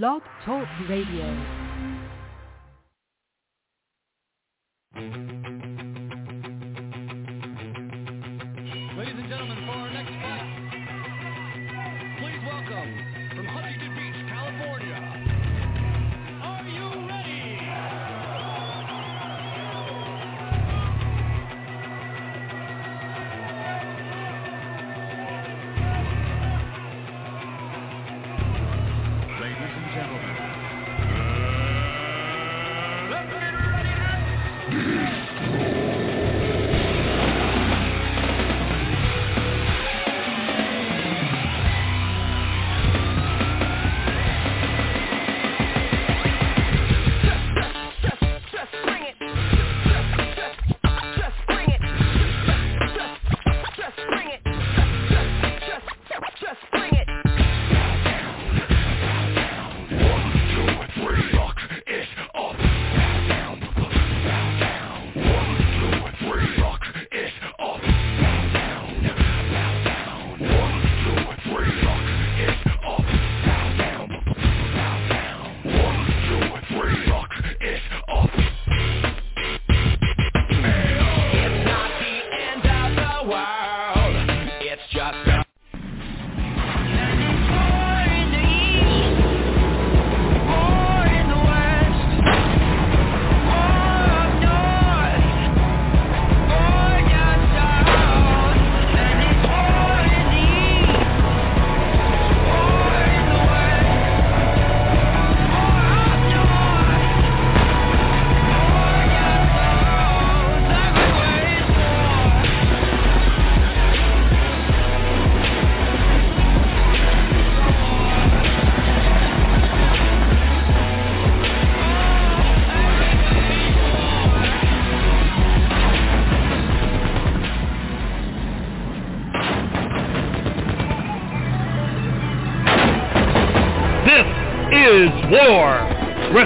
[0.00, 1.26] Blog Talk Radio.
[8.96, 9.81] Ladies and gentlemen,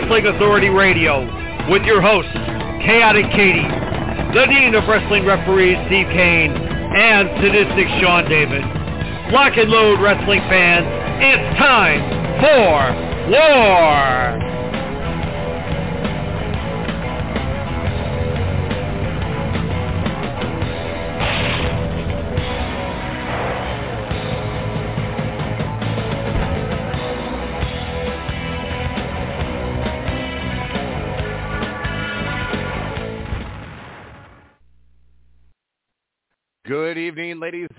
[0.06, 1.26] Wrestling Authority Radio
[1.68, 2.30] with your hosts,
[2.86, 3.66] Chaotic Katie,
[4.38, 8.62] the Dean of Wrestling Referees, Steve Cain, and Sadistic Sean David.
[9.32, 10.86] Lock and load wrestling fans,
[11.18, 12.06] it's time
[12.38, 14.25] for War!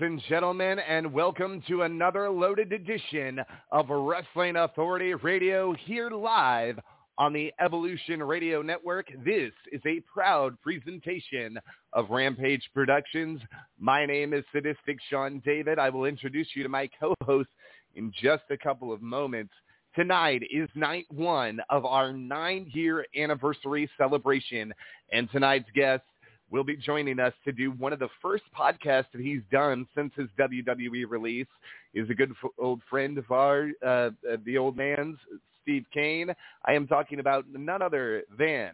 [0.00, 3.40] Ladies and gentlemen, and welcome to another loaded edition
[3.72, 6.78] of Wrestling Authority Radio here live
[7.16, 9.08] on the Evolution Radio Network.
[9.24, 11.58] This is a proud presentation
[11.94, 13.40] of Rampage Productions.
[13.80, 15.80] My name is Sadistic Sean David.
[15.80, 17.48] I will introduce you to my co-host
[17.96, 19.52] in just a couple of moments.
[19.96, 24.72] Tonight is night one of our nine-year anniversary celebration,
[25.12, 26.04] and tonight's guest
[26.50, 30.12] will be joining us to do one of the first podcasts that he's done since
[30.16, 31.46] his WWE release.
[31.94, 34.10] Is a good f- old friend of our, uh,
[34.44, 35.16] the old man's,
[35.62, 36.34] Steve Cain.
[36.64, 38.72] I am talking about none other than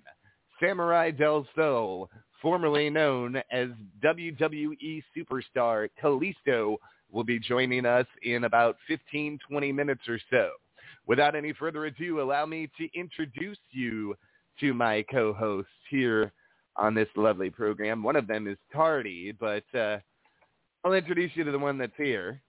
[0.60, 2.08] Samurai Del Sol,
[2.40, 3.68] formerly known as
[4.02, 6.76] WWE superstar Kalisto,
[7.10, 10.50] will be joining us in about 15, 20 minutes or so.
[11.06, 14.14] Without any further ado, allow me to introduce you
[14.60, 16.32] to my co-hosts here
[16.76, 18.02] on this lovely program.
[18.02, 19.98] One of them is tardy, but uh,
[20.84, 22.40] I'll introduce you to the one that's here.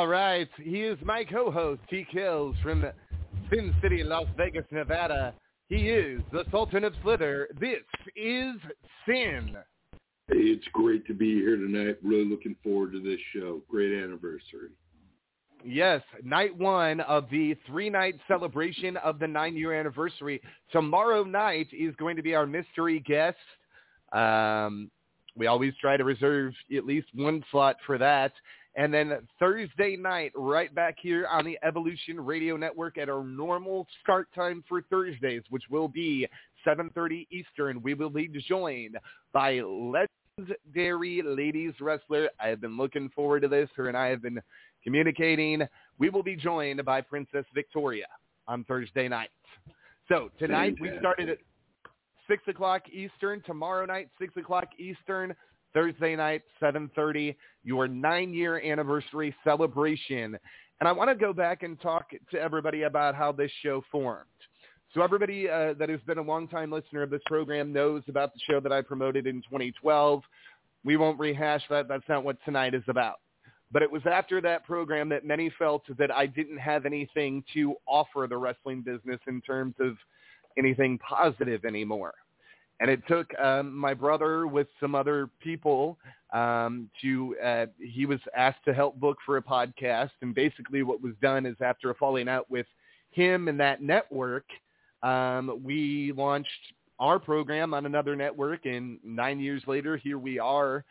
[0.00, 0.48] All right.
[0.56, 2.06] He is my co-host, T.
[2.10, 2.86] Kills from
[3.50, 5.34] Sin City, Las Vegas, Nevada.
[5.68, 7.48] He is the Sultan of Slither.
[7.60, 7.82] This
[8.16, 8.54] is
[9.04, 9.58] Syn.
[10.26, 11.98] Hey, it's great to be here tonight.
[12.02, 13.60] Really looking forward to this show.
[13.68, 14.70] Great anniversary.
[15.62, 20.40] Yes, night one of the three-night celebration of the nine-year anniversary.
[20.72, 23.36] Tomorrow night is going to be our mystery guest.
[24.14, 24.90] Um,
[25.36, 28.32] we always try to reserve at least one slot for that.
[28.80, 33.86] And then Thursday night, right back here on the Evolution Radio Network at our normal
[34.02, 36.26] start time for Thursdays, which will be
[36.66, 38.96] 7.30 Eastern, we will be joined
[39.34, 42.30] by legendary ladies wrestler.
[42.42, 43.68] I have been looking forward to this.
[43.76, 44.40] Her and I have been
[44.82, 45.60] communicating.
[45.98, 48.06] We will be joined by Princess Victoria
[48.48, 49.28] on Thursday night.
[50.08, 51.38] So tonight we started at
[52.30, 53.42] 6 o'clock Eastern.
[53.44, 55.34] Tomorrow night, 6 o'clock Eastern.
[55.72, 60.38] Thursday night, 7.30, your nine-year anniversary celebration.
[60.80, 64.26] And I want to go back and talk to everybody about how this show formed.
[64.94, 68.40] So everybody uh, that has been a longtime listener of this program knows about the
[68.50, 70.22] show that I promoted in 2012.
[70.84, 71.86] We won't rehash that.
[71.86, 73.20] That's not what tonight is about.
[73.70, 77.76] But it was after that program that many felt that I didn't have anything to
[77.86, 79.96] offer the wrestling business in terms of
[80.58, 82.14] anything positive anymore
[82.80, 85.98] and it took um, my brother with some other people
[86.32, 90.10] um, to uh, he was asked to help book for a podcast.
[90.22, 92.66] And basically what was done is after a falling out with
[93.10, 94.44] him and that network
[95.02, 96.48] um, we launched
[96.98, 98.66] our program on another network.
[98.66, 100.84] And nine years later here we are.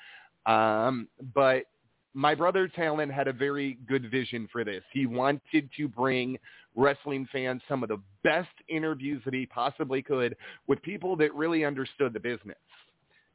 [0.45, 1.65] Um, but
[2.13, 4.83] my brother Talon had a very good vision for this.
[4.91, 6.37] He wanted to bring
[6.75, 10.35] wrestling fans some of the best interviews that he possibly could
[10.67, 12.57] with people that really understood the business.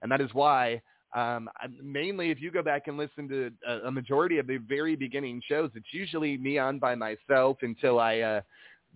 [0.02, 0.82] And that is why
[1.14, 1.48] um,
[1.82, 5.40] mainly if you go back and listen to a, a majority of the very beginning
[5.48, 8.40] shows, it's usually me on by myself until I uh,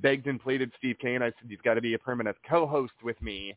[0.00, 1.22] begged and pleaded Steve Cain.
[1.22, 3.54] I said, you've got to be a permanent co-host with me.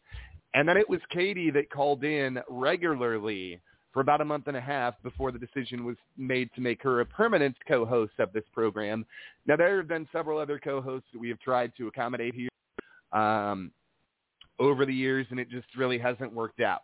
[0.53, 3.59] And then it was Katie that called in regularly
[3.93, 7.01] for about a month and a half before the decision was made to make her
[7.01, 9.05] a permanent co-host of this program.
[9.45, 12.49] Now, there have been several other co-hosts that we have tried to accommodate here
[13.11, 13.71] um,
[14.59, 16.83] over the years, and it just really hasn't worked out.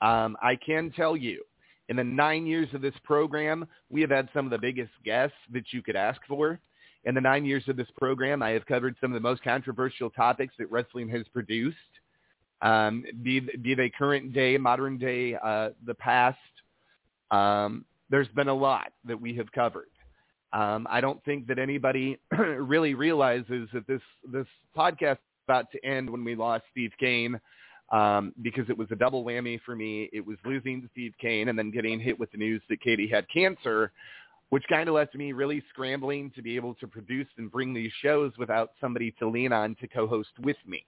[0.00, 1.42] Um, I can tell you,
[1.88, 5.36] in the nine years of this program, we have had some of the biggest guests
[5.52, 6.60] that you could ask for.
[7.04, 10.10] In the nine years of this program, I have covered some of the most controversial
[10.10, 11.76] topics that wrestling has produced
[12.62, 16.38] um, be be they current day, modern day, uh, the past.
[17.30, 19.90] Um, there's been a lot that we have covered.
[20.52, 24.00] Um, I don't think that anybody really realizes that this
[24.32, 24.46] this
[24.76, 27.38] podcast is about to end when we lost Steve Cain
[27.90, 30.08] um, because it was a double whammy for me.
[30.12, 33.26] It was losing Steve Cain and then getting hit with the news that Katie had
[33.32, 33.92] cancer,
[34.50, 37.92] which kind of left me really scrambling to be able to produce and bring these
[38.02, 40.84] shows without somebody to lean on to co-host with me.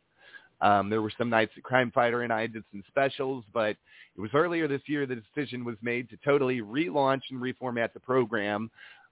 [0.62, 3.76] Um, there were some nights that Crime Fighter and I did some specials, but
[4.16, 8.00] it was earlier this year the decision was made to totally relaunch and reformat the
[8.00, 8.70] program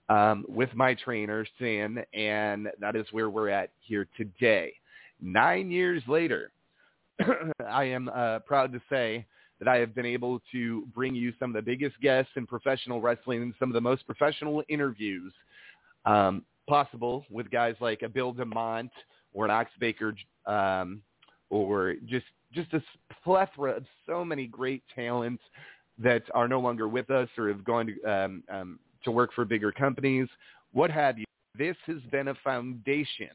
[0.09, 4.73] um, with my trainer, Syn, and that is where we're at here today.
[5.21, 6.53] Nine years later,
[7.69, 9.27] I am uh, proud to say
[9.59, 13.01] that I have been able to bring you some of the biggest guests in professional
[13.01, 15.33] wrestling and some of the most professional interviews
[16.05, 18.91] um, possible with guys like a Bill DeMott
[19.33, 20.15] or an Ox Baker
[20.47, 21.03] um,
[21.51, 22.83] or just just a
[23.23, 25.43] plethora of so many great talents
[25.99, 29.45] that are no longer with us or have gone to um, um, to work for
[29.45, 30.29] bigger companies,
[30.73, 31.25] what have you.
[31.57, 33.31] This has been a foundation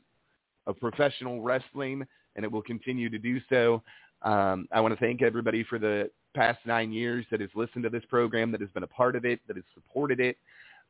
[0.65, 2.05] of professional wrestling,
[2.35, 3.81] and it will continue to do so.
[4.21, 7.89] Um, I want to thank everybody for the past nine years that has listened to
[7.89, 10.37] this program, that has been a part of it, that has supported it.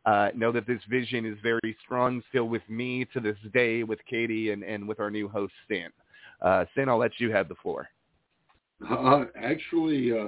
[0.06, 4.00] Uh, know that this vision is very strong still with me to this day, with
[4.08, 5.90] Katie and, and with our new host, Stan.
[6.44, 7.90] Uh, Syn, I'll let you have the floor.
[8.90, 10.28] Uh, actually, uh,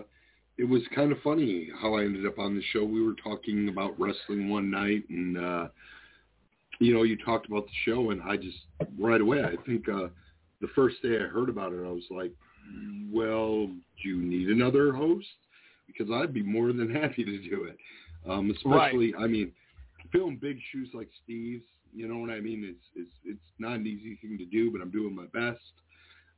[0.58, 2.84] it was kind of funny how I ended up on the show.
[2.86, 5.68] We were talking about wrestling one night, and uh,
[6.80, 8.58] you know, you talked about the show, and I just
[8.98, 10.08] right away, I think uh,
[10.62, 12.32] the first day I heard about it, I was like,
[13.12, 15.28] "Well, do you need another host?"
[15.88, 17.78] Because I'd be more than happy to do it.
[18.28, 19.24] Um, especially, right.
[19.24, 19.52] I mean,
[20.12, 22.64] filling big shoes like Steve's, you know what I mean?
[22.66, 25.62] It's it's it's not an easy thing to do, but I'm doing my best.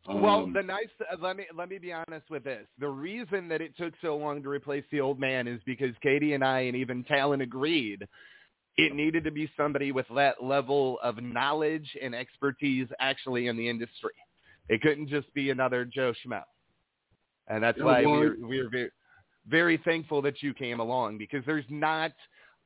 [0.08, 2.66] Um, well, the nice uh, let me let me be honest with this.
[2.80, 6.34] The reason that it took so long to replace the old man is because Katie
[6.34, 8.08] and I and even Talon agreed
[8.78, 13.68] it needed to be somebody with that level of knowledge and expertise actually in the
[13.68, 14.12] industry.
[14.70, 16.44] It couldn't just be another Joe Schmo.
[17.48, 18.92] And that's why we're we're very
[19.48, 22.12] very thankful that you came along because there's not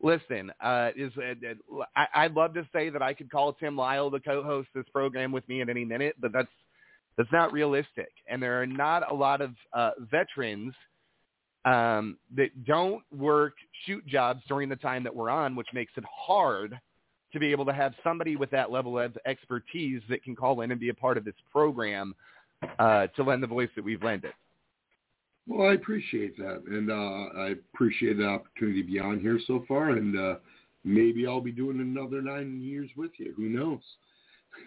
[0.02, 1.54] listen, uh, is uh,
[1.96, 5.32] I, I'd love to say that I could call Tim Lyle to co-host this program
[5.32, 6.50] with me at any minute, but that's
[7.18, 8.12] that's not realistic.
[8.28, 10.74] And there are not a lot of uh, veterans
[11.66, 13.54] um, that don't work
[13.86, 16.80] shoot jobs during the time that we're on, which makes it hard
[17.34, 20.72] to be able to have somebody with that level of expertise that can call in
[20.72, 22.14] and be a part of this program
[22.80, 24.34] uh, to lend the voice that we've lended.
[25.48, 29.64] Well, I appreciate that, and uh, I appreciate the opportunity to be on here so
[29.68, 30.36] far, and uh,
[30.84, 33.34] maybe I'll be doing another nine years with you.
[33.36, 33.80] Who knows?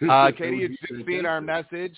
[0.09, 1.95] Uh, Katie just seen our message,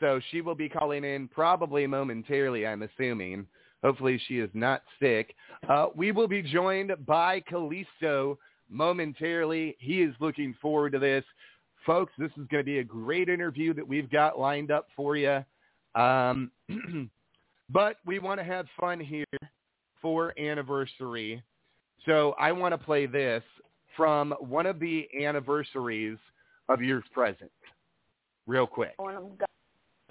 [0.00, 3.46] so she will be calling in probably momentarily, I'm assuming.
[3.84, 5.34] Hopefully she is not sick.
[5.68, 8.36] Uh, we will be joined by Kalisto
[8.68, 9.76] momentarily.
[9.78, 11.24] He is looking forward to this.
[11.86, 15.16] Folks, this is going to be a great interview that we've got lined up for
[15.16, 15.44] you.
[15.94, 16.50] Um,
[17.70, 19.24] but we want to have fun here
[20.02, 21.42] for anniversary.
[22.06, 23.42] So I want to play this
[23.96, 26.18] from one of the anniversaries
[26.68, 27.50] of your present,
[28.46, 28.94] real quick.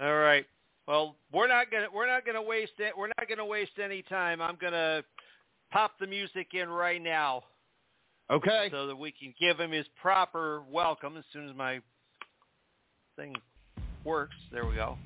[0.00, 0.46] All right.
[0.88, 2.96] Well, we're not gonna we're not gonna waste it.
[2.96, 4.40] We're not gonna waste any time.
[4.40, 5.02] I'm gonna
[5.70, 7.42] pop the music in right now.
[8.30, 8.68] Okay.
[8.70, 11.80] So that we can give him his proper welcome as soon as my
[13.16, 13.36] thing
[14.04, 14.36] works.
[14.50, 14.96] There we go.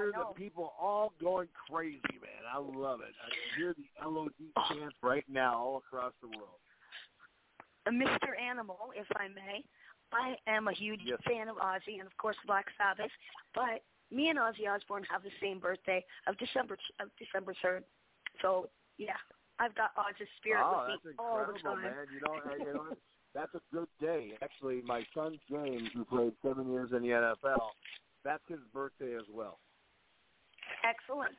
[0.00, 2.42] Hear the people all going crazy, man.
[2.52, 3.14] I love it.
[3.20, 4.32] I hear the LOD
[4.68, 6.60] chants right now all across the world.
[7.86, 8.38] Uh, Mr.
[8.40, 9.64] Animal, if I may.
[10.12, 11.20] I am a huge Yes.
[11.26, 13.12] fan of Ozzy and of course Black Sabbath,
[13.54, 17.84] but me and Ozzy Osbourne have the same birthday of December of December third.
[18.42, 19.16] So yeah,
[19.58, 21.82] I've got Ozzy's spirit oh, with that's me all the time.
[21.82, 22.06] man.
[22.12, 22.96] You know, you know,
[23.34, 24.32] that's a good day.
[24.42, 27.70] Actually, my son James, who played seven years in the NFL,
[28.24, 29.58] that's his birthday as well.
[30.84, 31.36] Excellent.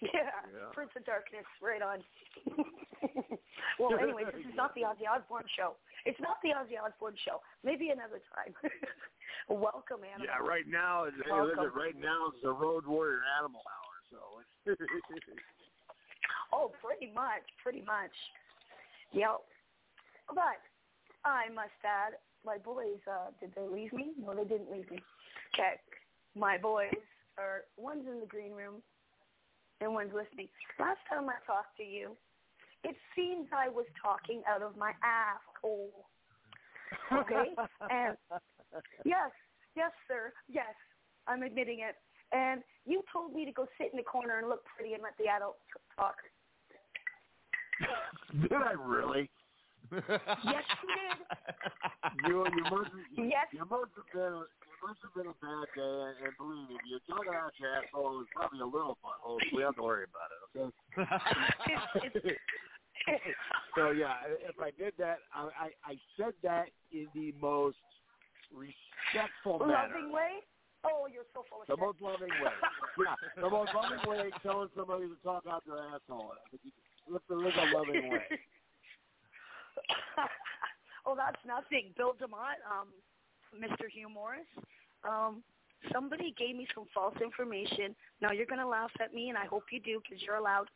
[0.00, 0.68] Yeah, Yeah.
[0.74, 2.04] Prince of Darkness, right on.
[3.78, 5.76] well, anyway, this is not the Ozzy Osbourne show.
[6.04, 7.40] It's not the Ozzy Osbourne show.
[7.62, 8.52] Maybe another time.
[9.48, 10.26] Welcome, Animal.
[10.26, 14.18] Yeah, right now, listen, right now it's the Road Warrior Animal Hour, so
[16.52, 18.12] Oh, pretty much, pretty much.
[19.12, 19.40] Yep.
[20.28, 20.60] But
[21.24, 24.12] I must add, my boys, uh, did they leave me?
[24.20, 25.00] No, they didn't leave me.
[25.54, 25.80] Okay.
[26.36, 26.92] My boys
[27.38, 28.82] are, one's in the green room
[29.80, 30.48] and one's listening.
[30.78, 32.16] Last time I talked to you,
[32.84, 36.06] it seems I was talking out of my asshole.
[37.12, 37.54] Okay?
[37.90, 38.16] and
[39.04, 39.30] yes,
[39.76, 40.74] yes, sir, yes,
[41.26, 41.96] I'm admitting it.
[42.32, 45.16] And you told me to go sit in the corner and look pretty and let
[45.18, 45.58] the adults
[45.96, 46.16] talk.
[48.42, 49.30] Did I really?
[49.92, 51.18] Yes, you did.
[52.26, 53.46] You you must Yes.
[53.52, 54.44] you must uh, have been
[54.84, 57.56] it must have been a bad day, and, and believe me, if you're talking out
[57.56, 59.40] your asshole, it was probably a little butthole.
[59.40, 60.68] So we don't have to worry about it, okay?
[63.76, 64.14] so yeah,
[64.44, 67.78] if I did that, I, I I said that in the most
[68.52, 69.88] respectful manner.
[69.88, 70.40] Loving way?
[70.84, 71.80] Oh, you're so full of The shit.
[71.80, 72.52] most loving way.
[73.00, 76.32] Yeah, the most loving way telling somebody to talk out their asshole.
[76.36, 76.72] I think you-
[77.06, 78.24] Look, a loving way.
[81.06, 81.92] oh, that's nothing.
[81.98, 82.88] Bill DeMott, um,
[83.54, 83.88] Mr.
[83.92, 84.48] Hugh Morris,
[85.08, 85.42] um,
[85.92, 87.94] somebody gave me some false information.
[88.20, 90.66] Now you're going to laugh at me, and I hope you do because you're allowed.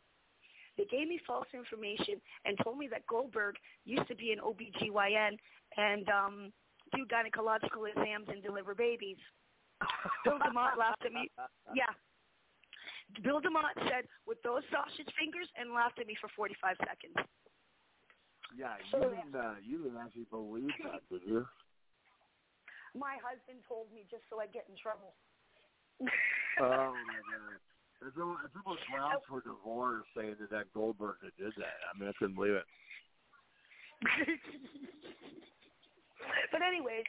[0.77, 3.55] They gave me false information and told me that Goldberg
[3.85, 5.35] used to be an OBGYN
[5.77, 6.53] and um,
[6.95, 9.17] do gynecological exams and deliver babies.
[10.23, 11.29] Bill DeMott laughed at me.
[11.75, 11.91] Yeah.
[13.23, 17.17] Bill DeMott said, with those sausage fingers, and laughed at me for 45 seconds.
[18.55, 19.35] Yeah, you didn't.
[19.35, 21.45] Uh, you didn't actually believe that, did you?
[22.97, 25.13] My husband told me just so I get in trouble.
[26.59, 27.59] Oh my god.
[27.99, 31.79] It's almost, it's almost grounds for divorce saying that that did that.
[31.83, 32.63] I mean, I couldn't believe it.
[36.51, 37.03] but anyways,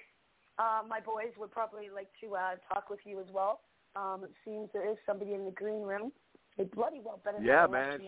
[0.59, 3.61] uh, my boys would probably like to uh, talk with you as well.
[3.95, 6.11] Um, it seems there is somebody in the green room.
[6.59, 8.01] They bloody well better Yeah, man.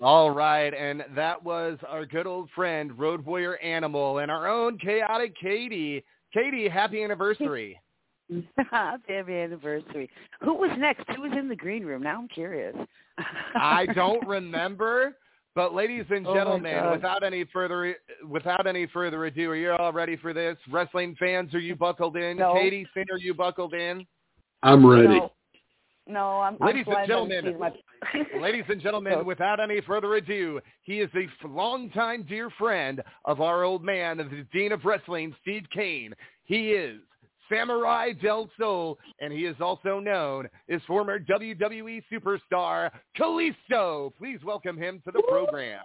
[0.00, 0.18] Left me alone.
[0.18, 4.78] All right, and that was our good old friend Road Warrior Animal and our own
[4.78, 6.04] chaotic Katie.
[6.32, 7.80] Katie, happy anniversary.
[8.72, 10.10] Happy anniversary.
[10.40, 11.04] Who was next?
[11.14, 12.02] Who was in the green room?
[12.02, 12.74] Now I'm curious.
[13.54, 15.16] I don't remember,
[15.54, 16.90] but ladies and Oh, gentlemen, God.
[16.90, 17.94] without any further
[18.28, 20.56] without any further ado, are you all ready for this?
[20.72, 22.38] Wrestling fans, are you buckled in?
[22.38, 22.54] No.
[22.54, 24.04] Katie, Finn, are you buckled in?
[24.64, 25.06] I'm ready.
[25.06, 25.30] No,
[26.06, 26.56] no I'm.
[26.60, 27.58] Ladies I'm and gentlemen,
[28.40, 33.64] Ladies and gentlemen, without any further ado, he is a longtime dear friend of our
[33.64, 36.14] old man, the Dean of Wrestling, Steve Cain.
[36.44, 37.00] He is
[37.48, 44.12] Samurai Del Sol, and he is also known as former WWE superstar Kalisto.
[44.16, 45.80] Please welcome him to the program.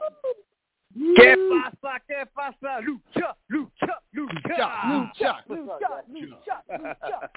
[1.16, 2.00] ¿Qué pasa?
[2.08, 2.82] ¿Qué pasa?
[2.82, 4.84] Lucha, lucha, lucha.
[4.88, 5.44] Lucha.
[5.48, 7.30] Lucha, lucha, lucha.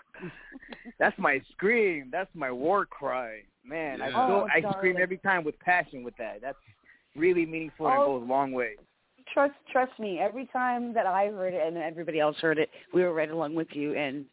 [0.98, 2.08] That's my scream.
[2.10, 3.42] That's my war cry.
[3.64, 4.24] Man, I Yeah.
[4.24, 4.78] still Oh, I darling.
[4.78, 6.40] scream every time with passion with that.
[6.40, 6.58] That's
[7.16, 8.06] really meaningful and Oh.
[8.06, 8.76] goes a long way.
[9.32, 10.18] trust trust me.
[10.20, 13.54] Every time that I heard it and everybody else heard it, we were right along
[13.54, 14.26] with you, and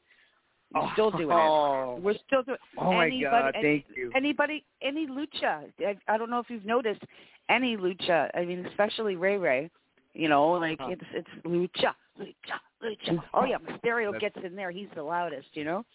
[0.73, 1.33] we're still doing it.
[1.33, 2.57] Oh, We're still doing.
[2.77, 3.51] oh my anybody, God!
[3.55, 4.11] any- Thank you.
[4.15, 5.63] Anybody, any lucha.
[5.79, 7.01] I, I don't know if you've noticed
[7.49, 8.29] any lucha.
[8.35, 9.69] I mean, especially Ray Ray.
[10.13, 10.89] You know, like Huh.
[10.91, 13.23] it's it's lucha, lucha, lucha.
[13.33, 14.71] Oh yeah, Mysterio That's- gets in there.
[14.71, 15.47] He's the loudest.
[15.53, 15.85] You know.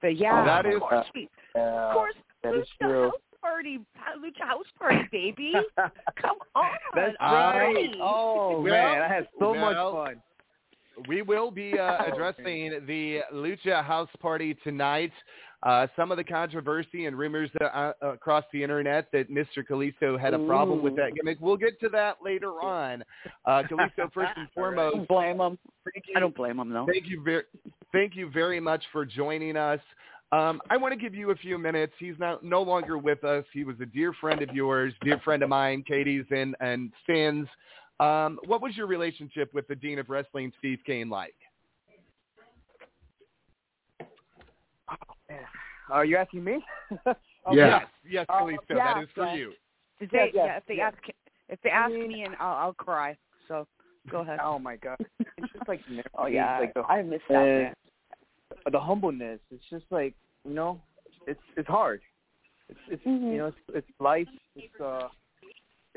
[0.00, 3.02] But yeah, That of is- course, we, of Uh, course, that is lucha true.
[3.10, 3.78] house party,
[4.20, 5.52] lucha house party, baby.
[6.22, 7.58] Come on, That's right.
[7.74, 7.98] ready.
[8.00, 10.22] Oh Well, man, I had so much fun.
[11.06, 15.12] We will be uh, addressing the Lucha House Party tonight.
[15.64, 19.66] Uh, some of the controversy and rumors uh, uh, across the internet that Mr.
[19.68, 21.38] Kalisto had a problem with that gimmick.
[21.40, 23.02] We'll get to that later on.
[23.44, 25.58] Uh, Kalisto, first and I foremost, don't blame him.
[25.92, 26.86] thank I don't blame him though.
[26.86, 27.42] thank you very,
[27.92, 29.80] thank you very much for joining us.
[30.30, 31.94] Um, I want to give you a few minutes.
[31.98, 33.44] He's now no longer with us.
[33.52, 37.48] He was a dear friend of yours, dear friend of mine, Katie's and and Finn's.
[38.00, 41.34] Um, what was your relationship with the Dean of Wrestling, Steve Cain, like?
[45.90, 46.58] Are you asking me?
[47.50, 47.80] Yeah.
[47.80, 49.34] Yes, yes, Uh, Kalisto, yeah, that is for yeah.
[49.34, 49.52] you.
[50.00, 50.92] If they, Yes, yes, yeah, if they yes.
[50.94, 51.04] ask,
[51.48, 53.16] if they ask me, and I'll, I'll cry.
[53.48, 53.66] So
[54.10, 54.38] go ahead.
[54.42, 54.98] oh my God!
[55.38, 55.80] It's just like
[56.18, 57.34] Oh yeah, like the I miss that.
[57.34, 57.74] uh, man.
[58.70, 59.40] the humbleness.
[59.50, 60.80] It's just like you know,
[61.26, 62.00] it's it's hard.
[62.68, 63.32] It's it's Mhm.
[63.32, 64.28] you know, it's it's life.
[64.54, 65.08] It's uh,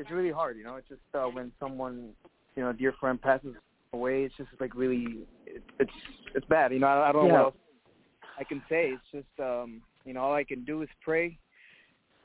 [0.02, 0.56] it's really hard.
[0.58, 2.10] You know, it's just uh, when someone
[2.56, 3.54] you know, a dear friend passes
[3.92, 4.24] away.
[4.24, 5.90] It's just like really, it, it's
[6.34, 6.72] it's bad.
[6.72, 7.54] You know, I, I don't know what else
[8.38, 8.90] I can say.
[8.94, 11.38] It's just um, you know, all I can do is pray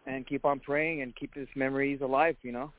[0.06, 2.36] and keep on praying and keep his memories alive.
[2.42, 2.74] You know.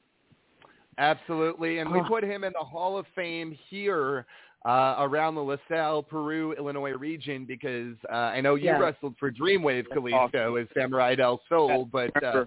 [0.98, 4.26] Absolutely, and we put him in the Hall of Fame here
[4.66, 8.78] uh, around the LaSalle, Peru, Illinois region because uh, I know you Yeah.
[8.78, 12.46] wrestled for Dreamwave, That's Kalisto, as Samurai Del Sol, but uh,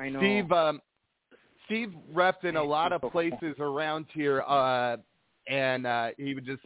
[0.00, 0.18] I know.
[0.18, 0.80] Steve, um,
[1.66, 4.96] Steve repped in a lot of places around here, uh,
[5.48, 6.62] and uh, he would just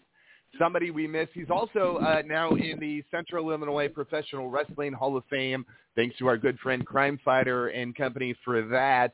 [0.58, 1.28] somebody we miss.
[1.34, 6.26] He's also uh, now in the Central Illinois Professional Wrestling Hall of Fame, thanks to
[6.26, 9.12] our good friend Crime Fighter and company for that.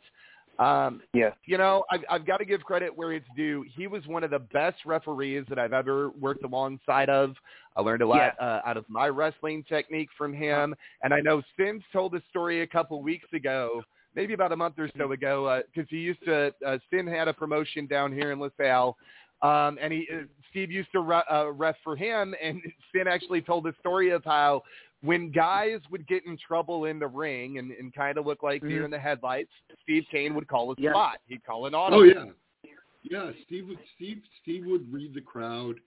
[0.59, 1.35] Um, Yes.
[1.47, 3.65] you know, I've, I've got to give credit where it's due.
[3.77, 7.35] He was one of the best referees that I've ever worked alongside of.
[7.77, 10.77] I learned a lot uh, out of my wrestling technique from him.
[11.03, 13.83] And I know Sims told a story a couple weeks ago,
[14.15, 17.33] maybe about a month or so ago, because he used to, uh, Syn had a
[17.33, 18.97] promotion down here in LaSalle.
[19.43, 22.63] Um, and he, uh, Steve used to re- uh, ref for him, and
[22.95, 24.63] Syn actually told the story of how
[25.03, 28.63] when guys would get in trouble in the ring and, and kind of look like
[28.63, 28.85] deer Mhm.
[28.87, 29.51] in the headlights,
[29.83, 30.93] Steve Cain would call a Yeah.
[30.93, 31.19] spot.
[31.27, 31.97] He'd call an auto.
[31.97, 32.27] Oh yeah,
[33.03, 33.31] yeah.
[33.45, 35.79] Steve would Steve Steve would read the crowd,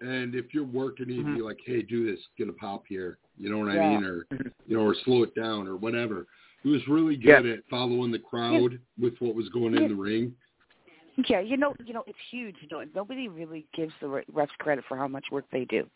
[0.00, 3.50] and if you're working, he'd be like, "Hey, do this, get a pop here." You
[3.50, 4.26] know what I mean, or
[4.66, 6.26] you know, or slow it down, or whatever.
[6.64, 7.42] He was really Yeah.
[7.42, 10.34] good at following the crowd with what was going in the ring.
[11.28, 12.56] Yeah, you know, you know, it's huge.
[12.60, 15.88] You know, nobody really gives the re- refs credit for how much work they do.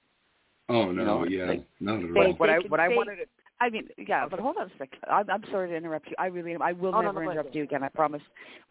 [0.68, 2.33] Oh no, You know, yeah, like, not at they- all.
[2.35, 3.26] what I can what I wanted to
[3.61, 5.00] I mean, yeah, but hold on a second.
[5.11, 6.14] I'm, I'm sorry to interrupt you.
[6.16, 6.62] I really am.
[6.62, 7.83] I will Oh, never no, go interrupt go you again.
[7.83, 8.22] I promise.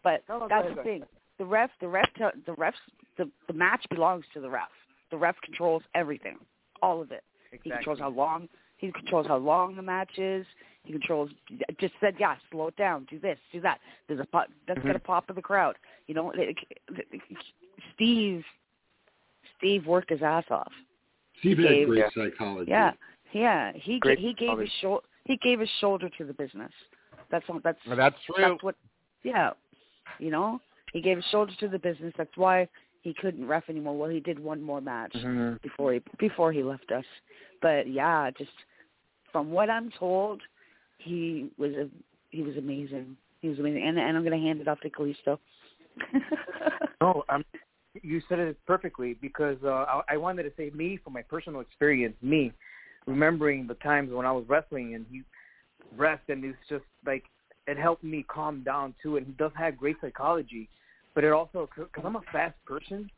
[0.02, 1.02] But No, no, that's the thing.
[1.36, 2.72] The ref, the ref, the refs,
[3.18, 4.70] the the match belongs to the ref.
[5.10, 6.38] The ref controls everything,
[6.80, 7.24] all of it.
[7.62, 8.48] He controls how long.
[8.78, 10.46] He controls how long the match is.
[10.84, 11.30] He controls.
[11.80, 13.06] Just said, yeah, slow it down.
[13.10, 13.38] Do this.
[13.52, 13.78] Do that.
[14.06, 14.46] There's a pop.
[14.66, 14.88] That's Mm-hmm.
[14.88, 15.76] gonna pop in the crowd.
[16.06, 16.56] You know, it-
[16.88, 17.22] it-
[17.94, 18.44] Steve.
[19.58, 20.72] Steve worked his ass off.
[21.40, 22.10] Steve he had gave- great Yeah.
[22.10, 22.70] psychology.
[22.70, 22.92] Yeah,
[23.32, 23.72] yeah.
[23.72, 25.04] He Great he gave his shoulder.
[25.24, 26.72] He gave his shoulder to the business.
[27.30, 27.58] That's all.
[27.60, 28.36] That's Well, that's true.
[28.38, 28.76] that's what.
[29.24, 29.52] Yeah,
[30.20, 30.60] you know,
[30.92, 32.14] he gave his shoulder to the business.
[32.16, 32.68] That's why
[33.02, 33.96] he couldn't ref anymore.
[33.98, 35.60] Well, he did one more match Mhm.
[35.60, 37.04] before he before he left us.
[37.60, 38.52] But yeah, just
[39.38, 40.42] from what I'm told,
[40.98, 41.88] he was a
[42.30, 43.16] he was amazing.
[43.40, 45.38] He was amazing, and and I'm gonna hand it off to Kalisto.
[47.00, 47.44] No, um,
[48.02, 51.60] you said it perfectly because uh, I, I wanted to say me from my personal
[51.60, 52.52] experience, me
[53.06, 55.22] remembering the times when I was wrestling and he
[55.96, 57.22] rest and it's just like
[57.68, 59.16] it helped me calm down too.
[59.16, 60.68] And he does have great psychology,
[61.14, 63.08] but it also because I'm a fast person,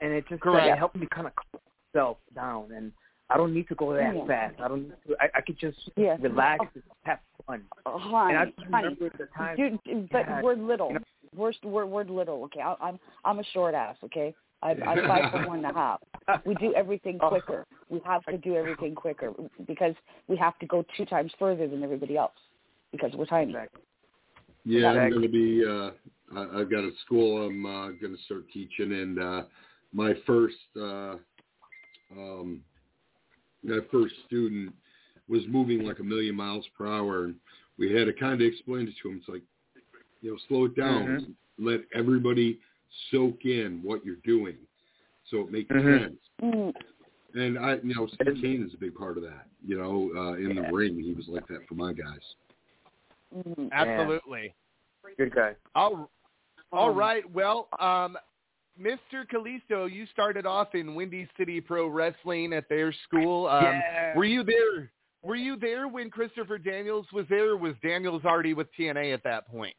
[0.00, 0.68] and it just Correct.
[0.68, 1.60] it helped me kind of calm
[1.92, 2.92] myself down and.
[3.28, 4.26] I don't need to go that Yeah.
[4.26, 4.60] fast.
[4.60, 4.82] I don't.
[4.84, 6.16] Need to, I, I could just Yeah.
[6.20, 7.64] relax and have fun.
[7.84, 8.84] Oh, And I honey, just honey.
[8.88, 9.56] remember the time.
[9.56, 10.42] Dude, but Yeah.
[10.42, 10.88] we're little.
[10.88, 12.44] You know- We're we're we're little.
[12.44, 13.96] Okay, I, I'm I'm a short ass.
[14.04, 16.00] Okay, I'm, I'm five foot one and a half.
[16.46, 17.28] We do everything Oh.
[17.28, 17.66] quicker.
[17.90, 19.32] We have to do everything quicker
[19.66, 19.94] because
[20.28, 22.32] we have to go two times further than everybody else
[22.92, 23.50] because we're tiny.
[23.52, 23.82] Exactly.
[24.64, 25.64] Yeah, I'm going to be.
[25.64, 25.90] Uh,
[26.38, 29.42] I, I've got a school I'm uh, going to start teaching, and uh,
[29.92, 31.16] my first uh,
[32.12, 32.62] um,
[33.66, 34.74] my first student
[35.28, 37.34] was moving like a million miles per hour, and
[37.78, 39.18] we had to kind of explain it to him.
[39.18, 39.42] It's like,
[40.22, 41.34] you know, slow it down, Mhm.
[41.58, 42.58] let everybody
[43.10, 44.56] soak in what you're doing,
[45.30, 46.16] so it makes Mhm.
[46.40, 46.80] sense.
[47.34, 49.46] And I, you know, Steve Cain is a big part of that.
[49.64, 50.62] You know, uh, in Yeah.
[50.62, 52.36] the ring, he was like that for my guys.
[53.34, 53.70] mm.
[53.72, 54.54] Absolutely.
[55.18, 55.54] Good guy.
[55.74, 56.10] All,
[56.72, 57.30] all Um, right.
[57.30, 58.16] Well, um,
[58.80, 59.24] Mr.
[59.32, 63.46] Kalisto, you started off in Windy City Pro Wrestling at their school.
[63.48, 64.14] Um, yeah.
[64.16, 64.90] Were you there?
[65.22, 67.52] Were you there when Christopher Daniels was there?
[67.52, 69.74] Or was Daniels already with TNA at that point?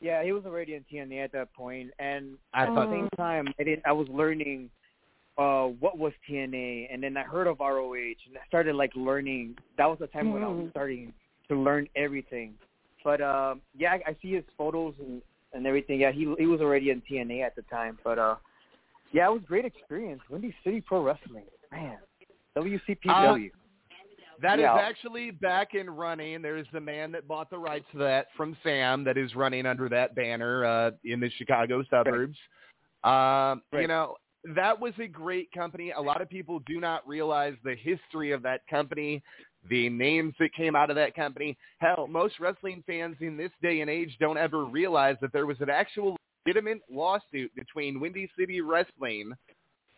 [0.00, 3.08] Yeah, he was already in TNA at that point, and I at thought- the same
[3.16, 3.82] time, I did.
[3.84, 4.70] I was learning
[5.38, 9.56] uh what was TNA, and then I heard of ROH, and I started like learning.
[9.76, 10.70] That was the time when I was Mhm.
[10.70, 11.14] starting
[11.48, 12.58] to learn everything.
[13.04, 16.00] But um, yeah, I, I see his photos and and everything.
[16.00, 17.98] Yeah, he he was already in TNA at the time.
[18.04, 18.36] But uh,
[19.12, 20.20] yeah, it was a great experience.
[20.30, 21.98] Windy City Pro Wrestling, man.
[22.56, 23.50] WCPW.
[24.40, 24.74] That is Yeah.
[24.76, 26.42] actually back and running.
[26.42, 29.88] There's the man that bought the rights to that from Sam that is running under
[29.88, 32.36] that banner uh, in the Chicago suburbs.
[33.02, 34.16] Um, You know,
[34.54, 35.90] that was a great company.
[35.90, 39.22] A lot of people do not realize the history of that company,
[39.68, 41.56] the names that came out of that company.
[41.78, 45.60] Hell, most wrestling fans in this day and age don't ever realize that there was
[45.60, 49.32] an actual legitimate lawsuit between Windy City Wrestling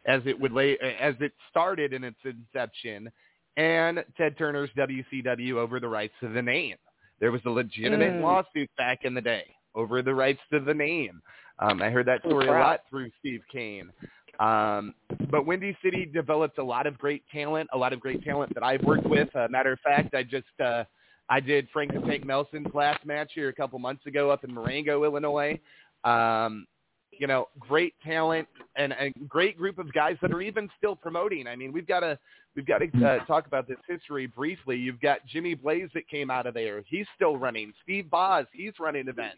[0.07, 3.11] as it would lay as it started in its inception
[3.57, 6.77] and Ted Turner's WCW over the rights to the name.
[7.21, 8.23] There was a legitimate Mm.
[8.23, 11.21] lawsuit back in the day over the rights to the name.
[11.59, 13.93] Um, I heard that story a lot through Steve Cain.
[14.41, 14.95] Um,
[15.31, 18.63] but Windy City developed a lot of great talent, a lot of great talent that
[18.63, 19.29] I've worked with.
[19.37, 20.85] Uh, matter of fact, I just uh,
[21.29, 24.53] I did Frank the Tank Nelson's last match here a couple months ago up in
[24.53, 25.61] Marengo, Illinois.
[26.05, 26.67] Um,
[27.13, 31.47] you know, great talent and a great group of guys that are even still promoting.
[31.47, 32.19] I mean, we've got to
[32.57, 34.77] we've got to uh, talk about this history briefly.
[34.77, 36.83] You've got Jimmy Blaze that came out of there.
[36.87, 37.75] He's still running.
[37.83, 39.37] Steve Boz, he's running events.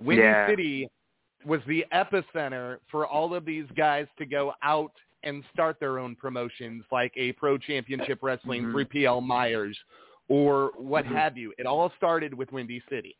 [0.00, 0.48] Windy Yeah.
[0.48, 0.88] City
[1.44, 6.14] was the epicenter for all of these guys to go out and start their own
[6.14, 8.72] promotions like a pro championship wrestling Mhm.
[8.72, 9.78] through PL Myers
[10.28, 11.12] or what Mhm.
[11.12, 11.52] have you.
[11.58, 13.16] It all started with Windy City.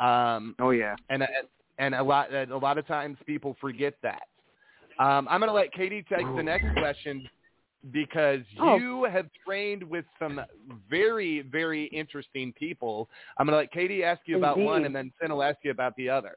[0.00, 0.96] Um, Oh yeah.
[1.10, 1.26] and
[1.78, 4.28] and a lot a lot of times people forget that.
[4.98, 7.28] Um, I'm going to let Katie take the next question
[7.90, 8.76] because Oh.
[8.76, 10.40] you have trained with some
[10.88, 13.08] very very interesting people.
[13.36, 15.70] I'm going to let Katie ask you about one, and then Finn will ask you
[15.70, 16.36] about the other.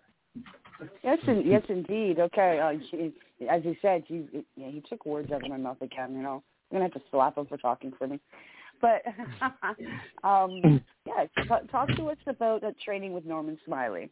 [1.04, 2.20] Yes, in, yes, indeed.
[2.20, 3.14] Okay, uh, she,
[3.50, 6.14] as you said, you yeah, he took words out of my mouth again.
[6.14, 8.20] You know, I'm gonna have to slap him for talking for me.
[8.82, 9.04] But
[10.24, 14.10] um, yeah, t- talk to us about uh, training with Norman Smiley.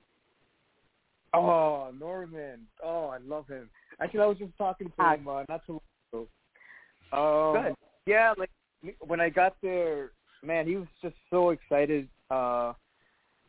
[1.33, 2.67] Oh, Norman.
[2.83, 3.69] Oh, I love him.
[3.99, 5.15] Actually, I was just talking to Hi.
[5.15, 5.81] him uh, not too
[6.13, 6.27] long
[7.11, 7.57] ago.
[7.57, 7.75] Um, Good.
[8.05, 8.51] Yeah, like
[8.99, 10.11] when I got there,
[10.43, 12.07] man, he was just so excited.
[12.29, 12.73] Uh,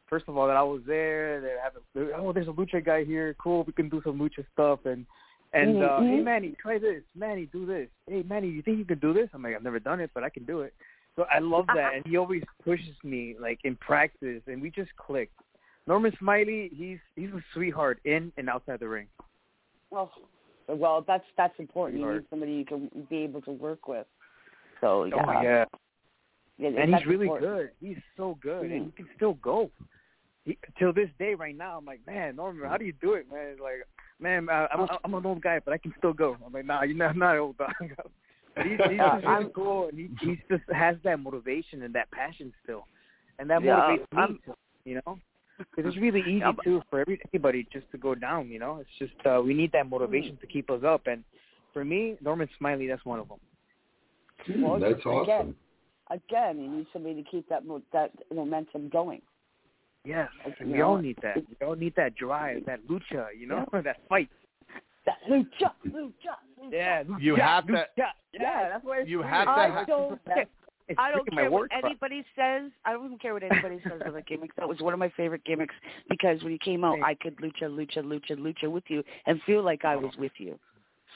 [0.09, 1.41] first of all that I was there.
[1.41, 3.35] They have a, oh, there's a lucha guy here.
[3.43, 5.07] Cool, we can do some lucha stuff and.
[5.53, 6.09] And uh, Mhm.
[6.09, 7.05] hey Manny, try this.
[7.15, 7.89] Manny, do this.
[8.09, 9.29] Hey Manny, you think you can do this?
[9.33, 10.75] I'm like, I've never done it, but I can do it.
[11.15, 14.91] So I love that, and he always pushes me like in practice, and we just
[14.97, 15.31] click.
[15.87, 19.07] Norman Smiley, he's he's a sweetheart in and outside the ring.
[19.91, 20.11] Well,
[20.67, 22.01] well, that's that's important.
[22.01, 24.07] You need somebody you can be able to work with.
[24.81, 25.65] So yeah, Oh yeah,
[26.59, 27.51] Yeah, and he's really important.
[27.53, 27.71] good.
[27.81, 28.77] He's so good, Mhm.
[28.77, 29.71] and he can still go.
[30.45, 33.31] He, till this day, right now, I'm like, man, Norman, how do you do it,
[33.33, 33.47] man?
[33.49, 33.87] It's like,
[34.21, 36.37] man, I, I'm I'm an old guy, but I can still go.
[36.45, 37.73] I'm like, nah, you're not not old dog.
[38.57, 41.93] But he's, he's just really I'm- cool, and he he just has that motivation and
[41.97, 42.87] that passion still,
[43.41, 45.19] and that Yeah, motivates me, I'm- too, you know.
[45.59, 48.77] Because it's really easy Yeah, too for every, anybody just to go down, you know.
[48.81, 51.25] It's just uh, we need that motivation to keep us up, and
[51.73, 53.41] for me, Norman Smiley, that's one of them.
[54.63, 55.23] Well, That's awesome.
[55.23, 55.55] Again,
[56.11, 59.23] you need somebody to keep that mo- that momentum going.
[60.05, 61.37] Yes, Like, and you we know, all need that.
[61.37, 64.29] We all need that drive, that lucha, you know, that fight.
[65.07, 66.13] That lucha, lucha,
[66.61, 66.71] lucha.
[66.71, 68.07] Yeah, lucha, You have to- lucha.
[68.33, 69.31] Yeah, that's why You free.
[69.31, 70.47] have to I ha- don't care.
[70.87, 71.87] It's I don't care what product.
[71.87, 72.71] anybody says.
[72.85, 74.55] I don't care what anybody says about the gimmicks.
[74.57, 75.75] That was one of my favorite gimmicks
[76.11, 77.05] because when you came out, Same.
[77.05, 80.59] I could lucha, lucha, lucha, lucha with you and feel like I was with you.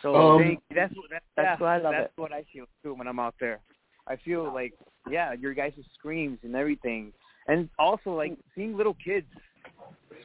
[0.01, 0.74] So Um, Thank you.
[0.77, 2.20] That's what That's yeah, why I love that's it.
[2.20, 3.61] what I feel too when I'm out there.
[4.09, 4.73] I feel like
[5.11, 7.12] yeah, your guys' screams and everything,
[7.47, 9.27] and also like seeing little kids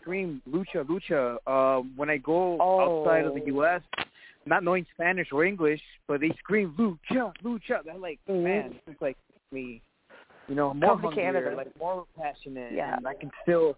[0.02, 1.38] scream lucha lucha.
[1.48, 3.56] Um, when I go outside of the Oh.
[3.58, 3.82] U.S.,
[4.46, 7.84] not knowing Spanish or English, but they scream lucha lucha.
[7.84, 8.44] They're like Mhm.
[8.44, 9.18] man, it's like
[9.52, 9.82] me,
[10.48, 11.56] you know, more Come to hungrier, Canada.
[11.56, 12.74] like more passionate.
[12.74, 12.98] Yeah.
[12.98, 13.78] and I can still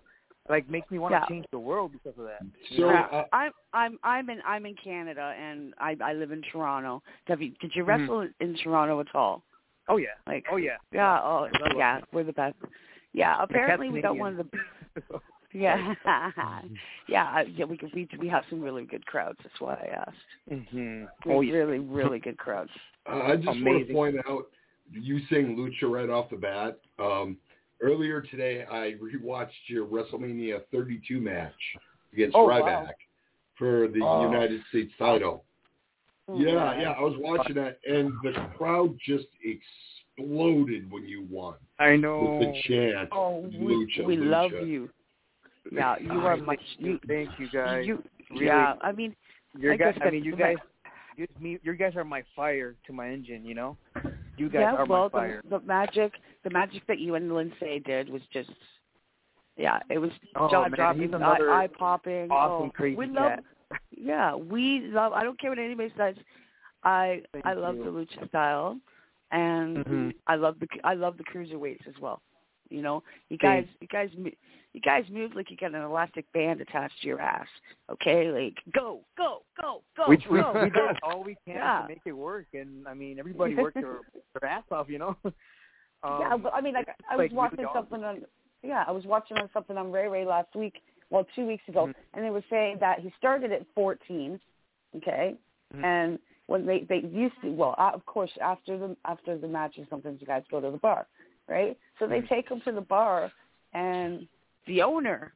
[0.50, 2.42] like makes me want to change the world because of that.
[2.70, 6.42] So, Yeah, uh, I'm I'm I'm in I'm in Canada and I I live in
[6.52, 7.02] Toronto.
[7.26, 7.88] Have you did you Mhm.
[7.88, 9.44] wrestle in Toronto at all?
[9.88, 12.56] Oh yeah, Like oh yeah, yeah, oh I love yeah, we're the best.
[13.14, 15.20] Yeah, apparently we got one of the
[15.54, 15.94] yeah
[17.08, 19.38] yeah yeah we we we have some really good crowds.
[19.44, 20.70] That's why I asked.
[20.70, 21.54] hmm Oh yeah.
[21.54, 22.72] really really good crowds.
[23.08, 24.48] Uh, I just want to point out,
[24.92, 26.80] you saying lucha right off the bat.
[26.98, 27.38] Um,
[27.80, 31.54] earlier today, I rewatched your WrestleMania 32 match
[32.14, 32.90] against Oh, Ryback wow.
[33.60, 34.24] for the Oh.
[34.24, 35.44] United States title.
[36.30, 41.56] Mm, Yeah, yeah, I was watching that, and the crowd just exploded when you won
[41.80, 42.38] I know.
[42.40, 43.10] with the chant.
[43.12, 44.30] Oh, we, lucha, we lucha.
[44.30, 44.90] love you.
[45.72, 47.00] Yeah, you are Thank much you.
[47.08, 47.86] Thank you guys.
[47.86, 48.46] You, Really.
[48.48, 49.16] yeah, I mean,
[49.58, 50.58] Your I guys, I mean, you guys,
[51.16, 53.46] you, me, your guys are my fire to my engine.
[53.46, 53.78] You know,
[54.38, 54.76] you guys yeah.
[54.76, 55.42] are well, my fire.
[55.48, 58.50] the, the magic, the magic that you and Lindsay did was just,
[59.58, 62.30] yeah, it was Oh, jaw dropping, eye popping.
[62.32, 63.44] awesome, oh, crazy we love, cat.
[64.06, 65.14] Yeah, we love.
[65.14, 66.16] I don't care what anybody says.
[66.84, 67.84] I Thank I love you.
[67.84, 68.80] the lucha style,
[69.32, 70.14] and Mhm.
[70.28, 72.22] I love the I love the cruiserweights as well.
[72.70, 74.10] You know, you guys, you guys,
[74.74, 77.48] you guys move like you got an elastic band attached to your ass.
[77.90, 80.88] Okay, like go, go, go, go, we we, go, we go.
[80.88, 81.82] did all we can Yeah.
[81.82, 84.02] to make it work, and I mean, everybody worked their,
[84.40, 84.88] their ass off.
[84.90, 85.18] You know.
[86.04, 88.22] Um, yeah, but I mean, like I was like, watching something on.
[88.62, 90.76] Yeah, I was watching on something on Ray Ray last week.
[91.10, 91.96] Well, two weeks ago, Mhm.
[92.14, 94.40] and they were saying that he started at 14.
[94.96, 95.36] Okay,
[95.74, 95.84] Mhm.
[95.84, 99.88] and when they they used to, well, uh, of course, after the after the matches,
[99.90, 101.08] sometimes you guys go to the bar,
[101.48, 101.78] right?
[102.00, 102.30] So they Mhm.
[102.30, 103.32] take him to the bar,
[103.74, 104.28] and
[104.66, 105.34] the owner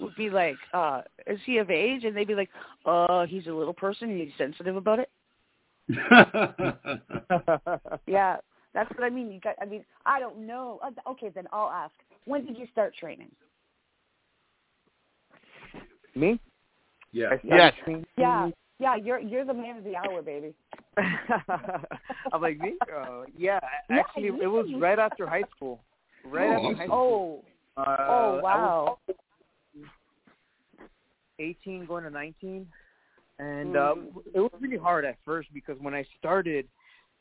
[0.00, 2.50] would be like, uh, "Is he of age?" And they'd be like,
[2.84, 4.10] "Uh, he's a little person.
[4.10, 5.10] He's sensitive about it."
[8.06, 8.38] Yeah,
[8.74, 9.30] that's what I mean.
[9.30, 9.54] You got.
[9.60, 10.80] I mean, I don't know.
[10.82, 11.94] Uh, Okay, then I'll ask.
[12.24, 13.30] When did you start training?
[16.18, 16.40] Me?
[17.12, 17.30] yeah.
[17.30, 17.74] I Yes.
[18.16, 18.96] Yeah, yeah.
[18.96, 20.54] You're you're the man of the hour, baby.
[22.32, 22.74] I'm like me.
[22.82, 25.80] Uh, yeah, Yeah, actually, you- it was right after high school.
[26.24, 27.44] Right Oh, after high school.
[27.76, 28.98] Oh, Uh, oh wow.
[31.38, 32.66] 18 going to 19
[33.38, 33.90] and Mhm.
[33.90, 36.66] um it was really hard at first because when I started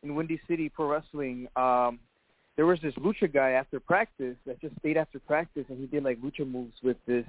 [0.04, 2.00] in Windy City Pro Wrestling um
[2.56, 6.04] there was this lucha guy after practice that just stayed after practice and he did
[6.04, 7.26] like lucha moves with this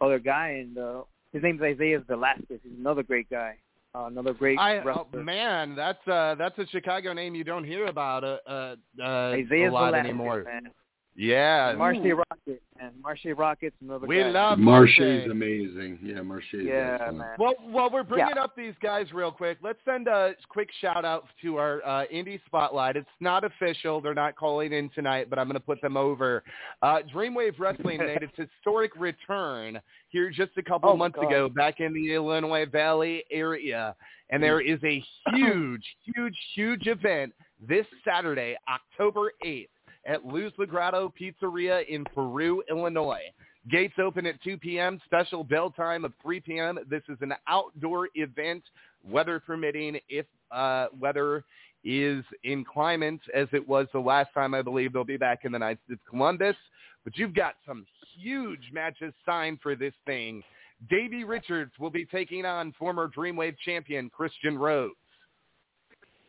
[0.00, 2.60] other guy and uh his name's Isaiah Velasquez.
[2.62, 3.56] He's another great guy
[3.94, 7.86] uh, another great I, oh, man, that's uh, that's a Chicago name you don't hear
[7.86, 10.44] about uh, uh, uh, Isaiah a lot Velasquez anymore.
[10.44, 10.70] man.
[11.16, 15.30] Yeah, Marshe Rockett man Marshe Rockett's another we guy love Marshe's Marshe.
[15.30, 15.98] amazing.
[16.02, 17.18] Yeah, Marshe yeah excellent.
[17.18, 21.04] man Well, while we're bringing up these guys real quick, let's send a quick shout
[21.04, 22.96] out to our uh, indie spotlight.
[22.96, 26.42] It's not official; they're not calling in tonight, but I'm going to put them over.
[26.82, 31.26] Uh, Dreamwave Wrestling made its historic return here just a couple Oh, months God.
[31.28, 33.94] ago, back in the Illinois Valley area,
[34.30, 35.02] and there is a
[35.34, 37.32] huge, huge, huge event
[37.66, 39.68] this Saturday, October 8th.
[40.06, 43.22] At Luz Lagrado Pizzeria in Peru, Illinois.
[43.70, 46.78] Gates open at 2 p.m., special bell time of 3 p.m.
[46.88, 48.62] This is an outdoor event,
[49.06, 51.44] weather permitting, if uh, weather
[51.84, 55.52] is in climate as it was the last time I believe they'll be back in
[55.52, 56.56] the Knights of Columbus.
[57.04, 57.86] But you've got some
[58.18, 60.42] huge matches signed for this thing.
[60.90, 64.94] Davey Richards will be taking on former Dreamwave champion Christian Rhodes.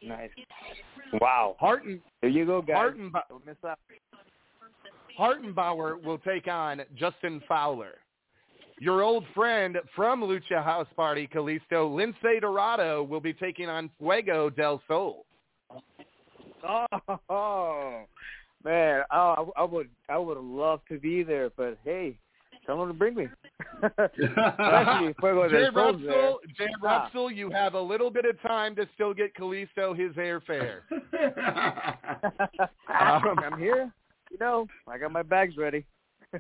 [0.02, 0.30] Nice.
[1.14, 1.56] Wow.
[1.60, 2.76] Harten, There you go, guys.
[2.78, 3.80] Hartenba- Don't oh, miss out.
[5.18, 7.96] Hartenbauer will take on Justin Fowler.
[8.80, 14.50] Your old friend from Lucha House Party, Kalisto, Lince Dorado, will be taking on Fuego
[14.50, 15.26] del Sol.
[16.64, 18.04] Oh,
[18.64, 22.18] man, oh, I, I would, I would have loved to be there, but hey,
[22.70, 23.28] someone to bring me.
[23.84, 27.10] Especially Fuego Jay del Sol's Jay Ah.
[27.30, 30.82] You have a little bit of time to still get Kalisto his airfare.
[32.90, 33.92] Um, I'm here.
[34.32, 35.86] You know, I got my bags ready.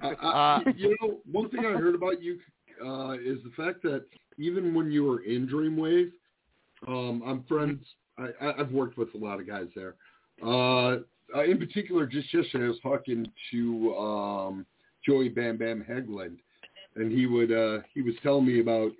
[0.01, 2.39] I, I, you know, one thing I heard about you
[2.83, 4.05] uh, is the fact that
[4.37, 6.11] even when you were in Dreamwave,
[6.87, 7.83] um, I'm friends.
[8.17, 9.95] I, I, I've worked with a lot of guys there.
[10.43, 10.97] Uh,
[11.35, 14.65] uh, in particular, just yesterday, I was talking to um,
[15.05, 16.37] Joey Bam Bam Hegland,
[16.95, 18.91] and he would uh, he was telling me about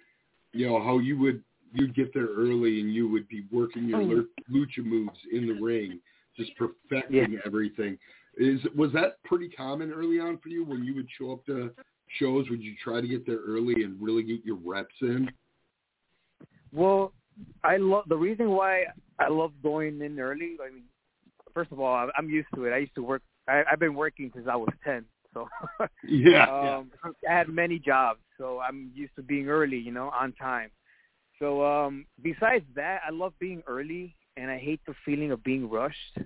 [0.53, 3.99] you know how you would you'd get there early and you would be working your
[4.07, 5.99] lu- lucha moves in the ring,
[6.35, 7.97] just perfecting everything.
[8.38, 11.71] Is was that pretty common early on for you when you would show up to
[12.19, 12.49] shows?
[12.49, 15.29] Would you try to get there early and really get your reps in?
[16.71, 17.13] Well,
[17.63, 18.85] I love the reason why
[19.19, 20.57] I love going in early.
[20.65, 20.83] I mean,
[21.53, 22.71] first of all, I'm- I'm used to it.
[22.73, 23.21] I used to work.
[23.47, 25.47] I, I've been working since I was ten, so
[26.03, 26.77] Yeah.
[26.77, 26.91] um,
[27.27, 29.77] I had many jobs, so I'm used to being early.
[29.77, 30.71] You know, on time.
[31.39, 35.69] So um, besides that, I love being early, and I hate the feeling of being
[35.69, 36.17] rushed.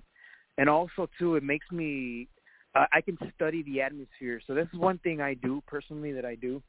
[0.57, 2.27] And also, too, it makes me.
[2.75, 4.41] Uh, I can study the atmosphere.
[4.47, 6.61] So this is one thing I do personally that I do.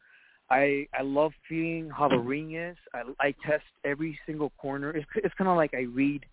[0.51, 2.77] I I love feeling how the ring is.
[2.92, 4.90] I I test every single corner.
[4.90, 6.25] It's it's kind of like I read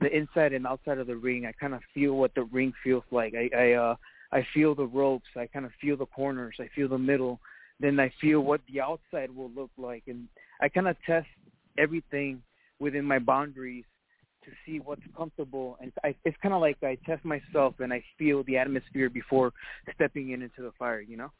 [0.00, 1.46] the inside and outside of the ring.
[1.46, 3.34] I kind of feel what the ring feels like.
[3.34, 3.94] I I uh
[4.32, 5.28] I feel the ropes.
[5.36, 6.56] I kind of feel the corners.
[6.58, 7.38] I feel the middle.
[7.80, 10.28] Then I feel what the outside will look like, and
[10.60, 11.26] I kind of test
[11.78, 12.42] everything
[12.78, 13.84] within my boundaries
[14.44, 15.76] to see what's comfortable.
[15.80, 19.52] And I, it's kind of like I test myself and I feel the atmosphere before
[19.94, 21.00] stepping in into the fire.
[21.00, 21.32] You know.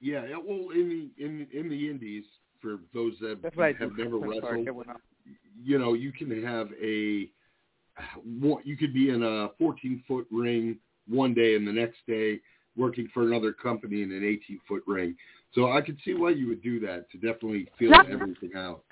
[0.00, 2.24] Yeah, well, in the in in the Indies,
[2.60, 4.68] for those that That's I have never wrestled,
[5.62, 7.30] you know, you can have a
[8.64, 10.78] you could be in a 14 foot ring
[11.08, 12.40] one day and the next day
[12.76, 15.16] working for another company in an 18 foot ring.
[15.54, 18.82] So I could see why you would do that to definitely feel Not- everything out.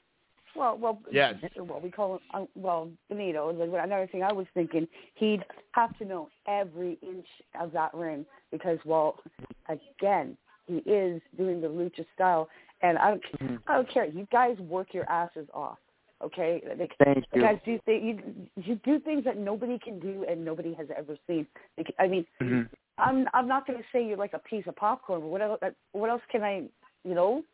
[0.57, 1.35] Well, well, Yes.
[1.57, 2.47] Well, we call him.
[2.55, 3.49] Well, Benito.
[3.51, 7.27] Another thing I was thinking, he'd have to know every inch
[7.61, 9.21] of that ring because, well,
[9.69, 12.49] again, he is doing the lucha style,
[12.83, 13.63] and I don't, Mhm.
[13.67, 14.05] I don't care.
[14.05, 15.79] You guys work your asses off,
[16.25, 16.63] okay?
[16.79, 18.21] Like, Thank you guys do th- you
[18.57, 21.47] you do things that nobody can do and nobody has ever seen.
[21.77, 22.69] Like, I mean, Mhm.
[22.99, 25.61] I'm I'm not going to say you're like a piece of popcorn, but what else?
[25.93, 26.65] What else can I?
[27.05, 27.45] You know,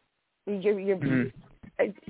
[0.46, 1.32] you're you're Mhm.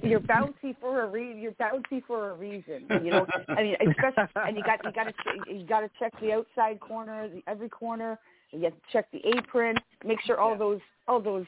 [0.03, 2.87] you're bouncy for a re- you're bouncy for a reason.
[3.05, 5.15] You know, I mean, especially and you got you got to
[5.53, 8.19] you got to check the outside corner, the, every corner.
[8.53, 11.47] You have to check the apron, make sure all those all those.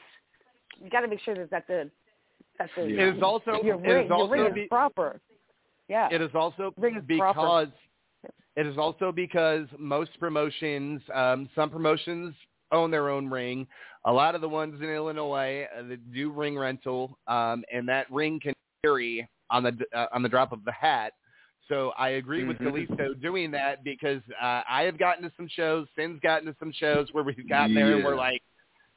[0.81, 1.89] You got to make sure that that the
[2.59, 3.07] that the Yeah.
[3.07, 5.19] It is also your it ring, is your ring be- is proper.
[5.87, 6.09] Yeah.
[6.11, 7.71] It is also Ring is because proper.
[8.55, 12.35] it is also because most promotions, um, some promotions
[12.71, 13.67] own their own ring.
[14.05, 18.09] A lot of the ones in Illinois uh, that do ring rental, um, and that
[18.11, 21.13] ring can vary on the uh, on the drop of the hat.
[21.69, 22.87] So I agree with Mhm.
[22.87, 26.73] Kalisto doing that because uh, I have gotten to some shows, Syn's gotten to some
[26.73, 28.41] shows where we've gotten there and we're like,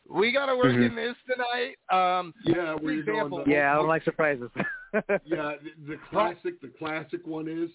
[0.09, 0.91] we got to work Mhm.
[0.91, 1.77] in this tonight.
[1.91, 4.51] Um, Yeah, where example- the- Yeah, I don't like surprises.
[5.25, 7.71] yeah, the, the classic, the classic one is,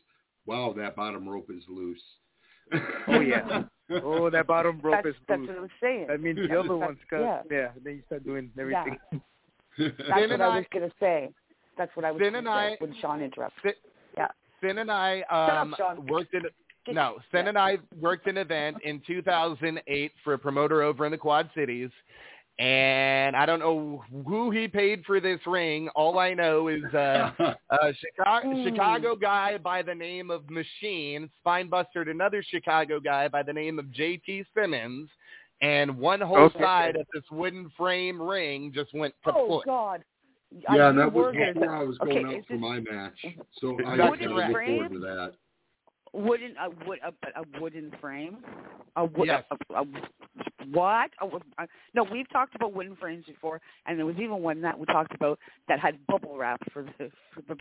[0.46, 2.02] wow, that bottom rope is loose.
[3.08, 3.64] Oh, yeah.
[4.04, 5.50] Oh, that bottom rope that's, is that's loose.
[5.50, 6.08] what I'm saying.
[6.08, 7.20] That means the other one's cut.
[7.20, 7.42] Yeah.
[7.52, 7.68] Yeah.
[7.84, 8.98] Then you start doing everything.
[9.78, 11.30] That's Finn what I I- was going to say.
[11.78, 13.62] That's what I was Finn going and to say I- when Sean interrupted.
[13.64, 13.74] Syn,
[14.18, 14.28] Yeah.
[14.62, 16.06] Syn and I um, Sean.
[16.08, 16.54] worked in Get-
[16.90, 17.18] no.
[17.32, 17.50] Syn yeah.
[17.50, 21.90] and I worked an event in 2008 for a promoter over in the Quad Cities,
[22.60, 25.90] and I don't know who he paid for this ring.
[25.96, 27.32] All I know is uh,
[27.70, 28.64] a Chicago, Mm.
[28.70, 33.92] Chicago guy by the name of Machine spinebustered another Chicago guy by the name of
[33.92, 34.46] J.T.
[34.56, 35.10] Simmons,
[35.62, 36.60] and one whole Okay.
[36.60, 39.66] side of this wooden frame ring just went Oh kaput.
[39.66, 40.04] God.
[40.52, 43.26] yeah, I and that was before I was going Okay, out for this- my match,
[43.60, 44.54] so I That's kind of correct.
[44.54, 45.34] look forward to that.
[46.14, 48.38] Wooden a wood a, a wooden frame.
[48.98, 49.28] A wood.
[49.28, 49.44] Yes.
[49.52, 49.86] A, a, a,
[50.72, 51.10] what?
[51.22, 54.78] A, a, no, we've talked about wooden frames before, and there was even one that
[54.78, 57.56] we talked about that had bubble wrap for the for the,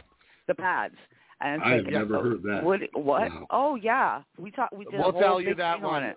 [0.48, 0.96] the pads.
[1.40, 2.64] And it's I like, have never uh, heard that.
[2.64, 3.30] Wood, what?
[3.30, 3.46] Wow.
[3.51, 6.03] Oh yeah, we talked we did we'll whole tell you that one.
[6.03, 6.16] on it.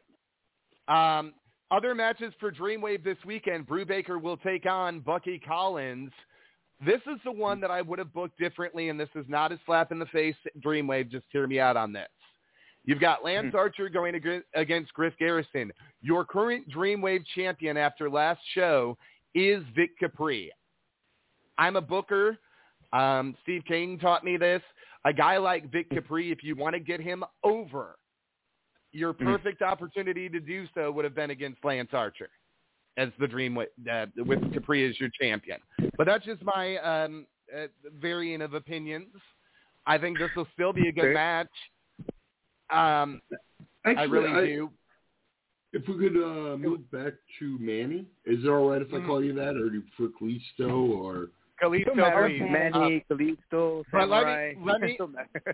[0.88, 1.34] Um,
[1.72, 3.68] other matches for Dreamwave this weekend.
[3.68, 6.12] Brubaker will take on Bucky Collins.
[6.86, 9.60] This is the one that I would have booked differently, and this is not a
[9.66, 10.36] slap in the face.
[10.60, 12.10] Dreamwave, just hear me out on this.
[12.86, 14.20] You've got Lance Archer going
[14.56, 15.72] against Griff Garrison.
[16.02, 18.98] Your current Dreamwave champion after last show
[19.34, 20.52] is Vic Capri.
[21.58, 22.38] I'm a booker.
[22.92, 24.62] Um, Steve Cain taught me this.
[25.06, 27.96] A guy like Vic Capri, if you want to get him over,
[28.92, 32.30] your perfect opportunity to do so would have been against Lance Archer
[32.98, 35.58] as the dream with, uh, with Capri as your champion.
[35.98, 37.26] But that's just my um,
[37.56, 37.68] uh,
[38.00, 39.08] variant of opinions.
[39.86, 41.50] I think this will still be a good match.
[42.74, 43.22] Um,
[43.86, 44.70] Actually, I really do.
[45.74, 49.08] If we could uh, move back to Manny, is it all right if I Mm.
[49.08, 51.30] call you that, or do you prefer Kalisto, or
[51.62, 52.42] Kalisto, Don't please.
[52.50, 54.98] Manny, Kalisto, Uh, but let me- let me-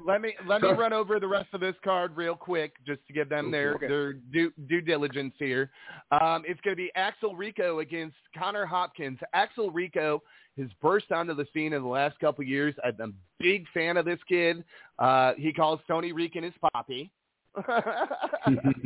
[0.06, 3.14] let me let me run over the rest of this card real quick, just to
[3.14, 3.88] give them their Okay.
[3.88, 5.72] their due, due diligence here.
[6.12, 9.20] Um, it's going to be Axel Rico against Connor Hopkins.
[9.34, 10.22] Axel Rico
[10.58, 12.76] has burst onto the scene in the last couple of years.
[12.84, 13.08] I'm a
[13.40, 14.64] big fan of this kid.
[14.98, 17.12] Uh, he calls Tony Rican his poppy.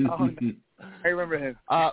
[0.10, 0.30] Oh,
[1.04, 1.56] I remember him.
[1.68, 1.92] Uh,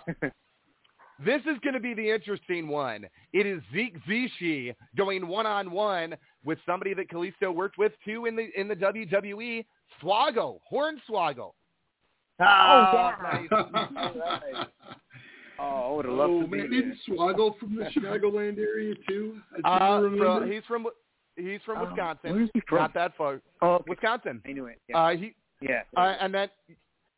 [1.25, 3.05] this is going to be the interesting one.
[3.33, 8.25] It is Zeke Zishi going one on one with somebody that Kalisto worked with too
[8.25, 9.65] in the in the WWE.
[10.01, 11.51] Swaggle, Hornswoggle.
[12.39, 13.47] Oh, nice.
[13.51, 14.67] All right.
[15.59, 16.81] Oh, I would have loved oh to be man, there.
[16.81, 19.37] didn't Swaggle from the Chicagoland area too?
[19.63, 20.39] I Uh, remember.
[20.39, 20.87] from, he's from
[21.35, 22.33] he's from Oh, Wisconsin.
[22.35, 22.79] where's he from?
[22.79, 23.41] Not that far.
[23.61, 23.83] Oh, okay.
[23.89, 24.41] Wisconsin.
[24.45, 24.79] I knew it.
[24.87, 24.97] Yeah.
[24.97, 25.81] Uh, he yeah.
[25.95, 26.49] uh, and then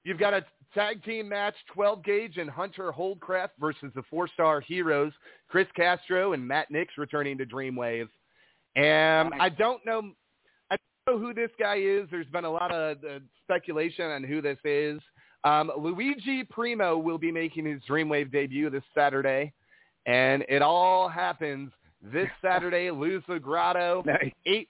[0.03, 5.13] you've got a tag team match: 12 Gauge and Hunter Holdcraft versus the four-star heroes
[5.49, 8.07] Chris Castro and Matt Nix returning to Dreamwave.
[8.75, 9.39] And Nice.
[9.39, 10.01] I don't know,
[10.71, 12.07] I don't know who this guy is.
[12.09, 14.99] There's been a lot of uh, speculation on who this is.
[15.43, 19.53] Um, Luigi Primo will be making his Dreamwave debut this Saturday,
[20.05, 21.71] and it all happens
[22.11, 22.91] this Saturday.
[22.91, 24.31] Luz Grotto nice.
[24.45, 24.67] eight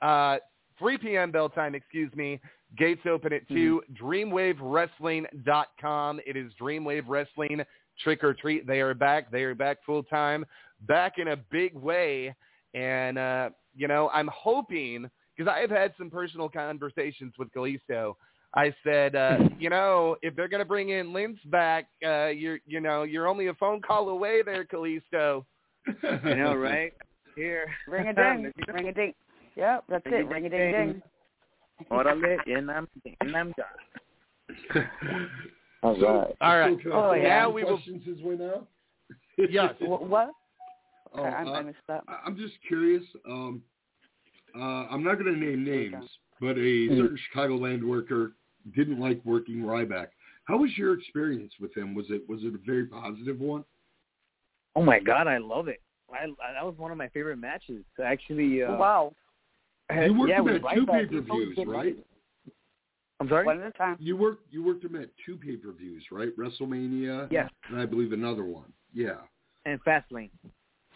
[0.00, 0.38] uh
[0.78, 1.32] 3 p.m.
[1.32, 2.40] bell time, excuse me.
[2.76, 3.82] Gates open at 2.
[4.00, 6.20] DreamWaveWrestling.com.
[6.26, 7.62] It is Dreamwave Wrestling
[8.02, 8.66] Trick or Treat.
[8.66, 9.30] They are back.
[9.30, 10.44] They are back full time,
[10.82, 12.34] back in a big way.
[12.74, 18.14] And, uh, you know, I'm hoping, because I have had some personal conversations with Kalisto.
[18.54, 22.58] I said, uh, you know, if they're going to bring in Lince back, uh, you're,
[22.66, 25.44] you know, you're only a phone call away there, Kalisto.
[26.02, 26.92] I know, right?
[27.36, 27.66] Here.
[27.86, 29.14] Ring a ding, ring a ding.
[29.56, 30.28] Yep, that's it.
[30.28, 31.02] Ring a ding ding.
[31.90, 32.88] Órale, and I'm,
[33.20, 34.88] and I'm done.
[35.82, 36.36] All So, right.
[36.40, 36.78] All right.
[36.82, 37.28] So Oh, yeah.
[37.28, 38.66] Now we will- questions his way now.
[39.36, 39.74] Yes.
[39.80, 40.32] What?
[41.14, 42.02] Oh, Okay, I, uh, I missed that.
[42.08, 43.04] I- I'm just curious.
[43.28, 43.62] Um,
[44.56, 46.04] uh, I'm not going to name names,
[46.40, 48.32] but a certain Chicagoland worker
[48.74, 50.08] didn't like working Ryback.
[50.44, 51.94] How was your experience with him?
[51.94, 53.64] Was it was it a very positive one?
[54.78, 55.82] Oh my God, I love it.
[56.08, 57.84] I, I that was one of my favorite matches.
[58.02, 59.12] Actually, uh, wow.
[59.90, 61.96] You worked yeah, him with at two Ryback, pay per views, right?
[63.18, 63.44] I'm sorry.
[63.44, 63.96] One at a time.
[63.98, 66.28] You worked you worked him at two pay per views, right?
[66.38, 68.72] WrestleMania, Yes, and I believe another one.
[68.94, 69.16] Yeah,
[69.66, 70.30] and Fastlane.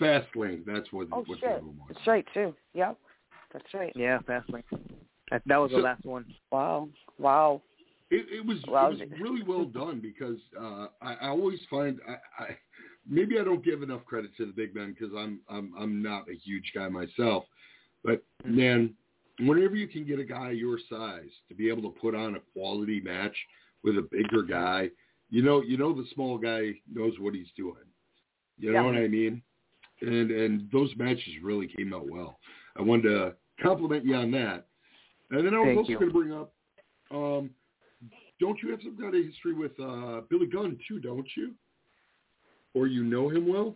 [0.01, 0.65] Fastlane.
[0.65, 1.59] That's what Oh what shit.
[1.59, 1.75] the was.
[1.89, 2.55] That's right too.
[2.75, 2.97] Yep.
[3.53, 3.93] That's right.
[3.97, 4.63] Yeah, Fastlane.
[5.33, 6.25] That, that was the last one.
[6.53, 6.89] Wow.
[7.19, 7.63] Wow.
[8.11, 8.93] It, it was Wow.
[8.93, 12.57] it was really well done because uh, I, I always find I, I
[13.09, 16.29] maybe I don't give enough credit to the big men because I'm I'm I'm not
[16.31, 17.45] a huge guy myself,
[18.05, 18.57] but Mm-hmm.
[18.57, 18.95] man,
[19.41, 22.41] whenever you can get a guy your size to be able to put on a
[22.53, 23.37] quality match
[23.85, 24.91] with a bigger guy,
[25.31, 27.75] you know you know the small guy knows what he's doing.
[28.59, 28.87] You know Yeah.
[28.87, 29.43] what I mean?
[30.01, 32.39] And and those matches really came out well.
[32.77, 34.67] I wanted to compliment you on that.
[35.31, 35.99] And then I was Thank also you.
[35.99, 36.53] going to bring up,
[37.11, 37.51] um,
[38.39, 40.99] don't you have some kind of history with uh, Billy Gunn too?
[40.99, 41.55] Don't you?
[42.75, 43.75] Or you know him well?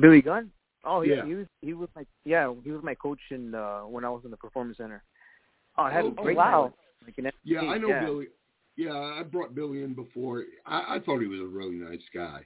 [0.00, 0.50] Billy Gunn.
[0.84, 1.26] Oh yeah, Yeah.
[1.26, 4.22] he was he was my yeah he was my coach in uh, when I was
[4.24, 5.02] in the performance center.
[5.78, 6.62] Oh, I had Oh, a great wow.
[6.62, 6.72] time.
[7.06, 8.04] Like in Yeah, I know yeah.
[8.04, 8.26] Billy.
[8.76, 10.44] Yeah, I brought Billy in before.
[10.66, 12.40] I, I thought he was a really nice guy.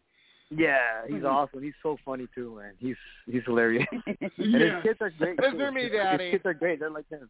[0.50, 1.14] Yeah, Mm-hmm.
[1.16, 1.62] he's awesome.
[1.62, 2.74] He's so funny too, man.
[2.78, 3.86] He's he's hilarious.
[4.06, 4.76] and Yeah.
[4.76, 5.38] his kids are great.
[5.40, 5.64] Listen too.
[5.66, 6.24] to me, His- Daddy.
[6.24, 6.80] His kids are great.
[6.80, 7.28] They're like him.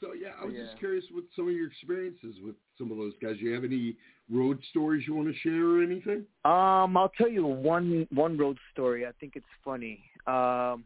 [0.00, 0.64] So yeah, I was Yeah.
[0.64, 3.36] just curious with some of your experiences with some of those guys.
[3.38, 3.96] Do You have any
[4.30, 6.24] road stories you want to share or anything?
[6.44, 9.06] Um, I'll tell you one one road story.
[9.06, 10.02] I think it's funny.
[10.26, 10.84] Um,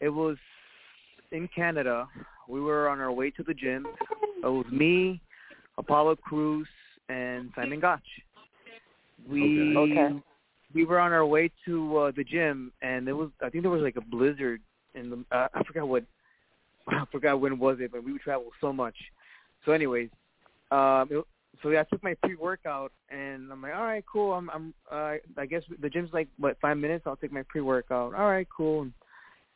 [0.00, 0.36] it was
[1.32, 2.06] in Canada
[2.48, 3.86] we were on our way to the gym.
[4.42, 5.20] It was me,
[5.78, 6.68] Apollo Crews,
[7.08, 8.02] and Simon Gotch.
[9.28, 10.10] We Okay.
[10.74, 13.70] we were on our way to uh, the gym, and there was I think there
[13.70, 14.60] was like a blizzard
[14.94, 16.04] in the uh, I forgot what
[16.88, 18.96] I forgot when was it, but we would travel so much.
[19.64, 20.10] So, anyways,
[20.70, 21.24] um, it,
[21.62, 24.32] so yeah, I took my pre-workout, and I'm like, all right, cool.
[24.32, 27.04] I'm I'm uh, I guess the gym's like what five minutes.
[27.06, 28.14] I'll take my pre-workout.
[28.14, 28.82] All right, cool.
[28.82, 28.92] And,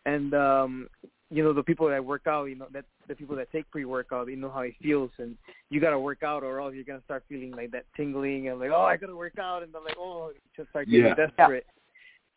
[0.07, 0.89] and um,
[1.31, 4.26] you know the people that work out, you know that the people that take pre-workout,
[4.26, 5.37] they know how it feels, and
[5.70, 8.70] you gotta work out, or else you're gonna start feeling like that tingling, and like,
[8.72, 11.14] oh, I gotta work out, and I'm like, oh, you just start getting Yeah.
[11.14, 11.66] desperate.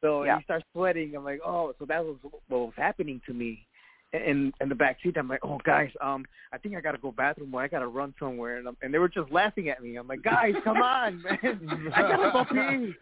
[0.02, 0.38] So Yeah.
[0.38, 1.16] you start sweating.
[1.16, 2.18] I'm like, oh, so that was
[2.48, 3.68] what was happening to me.
[4.14, 7.14] In in the back seat, I'm like, oh guys, um, I think I gotta go
[7.14, 9.96] bathroom or I gotta run somewhere, and, I'm, and they were just laughing at me.
[9.96, 12.94] I'm like, guys, come on, man, I gotta go pee.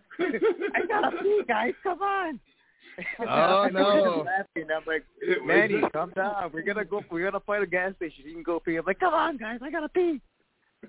[0.76, 2.40] I gotta pee, guys, come on.
[3.28, 4.16] Oh, And they were no.
[4.18, 4.70] just laughing.
[4.76, 6.52] I'm like, It was- Manny, calm down.
[6.54, 7.02] We're gonna go.
[7.10, 8.26] We're gonna find a gas station.
[8.26, 8.76] You can go pee.
[8.76, 10.20] I'm like, come on, guys, I gotta pee.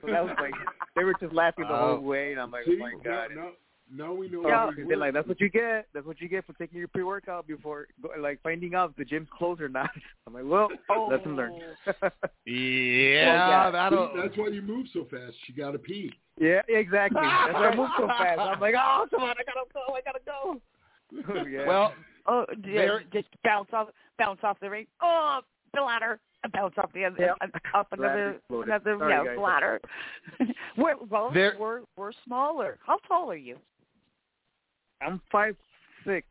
[0.01, 0.53] So that was like,
[0.97, 1.97] they were just laughing the Oh.
[1.97, 3.29] whole way, and I'm like, See, oh my god.
[3.35, 3.51] Now,
[3.93, 4.43] now we know.
[4.47, 5.87] Yeah, they're like, that's what you get.
[5.95, 9.05] That's what you get for taking your pre-workout before, go- like, finding out if the
[9.05, 9.91] gym's closed or not.
[10.27, 10.69] I'm like, well,
[11.11, 11.63] lesson learned.
[12.47, 14.11] Yeah, See, that'll.
[14.17, 15.37] that's why you move so fast.
[15.47, 16.13] You got to pee.
[16.39, 17.21] yeah, exactly.
[17.21, 18.39] That's why I move so fast.
[18.41, 20.21] I'm like, oh, come on, I gotta go, I gotta
[21.35, 21.45] go.
[21.49, 21.67] yeah.
[21.67, 21.95] Well,
[22.27, 23.89] Oh, d- There- just bounce off,
[24.19, 24.87] bounce off the ring.
[25.03, 25.41] Oh,
[25.75, 26.21] bladder.
[26.53, 27.37] Bounce off the other, Yep.
[27.41, 28.69] uh, up Bladder another, exploded.
[28.69, 29.37] another, Sorry, yeah, guys.
[29.39, 29.81] bladder.
[30.77, 32.79] we're well, There- we're we're smaller.
[32.87, 33.57] How tall are you?
[35.01, 35.57] I'm five
[36.05, 36.27] six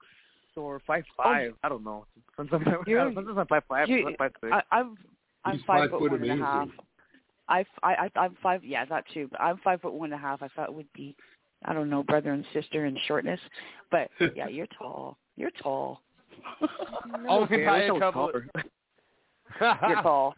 [0.56, 1.54] or five oh, five.
[1.64, 2.06] I don't know.
[2.36, 3.90] Sometimes, You're- sometimes I'm five five.
[3.90, 4.54] you- sometimes five six.
[4.54, 4.98] I, I'm
[5.46, 6.68] I'm He's five, five foot foot one and a half.
[7.48, 8.64] I, I, I, I'm five.
[8.64, 10.42] Yeah, not two, but I'm five foot one and a half.
[10.44, 11.16] I thought it would be,
[11.66, 13.40] I don't know, brother and sister in shortness.
[13.90, 15.18] But yeah, you're tall.
[15.36, 16.02] You're tall.
[17.28, 18.28] only Okay, by I wish I a was couple.
[18.28, 18.50] taller.
[19.90, 20.36] You're tall.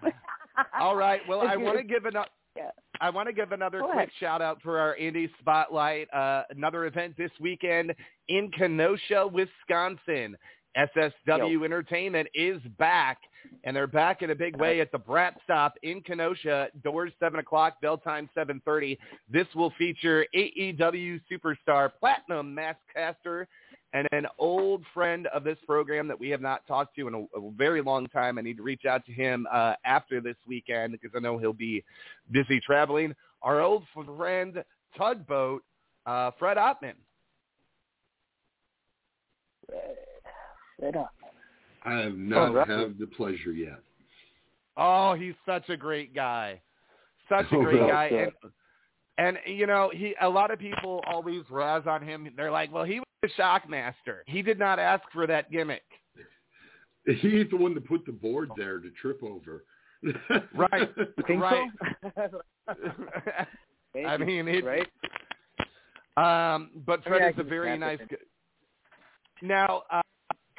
[0.79, 1.21] All right.
[1.27, 2.29] Well, I want to give another.
[2.55, 2.71] Yeah.
[3.02, 6.08] I want to give another quick shout out for our Indie Spotlight.
[6.14, 7.93] Uh, another event this weekend
[8.30, 10.38] in Kenosha, Wisconsin.
[10.78, 13.18] SSW Entertainment is back,
[13.66, 16.70] and they're back in a big way at the Brat Stop in Kenosha.
[16.84, 18.97] Doors seven o'clock, bell time seven thirty.
[19.30, 23.49] This will feature AEW superstar Platinum Max Caster
[23.93, 27.19] and an old friend of this program that we have not talked to in a,
[27.37, 28.37] a very long time.
[28.37, 31.53] I need to reach out to him uh, after this weekend because I know he'll
[31.53, 31.83] be
[32.31, 33.13] busy traveling.
[33.41, 34.63] Our old friend
[34.97, 35.63] Tugboat,
[36.05, 36.93] uh, Fred Ottman.
[40.77, 41.13] Straight up.
[41.83, 42.67] I have not right.
[42.67, 43.79] had the pleasure yet.
[44.77, 46.61] Oh, he's such a great guy.
[47.29, 48.05] Such a Oh, great guy.
[48.07, 48.31] And
[49.17, 52.27] and you know, he a lot of people always razz on him.
[52.35, 54.19] They're like, "Well, he was the Shockmaster.
[54.28, 55.84] He did not ask for that gimmick."
[57.05, 59.63] He's the one that put the board there to trip over.
[60.53, 60.89] Right.
[61.28, 61.69] Think Right.
[62.15, 62.41] so?
[63.95, 64.26] I you.
[64.26, 64.88] mean, it's right?
[66.17, 67.99] Um, but I mean, Fred is a very nice.
[68.01, 68.09] it.
[68.09, 68.17] guy.
[69.41, 70.01] Now, uh,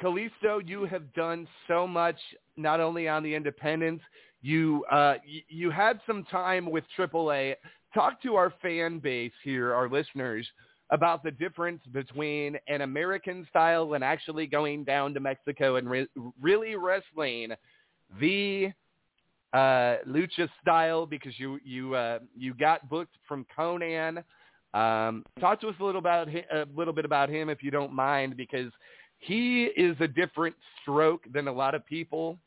[0.01, 2.17] Kalisto, you have done so much,
[2.57, 4.03] not only on the independents.
[4.41, 7.55] You uh, y- you had some time with AAA.
[7.93, 10.45] Talk to our fan base here, our listeners,
[10.89, 16.07] about the difference between an American style and actually going down to Mexico and re-
[16.41, 17.53] really wrestling
[18.19, 18.71] the
[19.53, 24.23] uh, lucha style because you you uh, you got booked from Konnan.
[24.73, 27.71] Um, talk to us a little about hi- a little bit about him if you
[27.71, 28.71] don't mind because
[29.19, 32.39] he is a different stroke than a lot of people.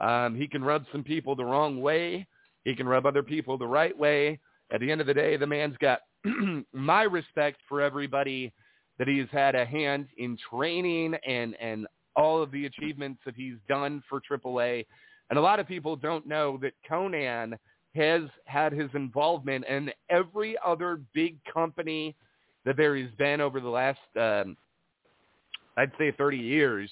[0.00, 2.26] Um, he can rub some people the wrong way.
[2.64, 4.40] He can rub other people the right way.
[4.72, 6.00] At the end of the day, the man's got
[6.72, 8.52] my respect for everybody
[8.98, 13.56] that he's had a hand in training and and all of the achievements that he's
[13.68, 14.86] done for AAA.
[15.30, 17.58] And a lot of people don't know that Konnan
[17.96, 22.14] has had his involvement in every other big company
[22.64, 24.56] that there has been over the last, um,
[25.76, 26.90] I'd say, 30 years,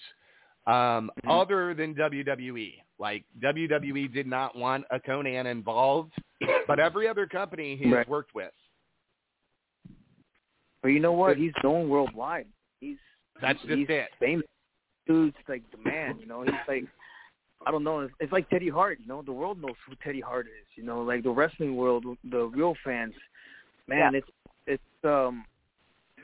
[0.66, 1.40] um, Mhm.
[1.40, 2.82] other than WWE.
[2.98, 6.14] Like WWE did not want a Konnan involved,
[6.66, 8.08] but every other company he has Right.
[8.08, 8.52] worked with.
[10.82, 11.36] But you know what?
[11.36, 12.46] He's known worldwide.
[12.80, 12.96] He's
[13.40, 14.08] That's just he's it.
[14.18, 14.46] famous.
[15.06, 16.18] Dude's like the man.
[16.18, 16.84] You know, he's like
[17.66, 18.00] I don't know.
[18.00, 18.98] It's, it's like Teddy Hart.
[19.00, 20.66] You know, the world knows who Teddy Hart is.
[20.76, 23.14] You know, like the wrestling world, the real fans.
[23.88, 24.18] Man, Yeah.
[24.18, 24.28] it's
[24.66, 25.44] it's um,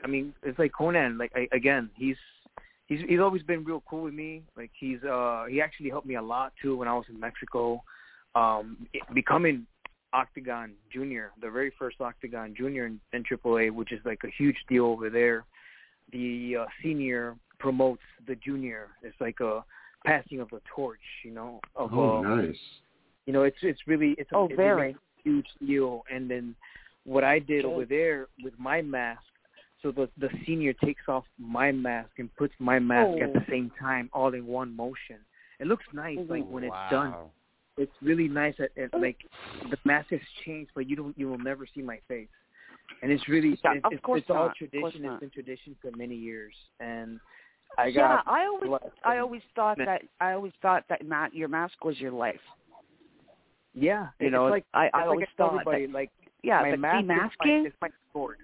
[0.03, 1.17] I mean, it's like Konnan.
[1.17, 2.17] Like I, again, he's
[2.87, 4.43] he's he's always been real cool with me.
[4.57, 7.81] Like he's uh he actually helped me a lot too when I was in Mexico,
[8.35, 9.65] um, becoming
[10.13, 14.57] Octagon Junior, the very first Octagon Junior in, in AAA, which is like a huge
[14.67, 15.45] deal over there.
[16.11, 18.87] The uh, senior promotes the junior.
[19.03, 19.63] It's like a
[20.05, 21.59] passing of the torch, you know.
[21.75, 22.55] Of oh, uh, nice.
[23.25, 24.95] You know, it's it's really it's a, Oh, it's a very.
[25.23, 26.03] huge deal.
[26.11, 26.55] And then
[27.03, 27.71] what I did Sure.
[27.73, 29.21] over there with my mask,
[29.83, 33.33] so the the senior takes off my mask and puts my mask at Oh.
[33.33, 35.17] the same time, all in one motion.
[35.59, 37.13] It looks nice, like when it's done.
[37.79, 38.53] It's really nice.
[38.59, 38.97] that at oh.
[38.97, 39.17] like
[39.71, 42.27] the mask has changed, but you don't you will never see my face.
[43.01, 45.05] And it's really Yeah, it's, of it's, it's all tradition.
[45.05, 47.19] It's been tradition for many years, and
[47.77, 48.81] I got yeah, I always.
[49.05, 52.41] I always thought that I always thought that Matt, your mask was your life.
[53.73, 54.07] yeah.
[54.19, 56.11] You it's know, like I, I like always thought everybody that, like
[56.43, 58.37] yeah, my but mask demasking, is my, is my sword.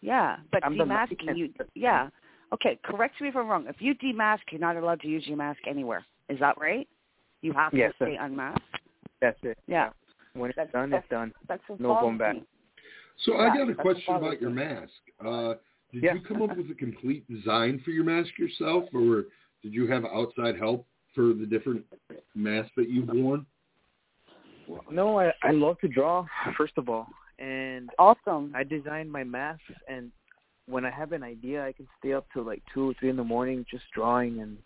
[0.00, 1.38] yeah, but I'm demasking, mask.
[1.38, 2.08] you, yeah,
[2.52, 2.78] okay.
[2.84, 3.66] Correct me if I'm wrong.
[3.68, 6.04] If you demask, you're not allowed to use your mask anywhere.
[6.28, 6.88] Is that right?
[7.44, 8.80] You have Yes, to stay that's- unmasked.
[9.20, 9.58] That's it.
[9.66, 9.90] Yeah,
[10.32, 11.32] When it's That's- done, that's- it's done.
[11.46, 12.34] that's what No going back.
[12.36, 12.44] me.
[13.18, 14.92] So I got a question what about your mask.
[15.20, 15.54] Uh,
[15.92, 16.14] did Yeah.
[16.14, 19.26] you come up with a complete design for your mask yourself, or
[19.62, 21.86] did you have outside help for the different
[22.34, 23.46] masks that you've worn?
[24.90, 26.26] No, I I love to draw
[26.56, 27.06] first of all,
[27.38, 28.52] and Awesome.
[28.56, 29.70] I design my masks.
[29.86, 30.10] And
[30.66, 33.16] when I have an idea, I can stay up till like two or three in
[33.16, 34.58] the morning just drawing and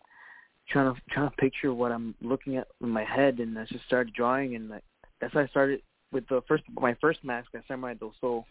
[0.69, 3.39] trying to trying to picture what I'm looking at in my head.
[3.39, 4.81] And I just started drawing, and I,
[5.21, 8.47] that's how I started with the first my first mask at Samuray del Sol.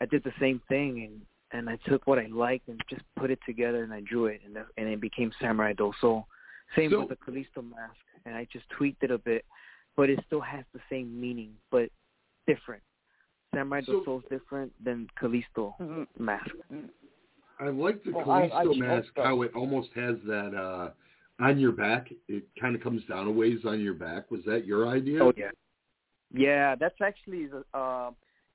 [0.00, 1.20] I did the same thing, and
[1.52, 4.40] and I took what I liked and just put it together, and I drew it,
[4.44, 6.26] and that, and it became Samuray del Sol.
[6.76, 7.96] Same So- with the Kalisto mask,
[8.26, 9.44] and I just tweaked it a bit,
[9.96, 11.88] but it still has the same meaning, but
[12.46, 12.82] different.
[13.54, 16.06] Samurai So- Do Sol is different than Kalisto Mhm.
[16.18, 16.54] mask.
[17.58, 20.54] I like the Well, I- I Kalisto would hope mask, how it almost has that
[20.54, 20.90] uh,
[21.40, 22.08] on your back.
[22.28, 24.30] It kind of comes down a ways on your back.
[24.30, 25.22] Was that your idea?
[25.22, 25.50] Oh yeah,
[26.32, 26.74] yeah.
[26.74, 28.10] That's actually the uh,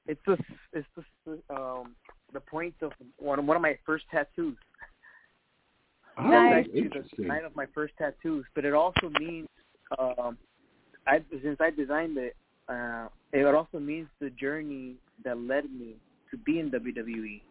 [0.07, 0.37] it's the
[0.73, 0.87] it's
[1.25, 1.95] the um
[2.33, 4.57] the point of one one of my first tattoos.
[6.17, 6.65] Oh, Nice.
[6.65, 7.45] It's actually the interesting.
[7.45, 9.47] of my first tattoos, but it also means
[9.97, 10.37] um,
[11.07, 12.35] I since I designed it,
[12.69, 15.95] uh, it also means the journey that led me
[16.31, 17.41] to be in WWE.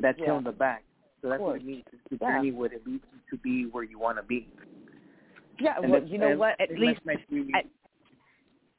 [0.00, 0.32] That's tail Yeah.
[0.34, 0.84] on the back.
[1.22, 1.84] So that's what it means.
[1.92, 2.36] It's the Yeah.
[2.36, 4.48] journey where it leads you to be where you want to be.
[5.60, 6.60] Yeah, And well, that's- you know and- what?
[6.60, 7.50] At least that's my dream.
[7.54, 7.66] at-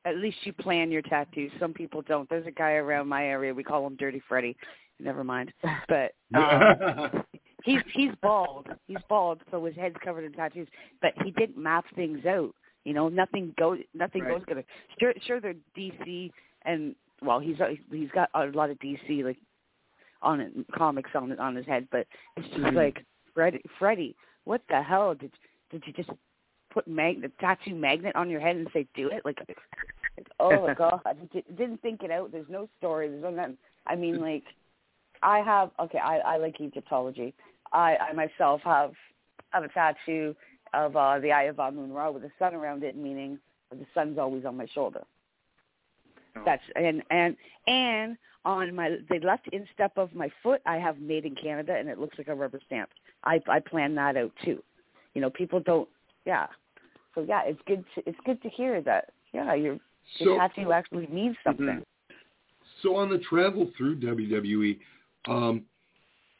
[0.06, 1.52] at least you plan your tattoos.
[1.60, 2.28] Some people don't.
[2.30, 3.54] There's a guy around my area.
[3.54, 4.56] We call him Dirty Freddy.
[5.00, 5.54] Never mind.
[5.88, 7.24] But um,
[7.64, 8.68] he's he's bald.
[8.88, 10.68] He's bald, so his head's covered in tattoos.
[11.02, 12.56] But he didn't map things out.
[12.86, 13.80] You know, nothing goes.
[13.94, 14.36] Nothing Right.
[14.36, 14.64] goes gonna.
[15.00, 16.32] Sure, sure, they're DC,
[16.64, 17.58] and well, he's
[17.92, 19.38] he's got a lot of DC like
[20.22, 21.88] on it, comics on on his head.
[21.92, 22.08] But
[22.38, 22.74] it's just Mhm.
[22.74, 23.62] like Freddy.
[23.78, 24.16] Freddy,
[24.46, 25.32] what the hell did
[25.72, 26.10] did you just
[26.72, 29.24] put mag the tattoo magnet on your head and say do it?
[29.26, 29.58] Like, like
[30.40, 31.14] oh my god, I
[31.58, 32.32] didn't think it out.
[32.32, 33.10] There's no story.
[33.10, 33.58] There's no nothing.
[33.88, 34.44] I mean, like,
[35.22, 36.00] I have okay.
[36.00, 37.34] I I like Egyptology.
[37.72, 38.94] I I myself have
[39.52, 40.36] have a tattoo
[40.74, 43.40] of uh the Eye of Amun Ra with the sun around it, meaning
[43.72, 45.04] the sun's always on my shoulder.
[46.36, 46.42] Oh.
[46.46, 47.36] That's and and
[47.68, 51.90] and on my the left instep of my foot, I have made in Canada, and
[51.90, 52.90] it looks like a rubber stamp.
[53.24, 54.64] I I planned that out too.
[55.14, 55.90] You know, people don't.
[56.30, 56.46] Yeah.
[57.16, 57.84] So yeah, it's good.
[57.96, 59.06] To, it's good to hear that.
[59.34, 59.80] Yeah, your
[60.20, 61.84] your so, tattoo actually means something.
[62.84, 64.78] so on the travel through WWE,
[65.28, 65.64] um,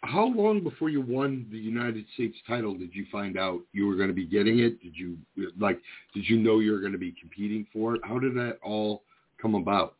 [0.02, 3.96] how long before you won the United States title did you find out you were
[3.96, 4.80] going to be getting it?
[4.84, 5.18] Did you
[5.60, 5.80] like?
[6.14, 8.02] Did you know you were going to be competing for it?
[8.04, 9.02] How did that all
[9.42, 9.96] come about?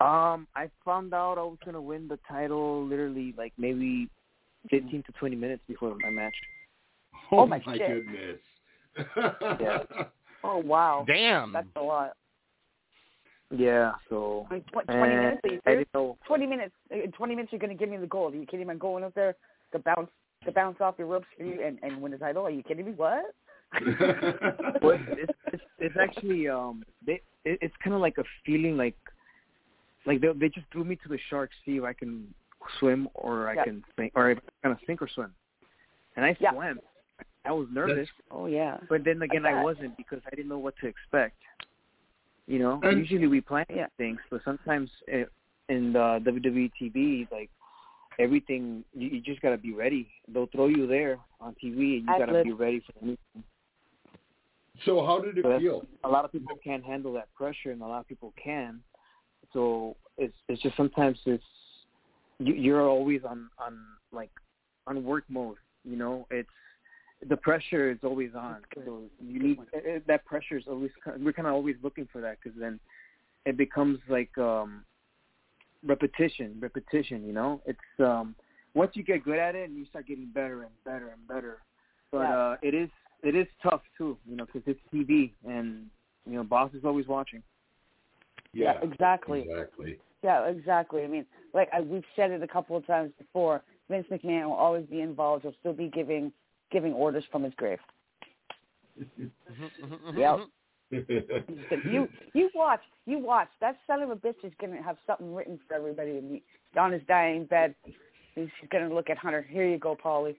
[0.00, 4.08] Um, I found out I was gonna win the title literally like maybe
[4.68, 6.34] fifteen to twenty minutes before my match.
[7.38, 7.86] Oh, my shit.
[7.86, 8.38] goodness!
[9.60, 9.78] Yeah.
[10.42, 11.52] Oh wow, Damn.
[11.52, 12.12] that's a lot.
[13.50, 15.40] Yeah, so I mean, Twenty and minutes.
[15.44, 15.88] Are you serious?
[15.92, 16.18] know.
[16.26, 16.74] Twenty minutes.
[16.90, 18.32] In twenty minutes, you're going to give me the gold.
[18.32, 18.72] Are you kidding me?
[18.72, 19.34] I'm going up there
[19.72, 20.08] to bounce
[20.46, 22.46] to bounce off your ropes for you and and win the title.
[22.46, 22.92] Are you kidding me?
[22.92, 23.24] What?
[24.82, 28.96] Well, it's, it's it's actually um they it, it's kind of like a feeling like
[30.06, 32.32] like they they just threw me to the sharks see if I can
[32.78, 33.64] swim or I Yeah.
[33.64, 35.34] can sink or if I can sink or swim,
[36.16, 36.52] and I Yeah.
[36.52, 36.80] swam.
[37.44, 38.76] I was nervous, oh yeah.
[38.88, 39.64] but then again I bet.
[39.64, 41.36] wasn't because I didn't know what to expect.
[42.46, 43.86] You know, And- usually we plan Yeah.
[43.96, 45.30] things, but sometimes it,
[45.68, 47.48] in the WWE TV, like
[48.18, 50.10] everything, you, you just gotta be ready.
[50.28, 52.44] They'll throw you there on TV, and you gotta Ad-lib.
[52.44, 53.44] be ready for anything.
[54.84, 55.86] so how did it But feel?
[56.04, 58.80] a lot of people can't handle that pressure, and a lot of people can.
[59.52, 61.44] So it's it's just sometimes it's
[62.38, 63.78] you, you're always on on
[64.12, 64.30] like
[64.86, 65.56] on work mode.
[65.84, 66.48] You know, it's
[67.28, 68.58] the pressure is always on.
[68.74, 72.20] So you need eh, eh, that pressure is always we're kind of always looking for
[72.20, 72.80] that because then
[73.46, 74.84] it becomes like um
[75.84, 77.26] repetition, repetition.
[77.26, 78.34] You know, it's um
[78.74, 81.58] once you get good at it and you start getting better and better and better.
[82.10, 82.36] But Yeah.
[82.36, 82.90] uh it is
[83.22, 85.90] it is tough too, you know, because it's TV and
[86.26, 87.42] You know, boss is always watching.
[88.52, 89.42] Yeah, exactly.
[89.42, 89.98] Exactly.
[90.22, 91.02] Yeah, exactly.
[91.02, 93.62] I mean, like I, we've said it a couple of times before.
[93.88, 95.42] Vince McMahon will always be involved.
[95.42, 96.32] He'll still be giving
[96.70, 97.78] giving orders from his grave.
[100.16, 100.38] Yep.
[100.90, 105.58] you you watch you watch that son of a bitch is gonna have something written
[105.68, 106.42] for everybody to meet
[106.78, 107.74] on his dying bed.
[108.34, 109.46] He's gonna look at Hunter.
[109.48, 110.34] Here you go, Paulie.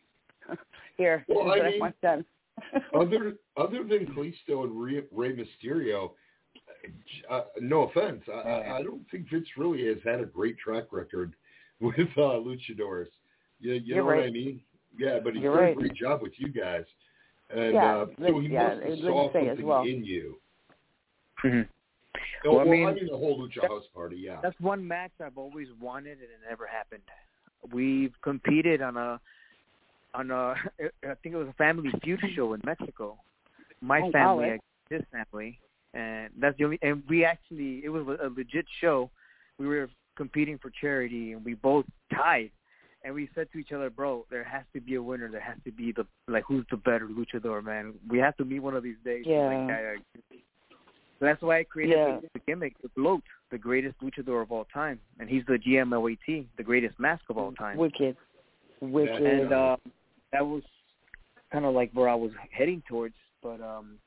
[0.97, 2.25] Here, Well, this is I what mean- I want done.
[2.93, 6.11] other other than Kalisto and Rey, Rey Mysterio,
[7.29, 10.85] uh, no offense, I, I I don't think Vince really has had a great track
[10.91, 11.33] record
[11.79, 13.07] with uh, luchadors.
[13.61, 14.59] You, you You're know what I mean?
[14.97, 15.71] Yeah, but he's You're done right.
[15.77, 16.83] a great job with you guys,
[17.49, 19.83] and Yeah, uh, so he yeah, must have it saw would as something well.
[19.83, 20.37] in you.
[21.43, 21.61] Mm-hmm.
[22.45, 24.39] Oh, Well, I mean, I mean the whole Lucha House Party, yeah.
[24.41, 27.03] That's one match I've always wanted, and it never happened.
[27.71, 29.19] We've competed on a
[30.13, 30.55] on a
[31.03, 33.17] I think it was a Family Feud show in Mexico.
[33.81, 34.57] My Oh, family, eh?
[34.89, 35.59] his family,
[35.93, 36.79] and that's the only.
[36.81, 39.09] And we actually, it was a legit show.
[39.57, 42.51] We were competing for charity, and we both tied.
[43.03, 45.29] And we said to each other, "Bro, there has to be a winner.
[45.29, 47.93] There has to be the like, who's the better luchador, man?
[48.07, 49.67] We have to meet one of these days." Like, Yeah.
[49.67, 50.37] "Yeah, yeah."
[51.19, 52.19] So that's why I created Yeah.
[52.19, 56.47] the, the gimmick with GLOAT, the greatest luchador of all time, and he's the GMOAT,
[56.57, 57.77] the greatest mask of all time.
[57.77, 58.17] Wicked,
[58.81, 59.21] wicked.
[59.21, 59.77] And uh,
[60.31, 60.63] that was
[61.51, 63.99] kind of like where I was heading towards, but um,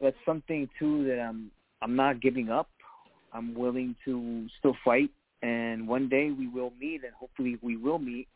[0.00, 1.50] that's something too that I'm
[1.82, 2.68] I'm not giving up.
[3.34, 5.10] I'm willing to still fight,
[5.42, 8.28] and one day we will meet, and hopefully we will meet.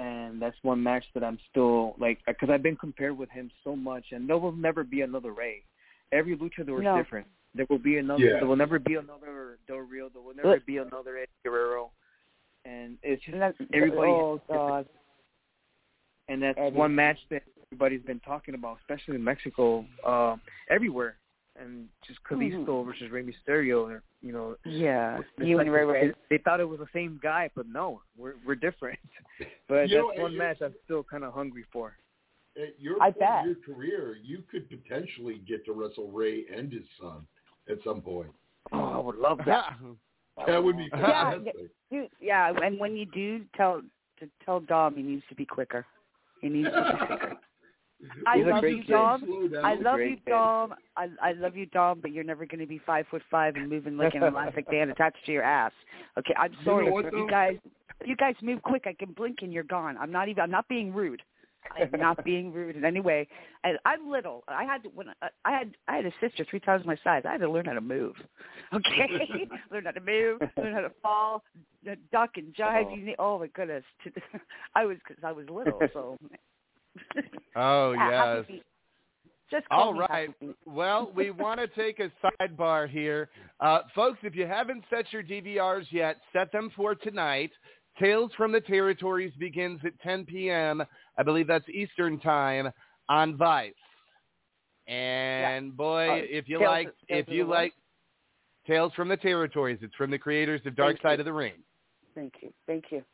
[0.00, 3.76] And that's one match that I'm still like, because I've been compared with him so
[3.76, 5.62] much, and there will never be another Rey.
[6.10, 6.96] Every luchador No.
[6.98, 7.26] is different.
[7.54, 8.24] There will be another.
[8.24, 8.38] Yeah.
[8.38, 10.08] There will never be another Del Rio.
[10.08, 11.90] There will never be another Eddie Guerrero.
[12.64, 14.10] And it's just And everybody.
[14.10, 14.86] Oh has different God.
[16.28, 16.76] and that's Eddie.
[16.76, 17.42] one match that
[17.72, 20.36] everybody's been talking about, especially in Mexico, uh,
[20.70, 21.16] everywhere.
[21.60, 22.86] And just Kalisto Mhm.
[22.86, 26.06] versus Rey Mysterio, or, you know, Yeah, you like and Rey Rey.
[26.08, 28.98] They, they thought it was the same guy, but no, we're we're different.
[29.68, 31.96] But You know, that's one you- match I'm still kind of hungry for.
[32.56, 33.44] At your I point bet.
[33.44, 37.26] in your career, you could potentially get to wrestle Rey and his son
[37.68, 38.32] at some point.
[38.72, 39.76] Oh, I would love that.
[40.46, 41.70] That would be Yeah, fantastic.
[41.90, 43.82] You, yeah, and when you do, tell
[44.18, 45.84] to tell Dom he needs to be quicker.
[46.40, 47.36] He needs to be quicker.
[48.26, 48.82] I love you.
[48.84, 49.50] Dom.
[49.62, 50.16] I love you.
[50.26, 50.74] Dom.
[50.96, 52.00] I I love you, Dom.
[52.00, 54.90] But you're never going to be five foot five and moving like an elastic band
[54.92, 55.72] attached to your ass.
[56.18, 56.86] Okay, I'm You sorry.
[56.86, 57.56] know what, you guys,
[58.04, 59.96] you guys move quick, I can blink and you're gone.
[59.98, 60.42] I'm not even.
[60.42, 61.22] I'm not being rude.
[61.78, 63.28] I'm not being rude in any way.
[63.64, 64.44] And I'm little.
[64.48, 67.22] I had to, when I, I had I had a sister three times my size.
[67.26, 68.14] I had to learn how to move.
[68.72, 71.42] Okay, learn how to move, learn how to fall,
[71.90, 72.86] uh, duck and jive.
[72.86, 72.94] Oh.
[72.94, 73.84] You need, oh my goodness,
[74.74, 75.78] I was because I was little.
[75.92, 76.16] So.
[77.56, 78.46] Oh yes.
[78.46, 78.62] feet.
[79.50, 80.28] Just call All me right.
[80.28, 80.56] Happy Feet.
[80.64, 83.28] Well, we want to take a sidebar here.
[83.58, 87.50] Uh, folks, if you haven't set your DVRs yet, set them for tonight.
[87.98, 90.82] Tales from the Territories begins at 10 p.m.
[91.18, 92.70] I believe that's Eastern time
[93.08, 93.72] on Vice.
[94.86, 97.54] And boy, Uh, if you Tales- like, Tales if you the what?
[97.56, 97.74] like
[98.66, 101.08] Tales from the Territories, it's from the creators of Dark Thank you.
[101.10, 101.54] Side of the Ring.
[102.14, 102.52] Thank you.
[102.66, 103.04] Thank you.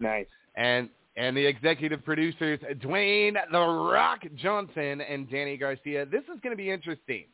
[0.00, 0.26] Nice.
[0.56, 6.06] and and the executive producers Dwayne the Rock Johnson and Dany Garcia.
[6.06, 7.24] This is going to be interesting.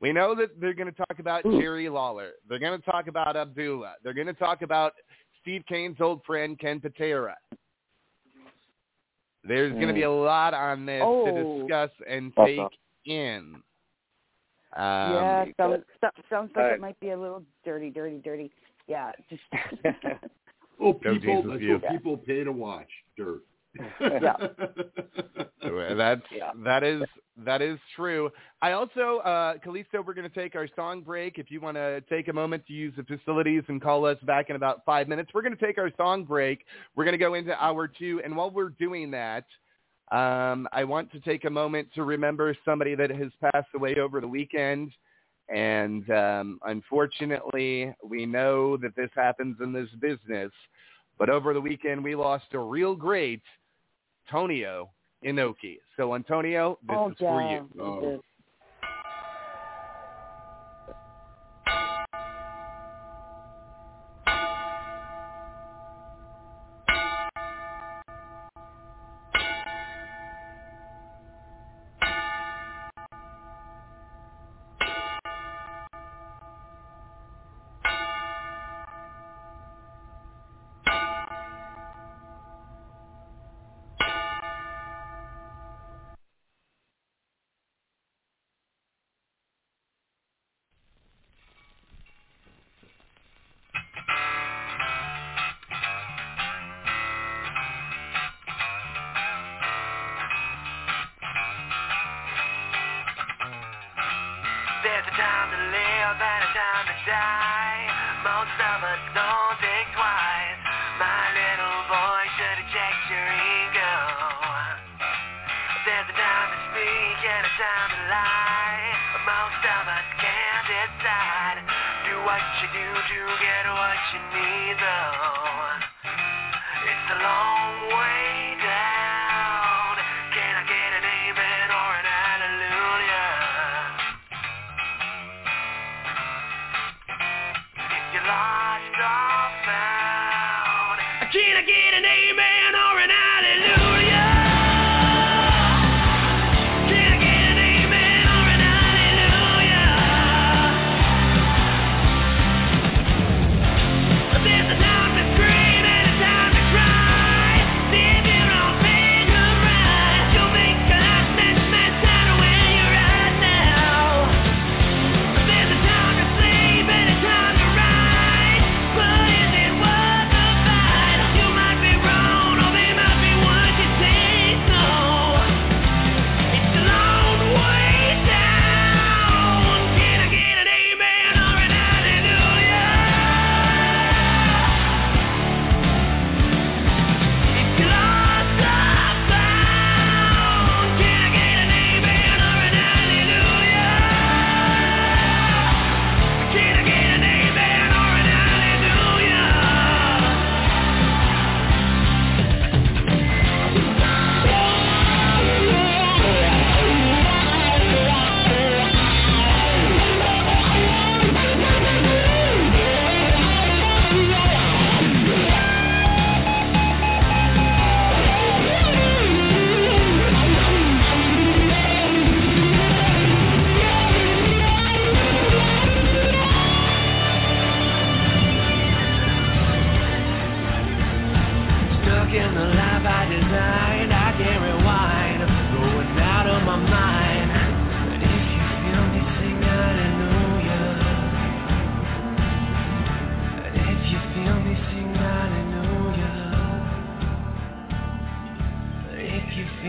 [0.00, 2.30] We know that they're going to talk about Jerry Lawler.
[2.48, 3.94] They're going to talk about Abdullah.
[4.02, 4.92] They're going to talk about
[5.42, 7.36] Steve Cain's old friend Ken Patera.
[9.44, 11.60] There's going to be a lot on this to Oh.
[11.62, 12.46] discuss and Awesome.
[12.68, 13.54] take in.
[14.76, 14.82] Um,
[15.14, 16.74] yeah, sounds so- sounds like Alright.
[16.74, 18.50] it might be a little dirty, dirty, dirty.
[18.86, 19.42] Yeah, just
[20.80, 21.72] Oh, No people, Jesus that's view.
[21.74, 22.88] what people pay to watch.
[23.16, 23.42] Dirt.
[24.00, 24.34] Yeah.
[25.94, 26.50] That's Yeah.
[26.64, 27.02] that is
[27.36, 28.30] that is true.
[28.60, 31.38] I also, uh, Kalisto, we're going to take our song break.
[31.38, 34.50] If you want to take a moment to use the facilities and call us back
[34.50, 36.64] in about five minutes, we're going to take our song break.
[36.96, 39.44] We're going to go into hour two, and while we're doing that,
[40.10, 44.20] um, I want to take a moment to remember somebody that has passed away over
[44.20, 44.90] the weekend.
[45.52, 50.52] And um, unfortunately, we know that this happens in this business.
[51.18, 53.42] But over the weekend, we lost a real great
[54.26, 54.90] Antonio
[55.24, 55.78] Inoki.
[55.96, 57.82] So, Antonio, this oh is yeah, for you.
[57.82, 58.20] Oh.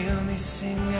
[0.04, 0.91] Feel me, sing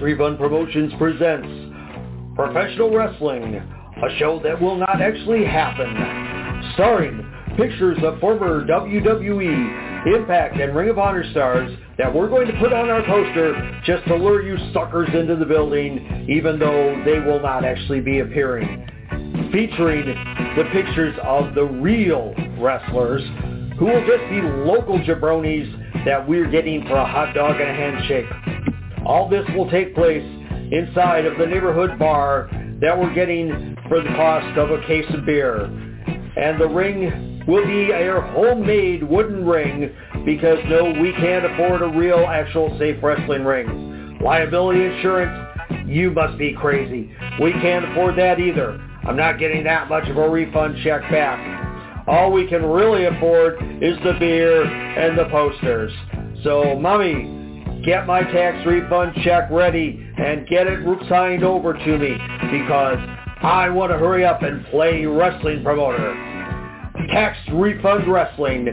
[0.00, 1.46] Refund Promotions presents
[2.34, 6.72] Professional Wrestling, a show that will not actually happen.
[6.72, 12.58] Starring pictures of former WWE, Impact, and Ring of Honor stars that we're going to
[12.58, 17.18] put on our poster just to lure you suckers into the building, even though they
[17.18, 18.86] will not actually be appearing.
[19.52, 20.06] Featuring
[20.56, 23.22] the pictures of the real wrestlers
[23.78, 27.74] who will just be local jabronis that we're getting for a hot dog and a
[27.74, 28.49] handshake.
[29.10, 30.22] All this will take place
[30.70, 32.48] inside of the neighborhood bar
[32.80, 35.64] that we're getting for the cost of a case of beer.
[36.36, 39.92] And the ring will be a homemade wooden ring
[40.24, 44.16] because no, we can't afford a real actual safe wrestling ring.
[44.22, 47.10] Liability insurance, you must be crazy.
[47.42, 48.80] We can't afford that either.
[49.02, 52.06] I'm not getting that much of a refund check back.
[52.06, 55.92] All we can really afford is the beer and the posters.
[56.44, 57.39] So, mommy,
[57.84, 62.12] get my tax refund check ready and get it signed over to me
[62.50, 62.98] because
[63.42, 66.14] I want to hurry up and play wrestling promoter.
[67.10, 68.66] Tax Refund Wrestling,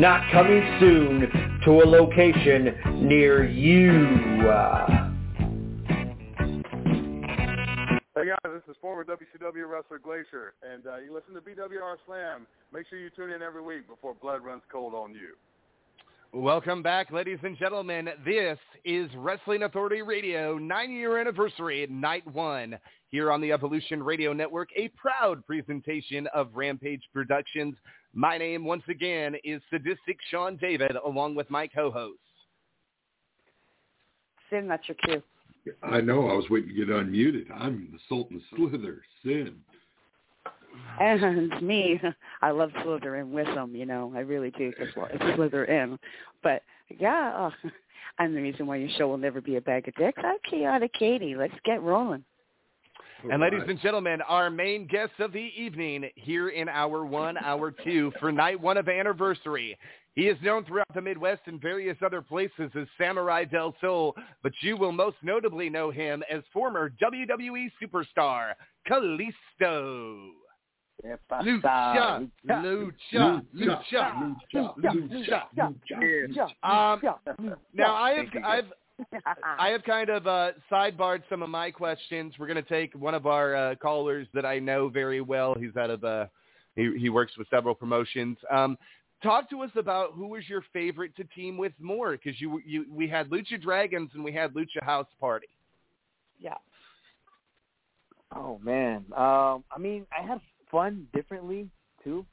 [0.00, 4.06] not coming soon to a location near you.
[8.16, 12.46] Hey guys, this is former WCW wrestler Glacier, and uh, you listen to BWR Slam.
[12.72, 15.34] Make sure you tune in every week before blood runs cold on you.
[16.36, 18.08] Welcome back, ladies and gentlemen.
[18.24, 22.76] This is Wrestling Authority Radio, nine-year anniversary, night one,
[23.06, 27.76] here on the Evolution Radio Network, a proud presentation of Rampage Productions.
[28.14, 32.18] My name, once again, is Sadistic Sean David, along with my co-host.
[34.50, 35.22] Syn, that's your cue.
[35.84, 36.28] I know.
[36.30, 37.46] I was waiting to get unmuted.
[37.54, 39.54] I'm the Sultan Slither, Syn.
[41.00, 42.00] And me,
[42.42, 44.12] I love Slytherin with them, you know.
[44.14, 45.98] I really do, because it's Slytherin.
[46.42, 46.62] But,
[46.98, 47.68] yeah, uh,
[48.18, 50.92] I'm the reason why your show will never be a bag of dicks, I'm Chaotic
[50.92, 51.34] Katie.
[51.34, 52.24] Let's get rolling.
[53.30, 57.72] And ladies and gentlemen, our main guest of the evening here in hour one, hour
[57.82, 59.78] two for night one of anniversary.
[60.14, 64.52] He is known throughout the Midwest and various other places as Samuray del Sol, but
[64.60, 68.52] you will most notably know him as former WWE superstar
[68.88, 70.28] Kalisto.
[71.42, 76.46] Lucha, lucha, lucha, lucha, lucha.
[76.62, 78.72] Um, now I have I've
[79.58, 82.34] I have kind of uh, sidebarred some of my questions.
[82.38, 85.54] We're going to take one of our uh, callers that I know very well.
[85.58, 86.26] He's out of uh,
[86.76, 88.38] he, he works with several promotions.
[88.50, 88.78] Um,
[89.22, 92.86] talk to us about who was your favorite to team with more because you you
[92.90, 95.48] we had Lucha Dragons and we had Lucha House Party.
[96.38, 96.54] Yeah.
[98.34, 100.40] Oh man, um, I mean, I had
[100.70, 101.68] fun differently
[102.02, 102.24] too,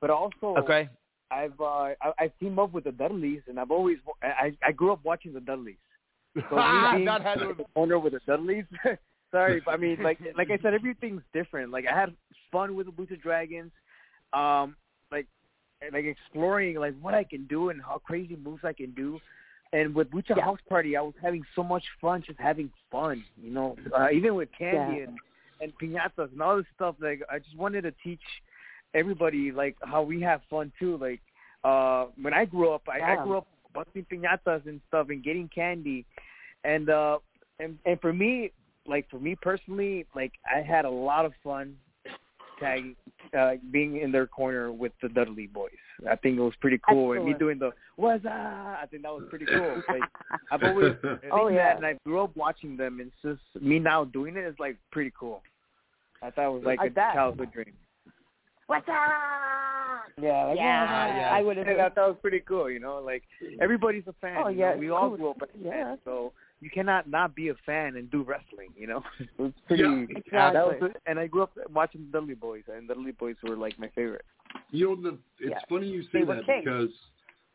[0.00, 0.88] but also Okay.
[1.30, 4.92] I've uh, I, I've teamed up with the Dudleys, and I've always I I grew
[4.92, 5.76] up watching the Dudleys.
[6.50, 8.64] So me being Not had the owner with the Dudleys.
[9.30, 11.70] Sorry, but I mean, like like I said, everything's different.
[11.70, 12.14] Like I had
[12.50, 13.72] fun with the Lucha Dragons,
[14.32, 14.76] um,
[15.10, 15.26] like
[15.92, 19.20] like exploring like what I can do and how crazy moves I can do.
[19.72, 20.44] And with Lucha Yeah.
[20.44, 23.24] House Party, I was having so much fun, just having fun.
[23.40, 25.04] You know, uh, even with Candy Yeah.
[25.08, 25.18] and
[25.64, 26.94] and piñatas and all this stuff.
[27.00, 28.20] Like I just wanted to teach
[28.94, 30.96] everybody like how we have fun too.
[30.98, 31.20] Like
[31.64, 35.48] uh when I grew up, I, I grew up busting piñatas and stuff and getting
[35.52, 36.04] candy,
[36.62, 37.18] and uh
[37.58, 38.52] and and for me,
[38.86, 41.76] like for me personally, like I had a lot of fun
[42.60, 42.94] tagging,
[43.36, 45.70] uh, being in their corner with the Dudley boys.
[46.08, 49.12] I think it was pretty cool, and me doing the what's up, I think that
[49.12, 49.82] was pretty cool.
[49.88, 50.02] Like
[50.52, 50.92] I've always
[51.32, 51.56] Oh, yeah.
[51.56, 54.76] that, and I grew up watching them, and just me now doing it is like
[54.92, 55.42] pretty cool.
[56.24, 57.14] I thought it was like I a bet.
[57.14, 57.72] childhood dream.
[58.66, 58.94] What's up?
[60.22, 61.30] Yeah, like, Yeah, yeah.
[61.32, 61.66] I would have.
[61.66, 62.70] I thought that was pretty cool.
[62.70, 63.22] You know, like
[63.60, 64.42] everybody's a fan.
[64.42, 64.78] Oh, you yeah, know?
[64.78, 65.16] we all cool.
[65.16, 65.70] grew up as Yeah.
[65.70, 68.70] fans, so you cannot not be a fan and do wrestling.
[68.76, 69.02] You know,
[69.38, 69.82] it's pretty.
[70.32, 70.52] Yeah.
[70.52, 71.00] That was Exactly.
[71.06, 73.88] and I grew up watching the Dudley Boys, and the Dudley Boys were like my
[73.88, 74.24] favorite.
[74.70, 75.58] You know, the, it's Yeah.
[75.68, 76.64] funny you say were that kings.
[76.64, 76.90] because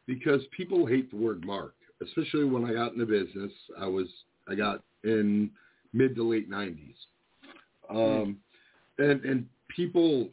[0.06, 3.52] because people hate the word mark, especially when I got in the business.
[3.80, 4.08] I was
[4.48, 5.50] I got in
[5.94, 6.96] mid to late nineties,
[7.90, 8.38] um,
[9.00, 9.46] and and
[9.76, 10.30] people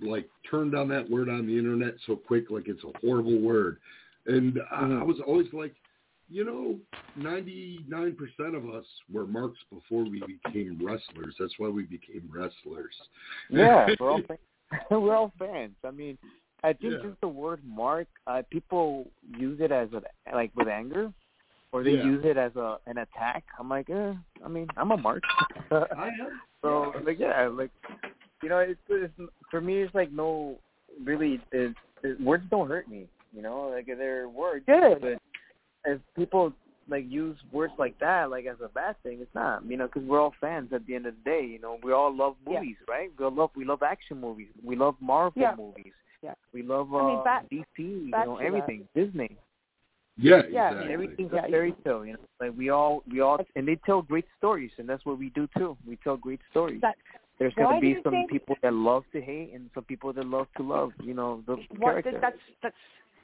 [0.00, 3.78] like turned on that word on the internet so quick, like it's a horrible word,
[4.26, 5.74] and I, I was always like.
[6.30, 6.78] You know,
[7.18, 8.14] 99%
[8.56, 11.34] of us were marks before we became wrestlers.
[11.38, 12.94] That's why we became wrestlers.
[13.50, 14.40] Yeah, we're all fans.
[14.90, 15.74] we're all fans.
[15.84, 16.16] I mean,
[16.62, 17.08] I think Yeah.
[17.08, 20.02] just the word mark, uh, people use it as a
[20.34, 21.12] like with anger,
[21.70, 22.04] or they Yeah.
[22.04, 23.44] use it as a an attack.
[23.58, 25.24] I'm like, eh, I mean, I'm a mark.
[25.70, 26.40] I am.
[26.62, 27.70] So like, yeah, like
[28.42, 29.12] you know, it's, it's
[29.50, 30.58] for me, it's like no,
[31.04, 33.06] really, it, it, words don't hurt me.
[33.34, 34.64] You know, like they're words.
[34.66, 35.00] Good.
[35.00, 35.18] But
[35.90, 36.52] if people
[36.88, 39.64] like use words like that like as a bad thing, it's not.
[39.66, 41.46] You know, because we're all fans at the end of the day.
[41.46, 42.60] You know, we all love Yeah.
[42.60, 43.10] movies, right?
[43.18, 44.48] We all love we love action movies.
[44.62, 45.54] We love Marvel Yeah.
[45.56, 45.92] movies.
[46.22, 46.34] Yeah.
[46.52, 47.64] We love uh, I mean, back- DC.
[47.78, 48.44] You know, that.
[48.44, 48.88] everything.
[48.94, 49.36] Disney.
[50.22, 50.92] Yeah, Yeah, exactly.
[50.92, 52.06] Everything's Yeah, a fairy tale.
[52.06, 55.18] You know, like we all we all and they tell great stories, and that's what
[55.18, 55.76] we do too.
[55.86, 56.80] We tell great stories.
[56.80, 56.96] That-
[57.38, 60.12] There's why going to be some think- people that love to hate and some people
[60.12, 60.92] that love to love.
[61.02, 62.18] You know, the What, character.
[62.20, 62.76] that's that's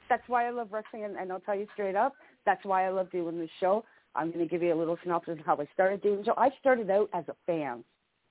[0.09, 2.89] that's why I love wrestling, and, and I'll tell you straight up, that's why I
[2.89, 3.85] love doing this show.
[4.15, 6.33] I'm going to give you a little synopsis of how I started doing the show.
[6.35, 7.83] I started out as a fan.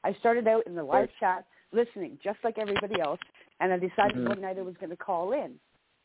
[0.02, 3.20] I started out in the live chat, listening just like everybody else,
[3.60, 4.28] and I decided Mhm.
[4.28, 5.58] one night I was going to call in.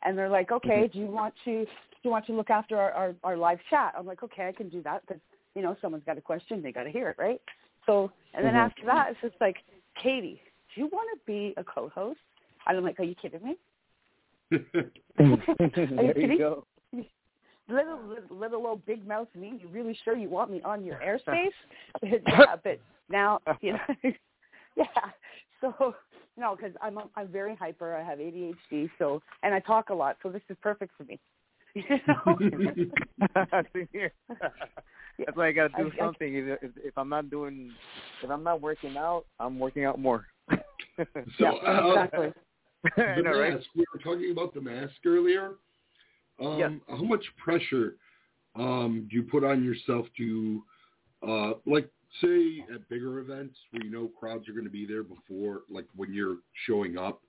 [0.04, 1.72] And they're like, "Okay, do you want to do
[2.04, 4.70] you want to look after our our, our live chat?" I'm like, "Okay, I can
[4.70, 5.22] do that because
[5.56, 7.42] you know someone's got a question, they got to hear it, right?"
[7.86, 8.66] So, and then Mhm.
[8.66, 9.64] after that, it's just like,
[9.96, 10.42] "Katie,
[10.74, 12.20] do you want to be a co-host?"
[12.68, 13.58] And I'm like, "Are you kidding me?"
[14.52, 16.32] there kidding?
[16.32, 16.66] you go.
[17.70, 19.60] little little, little old big mouth me.
[19.62, 21.52] You really sure you want me on your airspace?
[22.04, 22.80] yeah, but
[23.10, 24.12] now you know,
[24.76, 24.86] yeah.
[25.62, 25.96] So
[26.38, 27.96] no, because I'm I'm very hyper.
[27.96, 31.20] I have ADHD, so and I talk a lot, so this is perfect for me.
[31.90, 32.38] You know?
[35.20, 36.36] That's why I got to do I- I- something.
[36.36, 37.72] If, if, if I'm not doing,
[38.24, 40.26] if I'm not working out, I'm working out more.
[40.98, 41.06] So,
[41.40, 42.34] yeah, uh, exactly.
[42.98, 43.54] I the know, right?
[43.56, 43.66] mask.
[43.76, 45.56] We were talking about the mask earlier.
[46.40, 46.72] Um, Yes.
[46.88, 47.96] How much pressure
[48.56, 50.64] um, do you put on yourself to,
[51.28, 51.90] uh, like,
[52.22, 55.86] say at bigger events where you know crowds are going to be there before, like
[55.96, 57.22] when you're showing up?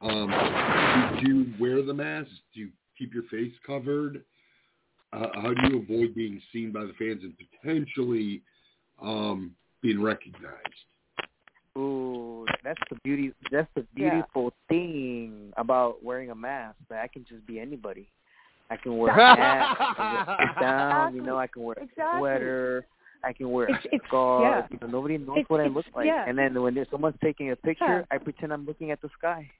[0.00, 0.30] Um,
[1.20, 2.30] do, do you wear the mask?
[2.54, 2.68] Do you
[2.98, 4.22] keep your face covered?
[5.14, 8.40] uh, how do you avoid being seen by the fans and potentially
[9.02, 10.86] um, being recognized?
[11.76, 13.32] Ooh, that's the beauty.
[13.50, 16.76] That's the beautiful thing about wearing a mask.
[16.88, 18.08] That I can just be anybody.
[18.70, 21.14] I can wear a hat, I can wear it down.
[21.14, 22.18] You know, I can wear a Exactly.
[22.20, 22.86] sweater.
[23.24, 24.42] I can wear It's- a scarf.
[24.42, 24.66] yeah.
[24.70, 26.06] You know, nobody knows It's- what I look like.
[26.06, 26.24] yeah.
[26.26, 28.02] And then when there's someone's taking a picture, Yeah.
[28.10, 29.50] I pretend I'm looking at the sky.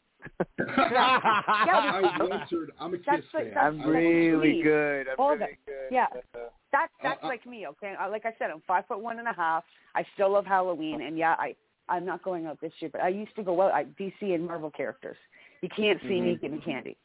[0.58, 3.50] I once heard, I'm a Kiss like- fan.
[3.54, 4.62] that's I'm really sweet.
[4.64, 5.08] good.
[5.08, 5.58] I'm Hold really it.
[5.66, 5.88] good.
[5.94, 6.06] Yeah.
[6.34, 6.38] Uh,
[6.72, 7.94] That's that's Uh, uh, like me, okay?
[8.00, 9.64] Uh, Like I said, I'm five foot one and a half.
[9.94, 11.54] I still love Halloween, and yeah, I
[11.88, 13.72] I'm not going out this year, but I used to go out.
[13.72, 15.16] I DC and Marvel characters.
[15.60, 16.34] You can't see me.
[16.36, 16.40] Mhm.
[16.40, 16.96] Give me candy.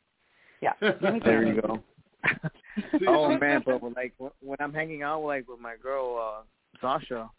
[0.62, 1.80] Yeah, give me There you go.
[3.08, 6.44] oh man, but like when I'm hanging out like with my girl uh
[6.82, 7.30] Sasha,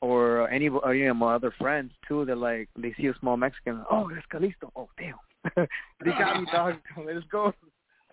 [0.00, 3.36] or any or any of my other friends too, they're like they see a small
[3.36, 3.84] Mexican.
[3.90, 4.70] Oh, that's Kalisto.
[4.76, 5.14] Oh damn,
[6.04, 6.74] they got me, dog.
[7.04, 7.52] Let's go.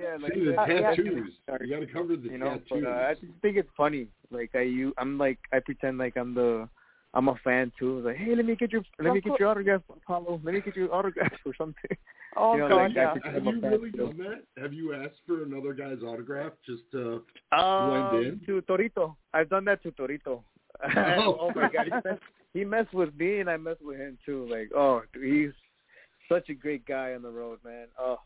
[0.00, 0.94] yeah, like See the Uh, yeah.
[0.94, 1.32] tattoos.
[1.60, 2.60] You got to cover the you know.
[2.68, 2.68] tattoos.
[2.70, 4.08] But uh, I just think it's funny.
[4.30, 6.68] Like I, you, I'm like I pretend like I'm the.
[7.14, 8.00] I'm a fan too.
[8.00, 10.40] Like, hey, let me get your let me get your autograph, Apollo.
[10.42, 11.94] Let me get your autograph or something.
[12.36, 13.14] Oh You know, God, like, yeah.
[13.30, 13.98] Have you really too.
[13.98, 14.62] done that?
[14.62, 17.22] Have you asked for another guy's autograph just to
[17.52, 18.40] Um, blend in?
[18.46, 19.14] to Torito.
[19.34, 20.40] I've done that to Torito.
[20.84, 21.36] Oh.
[21.40, 22.22] oh my god, he messed,
[22.54, 24.46] he messed with me and I messed with him too.
[24.50, 25.50] Like, oh, he's
[26.28, 27.86] such a great guy on the road, man.
[27.98, 28.18] Oh,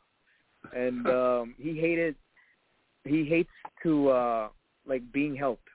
[0.74, 2.14] and um he hated,
[3.04, 3.50] he hates
[3.82, 4.48] to uh
[4.86, 5.68] like being helped.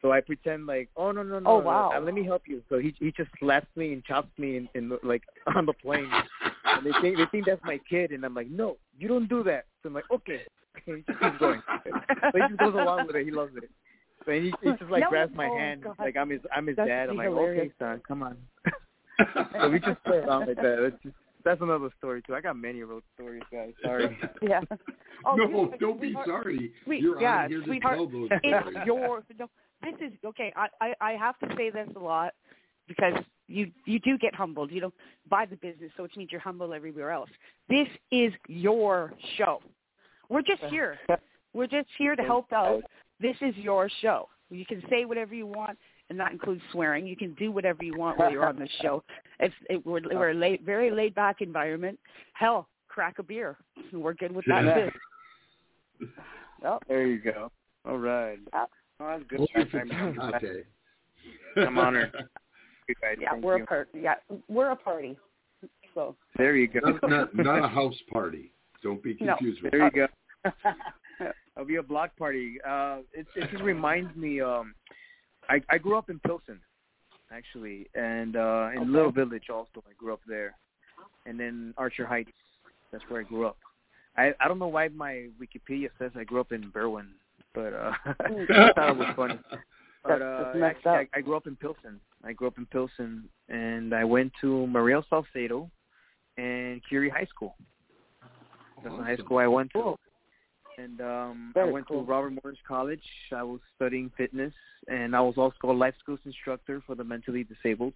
[0.00, 1.90] So I pretend like, oh no no no, Oh, wow.
[1.94, 2.62] uh, let me help you.
[2.68, 5.22] So he he just slaps me and chops me in, in the, like
[5.56, 6.10] on the plane.
[6.64, 9.42] And they think they think that's my kid, and I'm like, no, you don't do
[9.44, 9.64] that.
[9.82, 10.42] So I'm like, okay,
[10.86, 11.62] he just keeps going.
[11.84, 13.24] so he just goes along with it.
[13.24, 13.70] He loves it.
[14.28, 15.96] So he, he just like No, grabs my oh, hand, God.
[15.98, 17.08] like I'm his I'm his That's dad.
[17.08, 17.62] I'm like, hilarious.
[17.62, 18.36] okay, son, come on.
[19.58, 20.78] so we just play around like that.
[20.82, 21.14] That's just
[21.44, 22.34] that's another story too.
[22.34, 23.72] I got many road stories, guys.
[23.82, 24.18] Sorry.
[24.42, 24.60] Yeah.
[25.24, 26.72] Oh, no, you- don't be sorry.
[26.84, 27.96] Sweet, You're yeah, on here to sweetheart.
[27.96, 29.48] tell those It's your no.
[29.82, 30.52] This is okay.
[30.54, 32.34] I, I I have to say this a lot
[32.86, 33.14] because
[33.46, 34.92] you you do get humbled, you know,
[35.30, 37.30] by the business, so which means you're humble everywhere else.
[37.70, 39.62] This is your show.
[40.28, 40.98] We're just here.
[41.54, 42.82] We're just here to help out.
[43.20, 44.28] This is your show.
[44.50, 47.06] You can say whatever you want, and that includes swearing.
[47.06, 49.02] You can do whatever you want while you're on the show.
[49.40, 51.98] It's it, we're we're a laid, very laid back environment.
[52.32, 53.56] Hell, crack a beer.
[53.92, 54.90] We're good with that Yeah.
[56.00, 56.08] too.
[56.62, 56.82] Yep.
[56.88, 57.52] There you go.
[57.84, 58.36] All right.
[58.52, 58.64] Yeah.
[58.98, 59.38] Oh, that's good.
[59.40, 60.62] Only if I- it's I'm, hot day.
[61.56, 62.10] I'm honored.
[63.00, 63.62] Guys, Yeah, we're you.
[63.62, 63.88] a part.
[63.94, 64.14] Yeah,
[64.48, 65.16] we're a party.
[65.94, 66.80] So There you go.
[66.80, 68.50] not, not, not a house party.
[68.82, 69.36] Don't be No.
[69.36, 69.90] confused with There you
[70.44, 70.50] go.
[71.58, 72.58] It'll be a block party.
[72.64, 74.40] Uh, it, it just reminds me.
[74.40, 74.74] Um,
[75.48, 76.60] I I grew up in Pilsen,
[77.32, 78.90] actually, and uh, in Okay.
[78.90, 79.82] Little Village also.
[79.84, 80.54] I grew up there,
[81.26, 82.30] and then Archer Heights.
[82.92, 83.56] That's where I grew up.
[84.16, 87.08] I I don't know why my Wikipedia says I grew up in Berwyn,
[87.54, 89.38] but uh, I thought it was funny.
[90.04, 90.90] But uh, actually.
[90.92, 92.00] I, I grew up in Pilsen.
[92.24, 95.68] I grew up in Pilsen, and I went to Mariel Salcedo
[96.38, 97.56] and Curie High School.
[98.82, 99.96] That's the high school I went to.
[100.78, 102.04] And um I went cool.
[102.04, 103.02] to Robert Morris College.
[103.34, 104.52] I was studying fitness
[104.86, 107.94] and I was also a life skills instructor for the mentally disabled.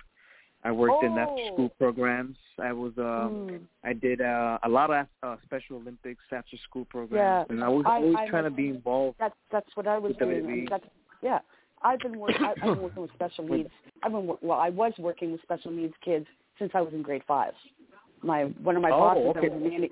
[0.65, 1.53] I worked in after Oh.
[1.55, 2.37] school programs.
[2.59, 3.05] I was um
[3.51, 7.63] mm, I did uh, a lot of uh, Special Olympics after school programs Yeah, and
[7.65, 9.17] I was I- always I'm trying a- to be involved.
[9.19, 10.67] that's that's what I was doing.
[10.69, 10.85] That's,
[11.23, 11.39] yeah,
[11.83, 12.45] I've been working.
[12.45, 13.71] I've been working with special needs.
[14.03, 14.59] I've been well.
[14.59, 16.27] I was working with special needs kids
[16.59, 17.55] since I was in grade five.
[18.23, 19.49] My one of my Oh, bosses okay.
[19.51, 19.91] I was a nanny.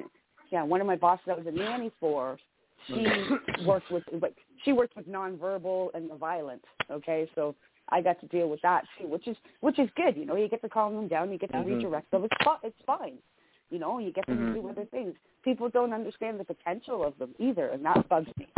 [0.53, 2.37] Yeah, one of my bosses I was a nanny for.
[2.87, 3.09] She
[3.65, 6.65] worked with, like she worked with nonverbal and the violent.
[6.91, 7.55] Okay, so
[7.91, 10.17] I got to deal with that too, which is which is good.
[10.17, 11.67] You know, you get to calm them down, you get to Mhm.
[11.67, 12.25] redirect them.
[12.25, 13.19] It's fi- it's fine.
[13.71, 14.55] You know, you get them Mhm.
[14.55, 15.15] to do other things.
[15.43, 18.49] People don't understand the potential of them either, and that bugs me.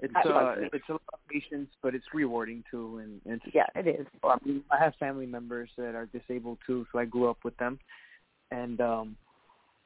[0.00, 0.68] It's That uh me.
[0.72, 4.06] it's a lot of patience but it's rewarding too and, and it's Yeah, it is.
[4.24, 7.56] I mean, I have family members that are disabled too, so I grew up with
[7.58, 7.78] them.
[8.50, 9.16] And um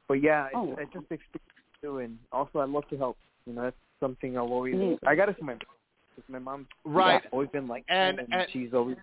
[0.07, 0.75] but yeah, it's, Oh.
[0.79, 1.46] it's just experience
[1.81, 3.17] too and also I love to help.
[3.45, 4.99] You know, that's something I've always Mhm.
[5.05, 7.23] I got it from my because my mom Right.
[7.31, 8.97] always been like And- and, and- she's always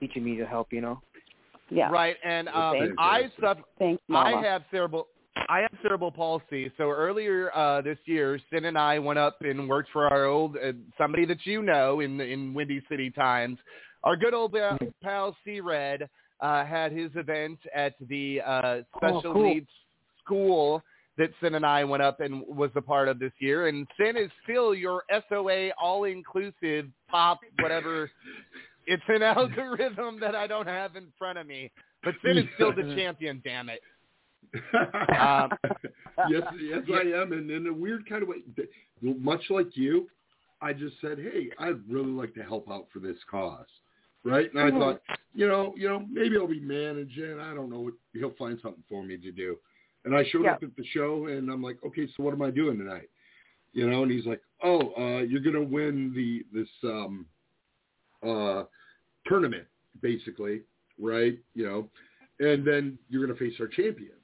[0.00, 1.00] teaching me to help, you know.
[1.70, 1.90] Yeah.
[1.90, 2.94] Right, and um, Thank.
[2.98, 3.62] I suffer.
[3.78, 4.36] Thanks, Mama.
[4.38, 5.06] I have cerebral.
[5.48, 6.70] I have cerebral palsy.
[6.76, 10.56] So earlier uh, this year, Syn and I went up and worked for our old
[10.56, 13.56] uh, somebody that you know in in Windy City Times.
[14.02, 16.08] Our good old pal, pal C Red
[16.40, 19.42] uh, had his event at the uh, special cool.
[19.54, 19.70] needs
[20.24, 20.82] school
[21.18, 23.66] that Syn and I went up and was a part of this year.
[23.68, 28.10] And Syn is still your SOA all inclusive pop whatever.
[28.86, 31.70] It's an algorithm that I don't have in front of me,
[32.02, 33.40] but Syn is still the champion.
[33.44, 33.80] Damn it.
[35.20, 35.50] Um,
[36.28, 38.38] yes, yes, I am, and in a weird kind of way,
[39.02, 40.08] much like you,
[40.60, 43.66] I just said, "Hey, I'd really like to help out for this cause."
[44.24, 44.78] Right, and I Mhm.
[44.78, 45.02] thought,
[45.34, 47.38] you know, you know, maybe I'll be managing.
[47.38, 47.80] I don't know.
[47.80, 49.58] what He'll find something for me to do.
[50.04, 50.54] And I showed Yeah.
[50.54, 53.10] up at the show, and I'm like, okay, so what am I doing tonight?
[53.72, 57.26] You know, and he's like, oh, uh, you're gonna win the this um,
[58.22, 58.64] uh,
[59.26, 59.66] tournament,
[60.00, 60.62] basically,
[60.98, 61.38] right?
[61.54, 61.88] You know,
[62.40, 64.16] and then you're gonna face our champion.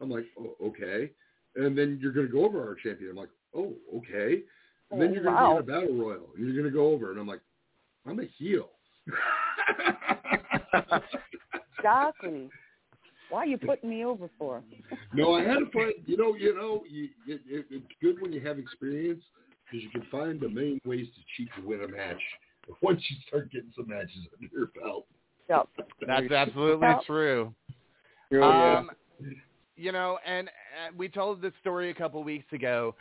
[0.00, 1.12] I'm like, oh, okay.
[1.56, 3.10] And then you're gonna go over our champion.
[3.10, 4.42] I'm like, oh, okay.
[4.90, 5.50] And then Oh, you're gonna wow.
[5.50, 7.12] be in a battle royal, and you're gonna go over.
[7.12, 7.42] And I'm like,
[8.06, 8.70] I'm a heel.
[11.78, 12.50] Exactly.
[13.30, 14.62] Why are you putting me over for?
[15.14, 15.92] no, I had a find.
[16.04, 19.22] You know, you know, you, it, it, it's good when you have experience
[19.64, 22.20] because you can find a million ways to cheat to win a match.
[22.82, 25.06] Once you start getting some matches under your belt.
[25.48, 25.68] Yep.
[26.06, 27.54] That's absolutely Well- true.
[28.30, 28.78] yeah.
[28.78, 28.90] Um,
[29.76, 32.94] you know, and uh, we told this story a couple weeks ago.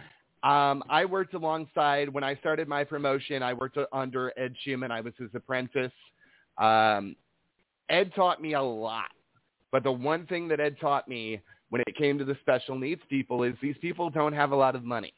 [0.44, 3.44] Um, I worked alongside when I started my promotion.
[3.44, 4.90] I worked under Ed Schumann.
[4.90, 5.92] I was his apprentice.
[6.58, 7.18] Um,
[7.90, 9.10] Ed taught me a lot,
[9.72, 13.02] but the one thing that Ed taught me when it came to the special needs
[13.10, 15.14] people is these people don't have a lot of money,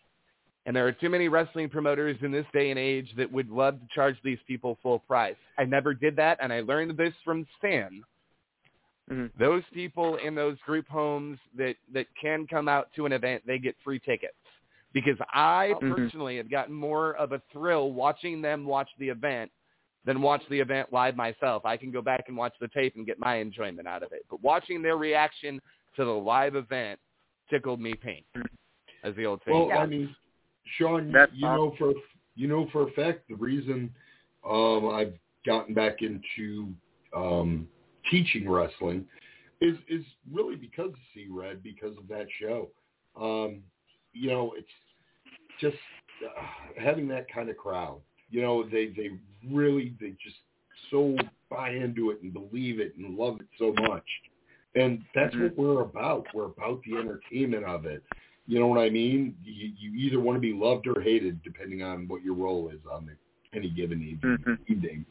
[0.65, 3.79] and there are too many wrestling promoters in this day and age that would love
[3.79, 5.37] to charge these people full price.
[5.57, 8.03] I never did that, and I learned this from Stan
[9.09, 9.31] Mhm.
[9.37, 13.59] those people in those group homes that that can come out to an event they
[13.59, 14.37] get free tickets
[14.93, 15.95] because i Mhm.
[15.95, 19.51] personally have gotten more of a thrill watching them watch the event
[20.05, 23.05] than watch the event live myself i can go back and watch the tape and
[23.05, 25.59] get my enjoyment out of it but watching their reaction
[25.95, 26.99] to the live event
[27.49, 28.25] tickled me pink
[29.03, 29.77] as the old saying Well, goes.
[29.79, 30.15] I mean,
[30.77, 31.93] Sean, you, That's you know for
[32.35, 33.93] you know for a fact the reason
[34.49, 35.13] um, I've
[35.45, 36.73] gotten back into
[37.15, 37.67] um,
[38.09, 39.05] teaching wrestling
[39.59, 42.69] is is really because of C Red because of that show.
[43.19, 43.61] Um,
[44.13, 44.67] you know, it's
[45.59, 45.77] just
[46.25, 47.99] uh, having that kind of crowd.
[48.31, 49.11] You know, they they
[49.49, 50.37] really they just
[50.89, 51.15] so
[51.49, 54.05] buy into it and believe it and love it so much.
[54.73, 56.25] And that's what we're about.
[56.33, 58.03] We're about the entertainment of it.
[58.47, 59.35] You know what I mean?
[59.43, 62.79] You, you either want to be loved or hated, depending on what your role is
[62.91, 63.13] on the,
[63.57, 64.37] any given evening.
[64.45, 64.57] Mhm.
[64.67, 65.05] evening.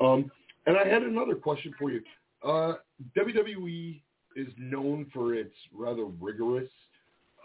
[0.00, 0.30] Um,
[0.66, 2.02] and I had another question for you.
[2.42, 2.74] Uh,
[3.16, 4.00] WWE
[4.36, 6.68] is known for its rather rigorous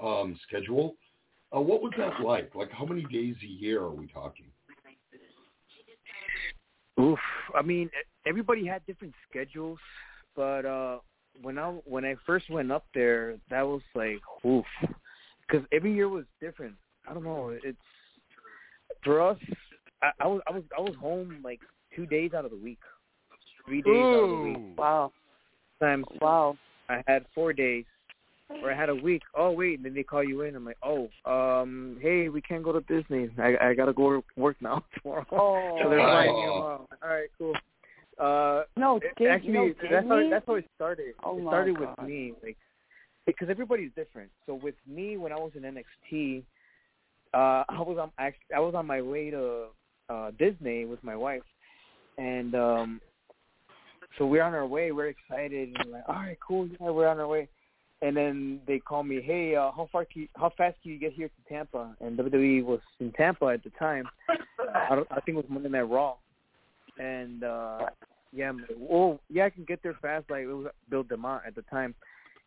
[0.01, 0.95] um, schedule.
[1.55, 2.53] Uh, what was that like?
[2.55, 4.45] Like, how many days a year are we talking?
[6.99, 7.19] Oof.
[7.55, 7.89] I mean,
[8.25, 9.79] everybody had different schedules,
[10.35, 10.99] but uh
[11.41, 14.65] when I when I first went up there, that was like oof,
[15.47, 16.75] because every year was different.
[17.07, 17.57] I don't know.
[17.63, 17.77] It's
[19.03, 19.37] for us.
[20.01, 21.59] I, I was I was I was home like
[21.95, 22.79] two days out of the week,
[23.65, 24.77] three days out of the week.
[24.77, 25.11] Wow.
[25.79, 26.57] Times Wow.
[26.89, 27.85] I had four days,
[28.63, 29.21] or I had a week.
[29.35, 30.55] Oh wait, and then they call you in.
[30.55, 33.29] I'm like, oh, um, hey, we can't go to Disney.
[33.37, 35.25] I I gotta go to work now tomorrow.
[35.31, 35.79] Oh.
[35.83, 36.87] so they're flying me tomorrow.
[37.03, 37.53] All right, cool.
[38.19, 40.29] Uh, No, it- Dis- actually, no, that's how Disney?
[40.29, 41.13] that's how it started.
[41.23, 41.95] Oh it my started God.
[41.99, 42.57] with me, like
[43.25, 44.29] because everybody's different.
[44.45, 46.43] So with me, when I was in NXT,
[47.33, 49.65] uh, I was on actually I was on my way to
[50.09, 51.43] uh Disney with my wife,
[52.17, 53.01] and um,
[54.17, 54.91] so we're on our way.
[54.91, 57.47] We're excited and we're like, all right, cool, yeah, we're on our way.
[58.01, 60.99] And then they call me, hey, uh, how far can you, how fast can you
[60.99, 61.95] get here to Tampa?
[61.99, 64.05] And WWE was in Tampa at the time.
[64.89, 66.15] I, don't, I think it was Monday Night Raw,
[66.97, 67.87] and uh
[68.31, 70.29] yeah, I'm like, oh yeah, I can get there fast.
[70.29, 71.95] Like it was Bill DeMott at the time,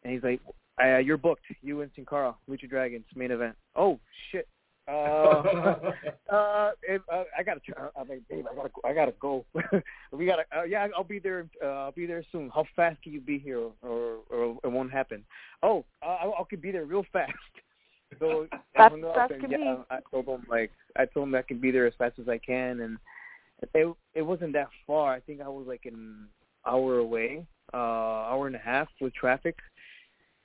[0.05, 0.41] and he's like,
[0.83, 1.45] uh, "You're booked.
[1.63, 3.99] You and Sin Cara, Lucha Dragons main event." Oh
[4.31, 4.49] shit.
[4.89, 4.91] Uh,
[6.33, 7.61] uh, uh, I gotta.
[7.61, 9.45] Try, I'm like, babe, I gotta, go, I gotta go.
[10.13, 10.45] we gotta.
[10.57, 11.47] Uh, yeah, I'll be there.
[11.63, 12.51] Uh, I'll be there soon.
[12.55, 15.25] How fast can you be here, or, or it won't happen?
[15.63, 17.33] Oh, I, I could be there real fast.
[18.19, 18.47] So
[18.77, 19.85] I hung up and, yeah, be.
[19.91, 22.37] I told him like, I told him I can be there as fast as I
[22.37, 22.99] can, and
[23.75, 25.15] it it wasn't that far.
[25.15, 26.29] I think I was like an
[26.67, 29.57] hour away, uh, hour and a half with traffic,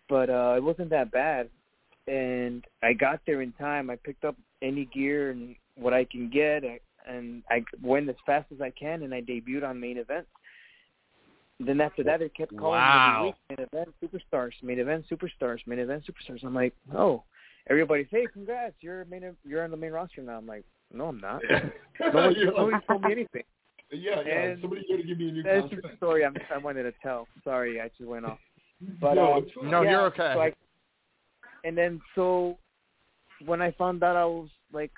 [0.08, 1.50] but uh, it wasn't that bad.
[2.08, 3.90] And I got there in time.
[3.90, 6.64] I picked up any gear and what I can get,
[7.08, 10.26] and I went as fast as I can, and I debuted on main event.
[11.60, 13.24] Then after that, they kept calling Wow.
[13.24, 13.96] me every week, main event
[14.32, 16.44] superstars, main event superstars, main event superstars.
[16.44, 17.24] I'm like, oh,
[17.70, 20.38] everybody say congrats, you're main, you're on the main roster now.
[20.38, 21.42] I'm like, no, I'm not.
[22.00, 23.44] Nobody, You're like- nobody told me anything.
[23.92, 24.42] yeah, yeah.
[24.44, 25.84] And Somebody got to give me a new That's contract.
[25.84, 27.28] just a story I'm, I wanted to tell.
[27.44, 28.38] Sorry, I just went off.
[29.02, 29.64] But no, uh.
[29.64, 30.32] No, yeah, you're okay.
[30.36, 30.54] So I,
[31.64, 32.58] and then so
[33.46, 34.92] when I found out I was like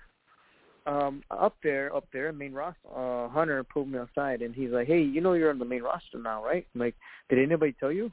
[0.85, 4.87] um up there, up there, main roster, uh, Hunter pulled me aside and he's like,
[4.87, 6.95] "Hey, you know you're on the main roster now, right?" I'm like,
[7.29, 8.11] "Did anybody tell you?"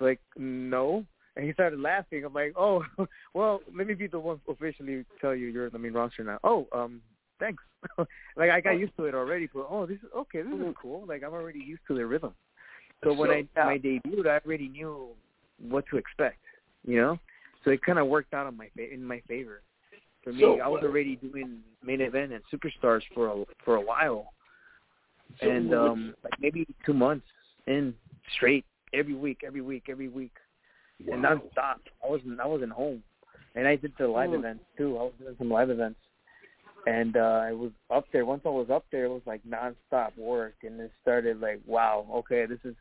[0.00, 1.04] Like, no.
[1.36, 2.24] And he started laughing.
[2.24, 2.84] I'm like, oh,
[3.34, 6.38] well, let me be the one officially tell you you're on the main roster now.
[6.44, 7.00] Oh, um,
[7.40, 7.62] thanks.
[8.36, 10.42] like I got used to it already, but oh, this is okay.
[10.42, 11.04] This is cool.
[11.06, 12.34] Like I'm already used to the rhythm.
[13.02, 13.64] So when I yeah.
[13.64, 15.08] my debuted, I already knew
[15.60, 16.38] what to expect.
[16.86, 17.18] You know,
[17.64, 19.60] so it kind of worked out on my fa- in my favor.
[20.24, 23.80] For me, So I was already doing main event and superstars for a for a
[23.80, 24.32] while,
[25.40, 27.26] So and um like maybe two months
[27.66, 27.94] in
[28.34, 28.64] straight
[28.94, 30.32] every week, every week, every week,
[31.12, 31.80] and nonstop.
[32.02, 33.02] I wasn't I wasn't home,
[33.54, 34.38] and I did the live Mm.
[34.38, 34.96] events too.
[34.96, 36.00] I was doing some live events,
[36.86, 38.24] and uh I was up there.
[38.24, 42.06] Once I was up there, it was like nonstop work, and it started like, wow,
[42.14, 42.74] okay, this is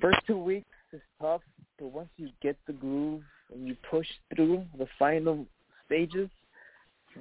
[0.00, 1.42] first two weeks is tough,
[1.78, 3.22] but once you get the groove
[3.52, 5.46] and you push through the final
[5.86, 6.28] stages,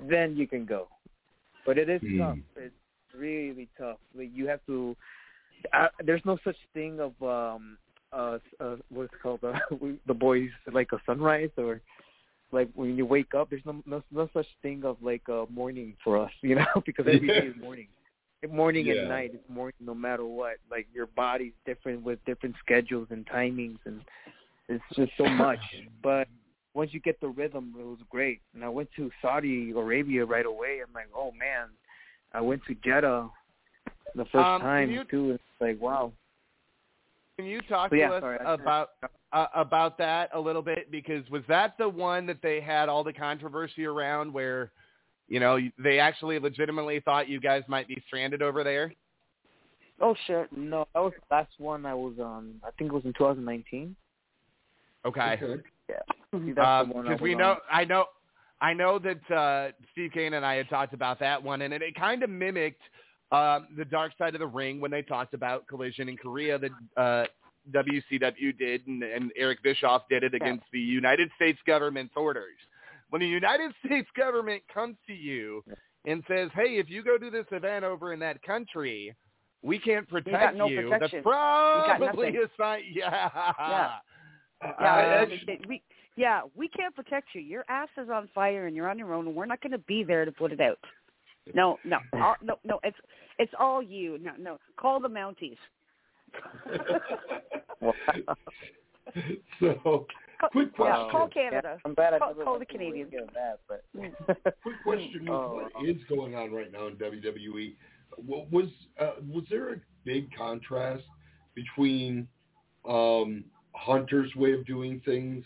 [0.09, 0.87] then you can go.
[1.65, 2.19] But it is Hmm.
[2.19, 2.37] tough.
[2.55, 2.75] It's
[3.17, 3.97] really tough.
[4.15, 4.95] Like you have to.
[5.71, 7.77] Uh, there's no such thing of um
[8.11, 9.57] uh, uh what's it called uh,
[10.07, 11.81] the boys like a sunrise or
[12.51, 13.49] like when you wake up.
[13.49, 17.07] There's no no, no such thing of like a morning for us, you know, because
[17.07, 17.87] every day is morning.
[18.51, 18.95] Morning Yeah.
[18.95, 20.57] and night is morning no matter what.
[20.69, 24.01] Like your body's different with different schedules and timings and
[24.69, 25.59] it's just so much.
[26.03, 26.27] But
[26.73, 28.41] once you get the rhythm, it was great.
[28.53, 30.79] And I went to Saudi Arabia right away.
[30.85, 31.67] I'm like, oh man.
[32.35, 33.29] I went to Jeddah
[34.15, 35.31] the first Um, time you- too.
[35.31, 36.11] It's like wow.
[37.37, 38.89] Can you talk But to yeah, us sorry, about
[39.31, 40.91] uh, about that a little bit?
[40.91, 44.71] Because was that the one that they had all the controversy around, where
[45.27, 48.93] you know they actually legitimately thought you guys might be stranded over there?
[49.99, 50.51] Oh shit.
[50.55, 52.59] No, that was the last one I was on.
[52.63, 53.95] I think it was in 2019.
[55.05, 55.39] Okay.
[55.41, 55.61] Okay.
[55.93, 56.13] Yeah.
[56.31, 57.39] The Because was we on.
[57.39, 58.05] know, I know,
[58.61, 61.81] I know that uh, Steve Cain and I had talked about that one, and it,
[61.81, 62.81] it kind of mimicked
[63.31, 66.71] um, the Dark Side of the Ring when they talked about Collision in Korea that
[66.97, 67.25] uh,
[67.71, 72.57] WCW did, and, and Eric Bischoff did it against the United States government's orders.
[73.09, 75.63] When the United States government comes to you
[76.05, 79.15] and says, "Hey, if you go do this event over in that country,
[79.61, 81.21] we can't protect got no you," protection.
[81.23, 82.81] that's probably a sign.
[82.91, 83.29] Yeah.
[83.59, 83.91] Yeah.
[84.63, 85.81] I Yeah, actually- they- we,
[86.15, 87.41] yeah, we can't protect you.
[87.41, 89.77] Your ass is on fire, and you're on your own, and we're not going to
[89.79, 90.79] be there to put it out.
[91.53, 92.79] No, no, all, no, no.
[92.83, 92.97] It's
[93.39, 94.17] it's all you.
[94.19, 94.59] No, no.
[94.77, 95.57] Call the Mounties.
[99.59, 101.09] so, Call, quick yeah, question.
[101.11, 101.77] call Canada.
[101.85, 103.11] I'm glad I Call- call the Canadians.
[103.33, 103.83] That, but
[104.61, 107.75] Quick question: Oh, What is going on right now in WWE?
[108.25, 108.67] Wa- Was
[108.99, 111.03] uh, was there a big contrast
[111.55, 112.27] between
[112.87, 115.43] um, Hunter's way of doing things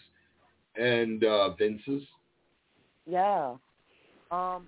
[0.75, 2.03] and uh, Vince's?
[3.05, 3.55] Yeah.
[4.31, 4.67] Um,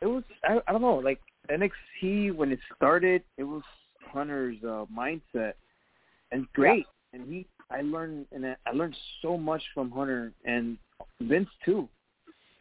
[0.00, 1.20] it was I, I don't know like
[1.50, 3.62] NXT when it started, it was
[4.12, 5.54] Hunter's uh, mindset
[6.32, 10.78] and great, and he I learned and I learned so much from Hunter and
[11.20, 11.88] Vince too.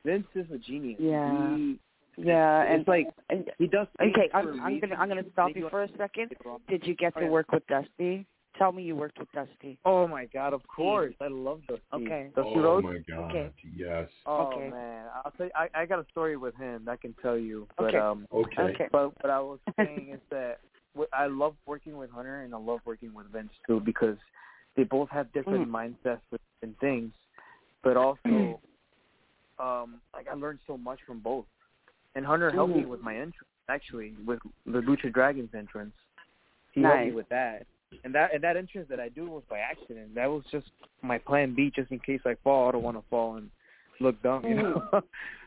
[0.05, 0.99] Vince is a genius.
[0.99, 1.57] Yeah.
[1.57, 1.80] He,
[2.17, 3.88] Yeah, and it's like and, he does.
[4.01, 4.95] okay, I'm, a I'm gonna.
[4.95, 6.31] I'm gonna stop you you for a second.
[6.69, 8.26] Did you get Oh, to work with Dusty?
[8.57, 9.77] Tell me you worked with Dusty.
[9.86, 10.53] Oh my god!
[10.53, 11.84] Of course, I love Dusty.
[11.94, 12.30] Okay.
[12.36, 12.86] Dusty oh Rhodes.
[12.86, 13.30] my God!
[13.36, 13.52] Okay.
[13.76, 14.07] Yes.
[14.26, 14.69] Oh Okay.
[14.69, 16.88] man, I'll tell you, I, I got a story with him.
[16.90, 17.98] I can tell you, but Okay.
[17.98, 18.61] um, Okay.
[18.61, 18.88] Okay.
[18.91, 20.60] But what I was saying is that
[20.94, 24.18] what- I love working with Hunter and I love working with Vince too because
[24.76, 27.14] they both have different mindsets with different things,
[27.84, 28.60] but also,
[29.60, 31.45] um, like I learned so much from both.
[32.15, 32.88] And Hunter helped me Mhm.
[32.88, 35.95] with my entrance actually with the Lucha Dragons entrance.
[36.72, 37.65] He helped me with that.
[38.03, 40.16] And that and that entrance that I do was by accident.
[40.16, 40.68] That was just
[41.02, 42.70] my plan B, just in case I fall.
[42.70, 43.49] I don't want to fall and
[43.99, 44.82] look dumb, you know.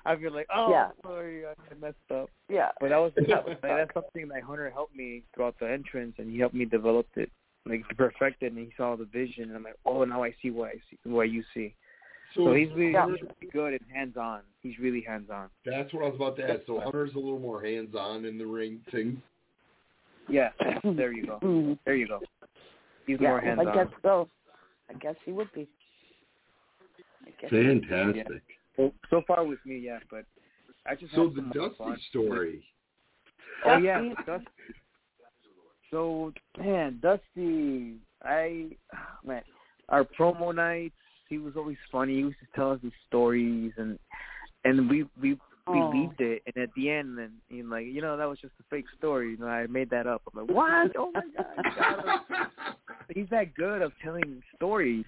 [0.07, 0.89] I feel like, oh, Yeah.
[1.03, 2.31] sorry, I messed up.
[2.49, 2.69] Yeah.
[2.81, 6.31] But that was that was that's something that Hunter helped me throughout the entrance, and
[6.33, 7.31] he helped me develop it,
[7.67, 8.53] like to perfect it.
[8.53, 10.99] And he saw the vision, and I'm like, oh, now I see what I see,
[11.05, 11.75] what you see.
[12.35, 13.07] So he's really, Yeah.
[13.11, 14.41] he's really good and hands on.
[14.63, 15.49] He's really hands on.
[15.65, 16.61] That's what I was about to ask.
[16.67, 19.21] So Hunter's a little more hands-on in the ring thing.
[20.29, 20.51] Yeah,
[20.85, 21.39] there you go.
[21.43, 21.79] Mhm.
[21.85, 22.21] There you go.
[23.07, 24.29] He's Yeah, more hands I guess so.
[24.91, 25.69] I guess he would be.
[27.27, 27.51] I guess.
[27.51, 28.43] Fantastic.
[28.77, 30.25] So, so far with me, yeah, but
[30.87, 31.99] I just So the Dusty fun.
[32.11, 32.63] story.
[33.65, 34.23] Oh yeah, Dusty.
[34.27, 34.75] Dusty.
[35.91, 38.71] So man, Dusty, I
[39.25, 39.43] man,
[39.89, 40.95] our promo nights.
[41.29, 42.15] He was always funny.
[42.15, 43.99] He used to tell us these stories, and
[44.65, 45.39] and we we.
[45.73, 46.43] Believed it.
[46.47, 48.87] And at the end, and you know, like you know, that was just a fake
[48.99, 49.31] story.
[49.33, 50.23] You know, I made that up.
[50.33, 50.93] I'm like, what?
[50.97, 52.21] Oh my god,
[53.15, 55.05] he's that good of telling stories.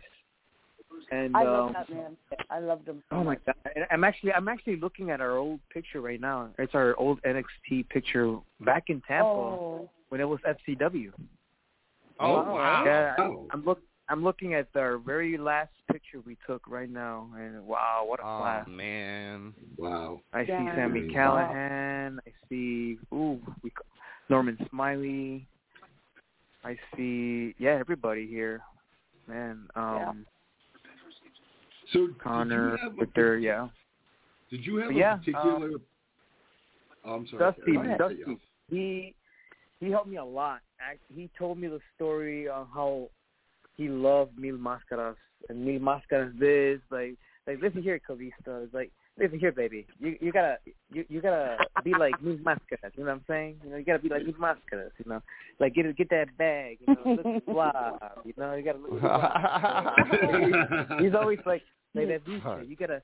[1.13, 2.17] And I love um, that man.
[2.51, 3.03] I loved him.
[3.11, 3.41] so Oh my much.
[3.47, 3.55] god!
[3.75, 6.51] And I'm actually I'm actually looking at our old picture right now.
[6.59, 9.89] It's our old NXT picture back in Tampa Oh.
[10.11, 11.13] when it was FCW.
[12.21, 12.55] Oh Wow.
[12.55, 12.83] wow.
[12.85, 13.47] Yeah, Wow.
[13.51, 13.81] I'm look
[14.11, 18.25] I'm looking at our very last picture we took right now, and wow, what a
[18.25, 18.69] Oh class!
[18.69, 19.55] man.
[19.79, 20.21] Wow.
[20.33, 20.75] I see Yeah.
[20.75, 21.13] Sammy Wow.
[21.13, 22.21] Callahan.
[22.27, 23.73] I see ooh, we,
[24.29, 25.47] Norman Smiley.
[26.65, 28.61] I see yeah, everybody here,
[29.29, 29.69] man.
[29.77, 30.27] Um,
[31.93, 33.69] So did Connor you have a, with their yeah.
[34.51, 35.71] did you have But yeah, a particular?
[37.05, 37.45] oh, I'm sorry.
[37.45, 39.15] Dusty, I didn't cut you Dusty, he
[39.79, 40.61] he helped me a lot.
[40.81, 43.09] Act- He told me the story on how
[43.81, 45.17] he loved Mil Máscaras
[45.49, 47.15] and Mil Máscaras this like
[47.47, 48.65] like listen here, Kalisto.
[48.65, 49.87] It's like listen here, baby.
[49.99, 50.59] You you gotta
[50.93, 52.93] you you gotta be like Mil Máscaras.
[52.97, 53.57] You know what I'm saying?
[53.65, 54.91] You know you gotta be like Mil Máscaras.
[54.99, 55.23] You know,
[55.59, 56.77] like get get that bag.
[56.87, 57.93] You know, look fly.
[58.27, 59.95] You know you gotta look fly.
[61.01, 61.63] He's always like
[61.95, 62.69] like that lucha.
[62.69, 63.03] You gotta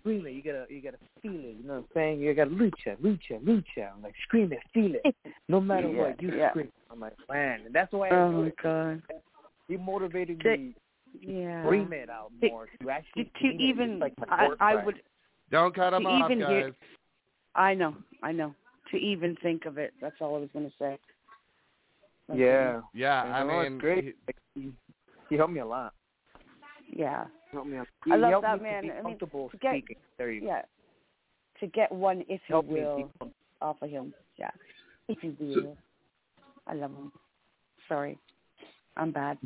[0.00, 0.32] scream it.
[0.32, 1.56] You gotta you gotta feel it.
[1.58, 2.20] You know what I'm saying?
[2.20, 3.92] You gotta lucha, lucha, lucha.
[3.96, 5.14] I'm like scream it, feel it.
[5.48, 6.50] No matter Yeah, what, you yeah.
[6.50, 6.68] scream.
[6.92, 9.22] I'm like man, and that's why I Oh enjoy my it.
[9.68, 9.72] God.
[9.72, 10.74] He motivated To- me
[11.20, 11.62] Yeah.
[11.62, 13.54] to scream it out more to actually to, to scream it.
[13.54, 15.02] It's even like I, I would
[15.50, 16.48] Don't cut him off, even guys.
[16.50, 16.74] hear-
[17.54, 18.54] I know, I know.
[18.90, 20.98] To even think of it, that's all I was gonna say.
[22.28, 24.16] That's Yeah, Yeah, And I know, mean, it's great.
[24.26, 24.72] Like, he,
[25.28, 25.94] he helped me a lot.
[26.90, 27.24] Yeah.
[27.50, 27.78] He helped me.
[27.78, 28.82] A, I he love helped that me man.
[28.84, 29.26] To be I mean, to
[29.58, 29.96] get- speaking.
[30.18, 30.46] There you go.
[30.46, 30.62] Yeah.
[31.60, 32.80] To get one, if you Help me.
[32.80, 34.14] will, be com- off of him.
[34.38, 34.50] Yeah.
[35.08, 35.54] If you will.
[35.54, 35.76] So-
[36.66, 37.12] I love him.
[37.88, 38.18] Sorry.
[38.98, 39.38] I'm bad.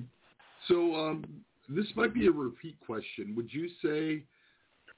[0.69, 1.25] So um,
[1.69, 3.35] this might be a repeat question.
[3.37, 4.25] Would you say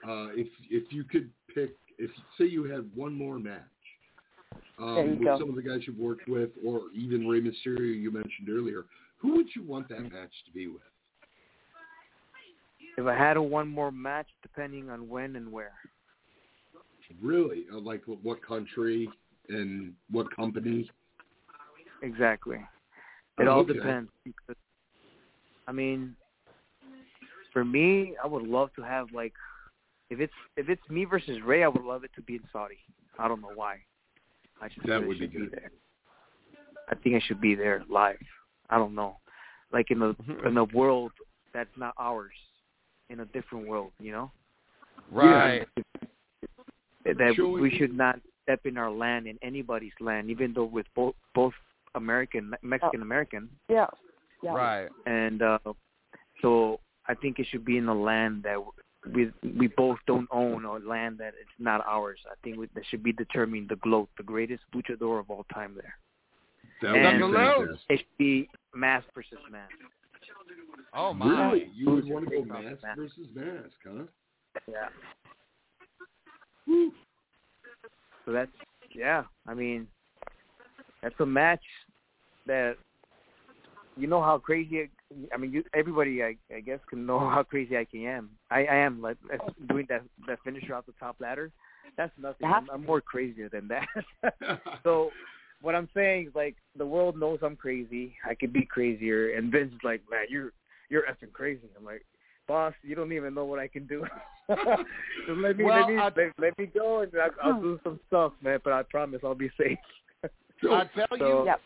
[0.03, 3.61] uh, if if you could pick, if say you had one more match
[4.79, 5.39] um, with go.
[5.39, 8.85] some of the guys you've worked with, or even Rey Mysterio you mentioned earlier,
[9.19, 10.83] who would you want that match to be with?
[12.97, 15.73] If I had a one more match, depending on when and where.
[17.23, 19.11] Really, uh, like what- what country
[19.49, 20.91] and what company?
[22.03, 22.65] Exactly.
[23.39, 23.73] It Oh, all okay.
[23.75, 24.11] depends
[25.67, 26.15] I mean
[27.53, 29.33] for me I would love to have like
[30.11, 32.79] if it's if it's me versus Rey I would love it to be in Saudi.
[33.19, 33.79] I don't know why.
[34.61, 35.51] I just That would be good.
[35.53, 35.71] there.
[36.89, 38.19] I think I should be there live.
[38.71, 39.17] I don't know.
[39.73, 40.47] Like in the mm-hmm.
[40.47, 41.13] in a world
[41.53, 42.33] that's not ours.
[43.11, 44.31] In a different world, you know?
[45.13, 45.67] right.
[47.05, 50.87] That Showing- we should not step in our land in anybody's land, even though with
[50.97, 51.53] both both
[51.95, 53.87] American Mexican American Yeah.
[54.43, 54.53] Yeah.
[54.53, 54.89] Right.
[55.07, 55.59] and uh,
[56.43, 58.59] so I think it should be in a land that
[59.15, 62.19] we we both don't own or land that it's not ours.
[62.31, 65.75] I think we, that should be determining the GLOAT, the greatest luchador of all time.
[65.75, 65.95] There,
[66.83, 69.73] That And- it should be mask versus mask.
[70.95, 71.53] Oh my.
[71.53, 74.05] Really, you would want to go take on mask versus mask, huh?
[74.67, 74.89] Yeah.
[78.25, 78.51] So that's
[78.95, 79.25] yeah.
[79.47, 79.87] I mean,
[81.05, 81.63] that's a match
[82.47, 82.77] that
[83.97, 84.81] you know how crazy.
[84.81, 88.31] I, I mean, you, everybody I, I guess can know how crazy I can am.
[88.51, 89.19] I, I am like
[89.69, 91.53] doing that that finisher off the top ladder.
[91.97, 92.47] That's nothing.
[92.47, 93.87] I'm, I'm more crazier than that.
[94.83, 95.11] so
[95.63, 98.17] what I'm saying is like the world knows I'm crazy.
[98.29, 100.53] I could be crazier, and Vince is like, man, you're
[100.89, 101.61] you're effing crazy.
[101.79, 102.05] I'm like,
[102.49, 104.05] boss, you don't even know what I can do.
[104.49, 107.63] Let me Well, let me I- let, let me go, and I, I'll hmm.
[107.63, 108.59] do some stuff, man.
[108.65, 109.79] But I promise I'll be safe.
[110.73, 111.47] I'll tell So- you.
[111.47, 111.61] Yep.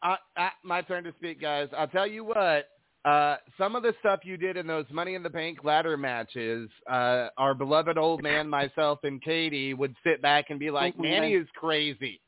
[0.00, 1.68] I, I, my turn to speak, guys.
[1.76, 2.68] I'll tell you what.
[3.04, 6.68] Uh, some of the stuff you did in those Money in the Bank ladder matches,
[6.90, 10.98] uh, our beloved old man, myself, and Katie would sit back and be like.
[10.98, 12.20] "Manny is crazy.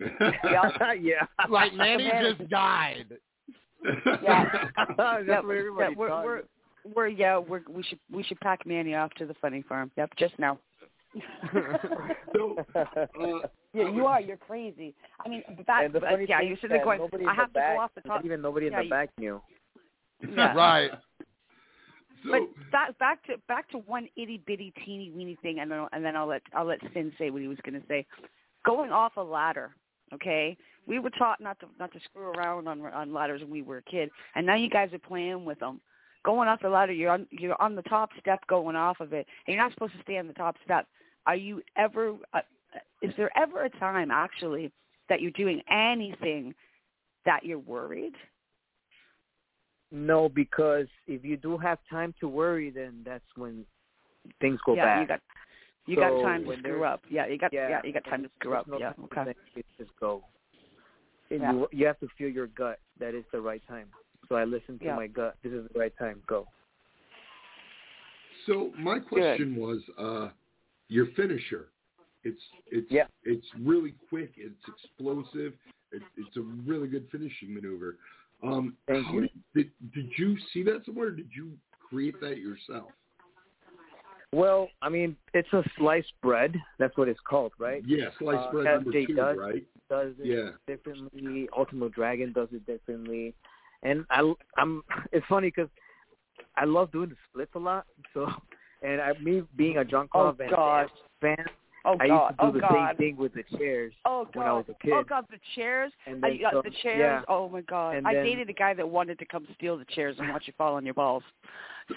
[0.00, 1.26] yeah, yeah.
[1.48, 3.06] Like Manny Man- just died."
[3.84, 4.68] Yeah.
[4.96, 6.42] That's Yeah, what everybody yeah, we're, we're,
[6.94, 9.90] we're yeah we're we should we should pack Manny off to the funny farm.
[9.96, 10.58] Yep, just now.
[12.34, 12.84] so, uh,
[13.74, 14.20] yeah, you are.
[14.20, 14.94] You're crazy.
[15.24, 16.98] I mean, but that, and the but, funny yeah, you're is sitting that there going.
[17.00, 18.24] nobody I have to back, go off the top.
[18.24, 19.40] Even nobody in Yeah, the you- back knew.
[20.36, 20.54] Yeah.
[20.54, 20.90] right.
[22.24, 25.86] so But back back to back to one itty bitty teeny weeny thing, and then
[25.92, 28.06] and then I'll let I'll let Syn say what he was going to say.
[28.64, 29.74] Going off a ladder,
[30.14, 30.56] okay?
[30.86, 33.78] We were taught not to not to screw around on on ladders when we were
[33.78, 35.80] a kid, and now you guys are playing with them.
[36.24, 39.26] Going off the ladder, you're on you're on the top step, going off of it,
[39.46, 40.86] and you're not supposed to stay on the top step.
[41.26, 42.14] Are you ever?
[42.32, 42.40] Uh,
[43.00, 44.72] is there ever a time actually
[45.08, 46.54] that you're doing anything
[47.24, 48.14] that you're worried?
[49.90, 53.64] No, because if you do have time to worry, then that's when
[54.40, 55.00] things go yeah, bad.
[55.00, 55.20] you got
[55.86, 57.02] you got time to screw up.
[57.10, 58.66] Yeah, you got yeah, yeah, you got time to screw up.
[58.66, 59.24] There's no Yeah, time to okay.
[59.24, 60.24] think, It's just go.
[61.30, 61.52] And Yeah.
[61.52, 63.88] you you have to feel your gut That is the right time.
[64.28, 64.96] So I listen to Yeah.
[64.96, 65.36] my gut.
[65.42, 66.22] This is the right time.
[66.26, 66.46] Go.
[68.46, 70.28] So my question was, uh,
[70.92, 71.68] your finisher.
[72.24, 72.40] It's
[72.70, 73.06] it's Yeah.
[73.24, 74.32] it's really quick.
[74.36, 75.54] It's explosive.
[75.90, 77.96] It, it's a really good finishing maneuver.
[78.42, 79.28] Um, Thank you.
[79.54, 81.10] Did, did you see that somewhere?
[81.10, 81.52] Did you
[81.88, 82.90] create that yourself?
[84.32, 86.56] Well, I mean, it's a sliced bread.
[86.78, 87.82] That's what it's called, right?
[87.86, 89.36] Yeah, sliced Uh, bread number two, does.
[89.36, 89.64] right?
[89.90, 90.50] Does it Yeah.
[90.66, 91.48] differently.
[91.56, 93.34] Ultimate Dragon does it differently,
[93.82, 94.82] and I, I'm.
[95.12, 95.68] It's funny because
[96.56, 97.86] I love doing the splits a lot.
[98.14, 98.30] So,
[98.82, 100.86] and I, me being a John Oh, Carl Van God.
[101.20, 101.46] Damme fan,
[101.84, 102.28] Oh I God!
[102.28, 102.88] used to do oh the God!
[102.90, 104.36] same thing with the chairs Oh God!
[104.36, 104.92] when I was a kid.
[104.92, 105.24] Oh God!
[105.30, 105.92] The chairs.
[106.06, 106.98] And I, then uh, some- the chairs.
[107.00, 107.22] yeah.
[107.28, 107.96] Oh my God!
[107.96, 110.44] And I then- dated a guy that wanted to come steal the chairs and watch
[110.46, 111.22] you fall on your balls.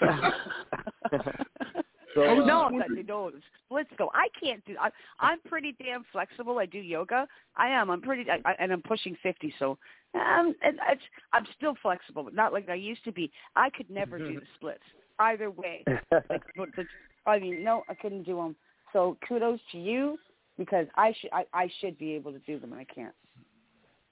[2.14, 2.22] So.
[2.24, 3.30] So, no, that, no,
[3.66, 4.10] splits though.
[4.14, 4.74] I can't do.
[4.80, 4.88] I,
[5.20, 6.58] I'm pretty damn flexible.
[6.58, 7.28] I do yoga.
[7.58, 7.90] I am.
[7.90, 9.52] I'm pretty, I, I, and I'm pushing fifty.
[9.58, 9.76] So,
[10.14, 11.02] um, and it's,
[11.34, 13.30] I'm still flexible, but not like I used to be.
[13.54, 14.80] I could never do the splits
[15.18, 15.84] either way.
[16.30, 16.84] Like, but the,
[17.26, 18.56] I mean, no, I couldn't do them.
[18.92, 20.18] So kudos to you
[20.56, 23.14] because I should, I, I should be able to do them, and I can't.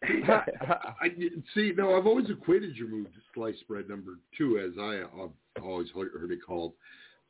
[0.03, 1.09] I
[1.55, 1.73] see.
[1.77, 5.89] No, I've always equated your move to sliced bread number two, as I I've always
[5.95, 6.73] heard heard it called.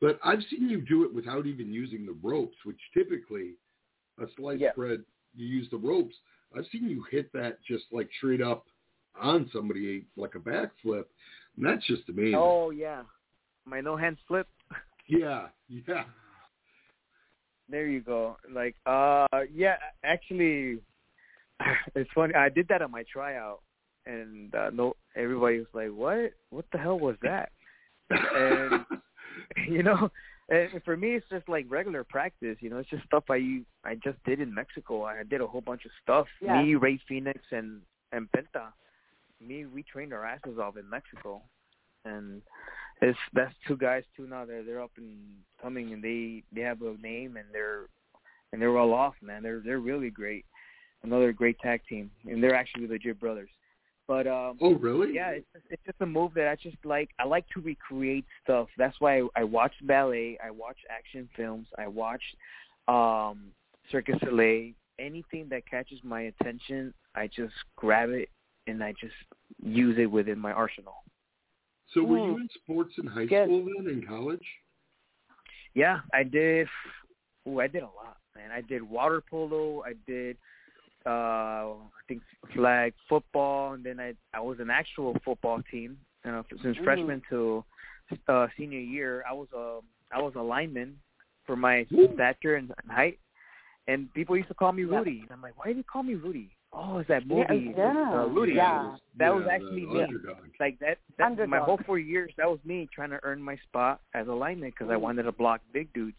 [0.01, 3.53] But I've seen you do it without even using the ropes, which typically
[4.21, 4.73] a sliced Yeah.
[4.75, 5.03] bread
[5.35, 6.15] you use the ropes.
[6.57, 8.65] I've seen you hit that just like straight up
[9.19, 11.05] on somebody like a backflip,
[11.55, 12.35] and that's just amazing.
[12.35, 13.03] oh yeah,
[13.65, 14.47] my no hands flip.
[15.07, 16.05] Yeah, yeah.
[17.69, 18.37] There you go.
[18.51, 20.79] Like, uh, yeah, actually,
[21.95, 22.33] it's funny.
[22.33, 23.61] I did that on my tryout,
[24.07, 26.31] and uh, no, everybody was like, "What?
[26.49, 27.49] What the hell was that?"
[28.09, 28.85] and
[29.69, 30.09] you know,
[30.49, 32.57] and for me, it's just like regular practice.
[32.59, 35.03] You know, it's just stuff I I just did in Mexico.
[35.03, 36.27] I did a whole bunch of stuff.
[36.41, 36.61] Yeah.
[36.61, 37.81] Me, Rey Fénix, and
[38.11, 38.67] and Penta.
[39.41, 41.41] Me, we trained our asses off in Mexico,
[42.05, 42.41] and
[43.01, 44.45] it's that's two guys too now.
[44.45, 45.17] They're they're up and
[45.61, 47.87] coming, and they they have a name, and they're
[48.51, 49.43] and they're all off, man.
[49.43, 50.45] They're they're really great.
[51.03, 53.49] Another great tag team, and they're actually legit brothers.
[54.07, 55.13] But um, Oh, really?
[55.13, 57.09] yeah, it's just, it's just a move that I just like.
[57.19, 58.67] I like to recreate stuff.
[58.77, 60.37] That's why I, I watch ballet.
[60.43, 61.67] I watch action films.
[61.77, 62.21] I watch
[62.87, 63.51] um
[63.91, 64.73] Cirque du Soleil.
[64.97, 68.29] Anything that catches my attention, I just grab it
[68.67, 69.13] and I just
[69.61, 71.03] use it within my arsenal.
[71.93, 72.23] So were Hmm.
[72.23, 73.45] you in sports in high Good.
[73.45, 74.45] school then, in college?
[75.73, 76.67] Yeah, I did.
[77.47, 78.51] Ooh, I did a lot, man.
[78.51, 79.83] I did water polo.
[79.83, 80.37] I did,
[81.05, 82.21] uh, I think
[82.53, 85.97] flag football, and then I I was an actual football team.
[86.23, 86.83] You know, since Mhm.
[86.83, 87.63] freshman to
[88.27, 89.81] uh, senior year, I was a
[90.11, 90.99] I was a lineman
[91.45, 92.13] for my Ooh.
[92.13, 93.19] stature and, height.
[93.87, 94.83] And people used to call me.
[94.83, 96.54] Rudy, and I'm like, why do you call me Rudy?
[96.77, 98.53] Oh, is that Yeah, movie, yeah, uh, Rudy.
[98.53, 98.97] yeah.
[99.17, 100.05] That was actually me.
[100.59, 104.01] Like that, that my whole four years, that was me trying to earn my spot
[104.13, 105.01] as a lineman because I Mm.
[105.01, 106.17] wanted to block big dudes.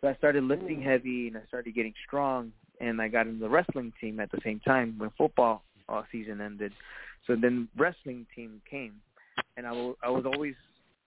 [0.00, 0.84] So I started lifting Mm.
[0.84, 4.40] heavy and I started getting strong, and I got in the wrestling team at the
[4.42, 6.72] same time when football uh, season ended.
[7.26, 9.00] So then wrestling team came,
[9.56, 10.54] and I wa- I was always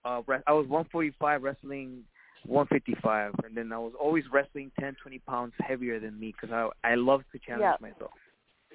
[0.04, 2.04] uh, re- I was 145 wrestling
[2.45, 6.70] 155, and then I was always wrestling 10, 20 pounds heavier than me because I
[6.91, 7.78] I love to challenge Yeah.
[7.80, 8.12] myself.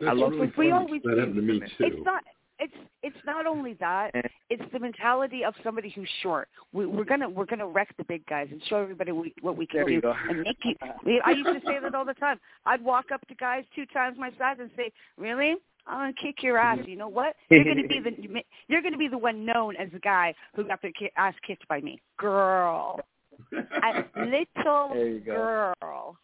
[0.01, 0.53] That's love really.
[0.57, 1.67] We always that happened to me too.
[1.81, 2.23] It's not.
[2.61, 4.11] It's it's not only that.
[4.51, 6.49] It's the mentality of somebody who's short.
[6.73, 9.67] We, we're gonna we're gonna wreck the big guys and show everybody we, what we
[9.67, 10.75] can There do and make you.
[11.07, 12.41] we- I used to say that all the time.
[12.67, 15.55] I'd walk up to guys two times my size and say, "Really?
[15.87, 16.91] I'm gonna kick your ass." Mm-hmm.
[16.91, 17.37] You know what?
[17.51, 20.83] You're gonna be the you're gonna be the one known as the guy who got
[20.83, 23.01] their ass kicked by me, girl.
[23.53, 25.73] I, little There you go.
[25.81, 26.17] girl.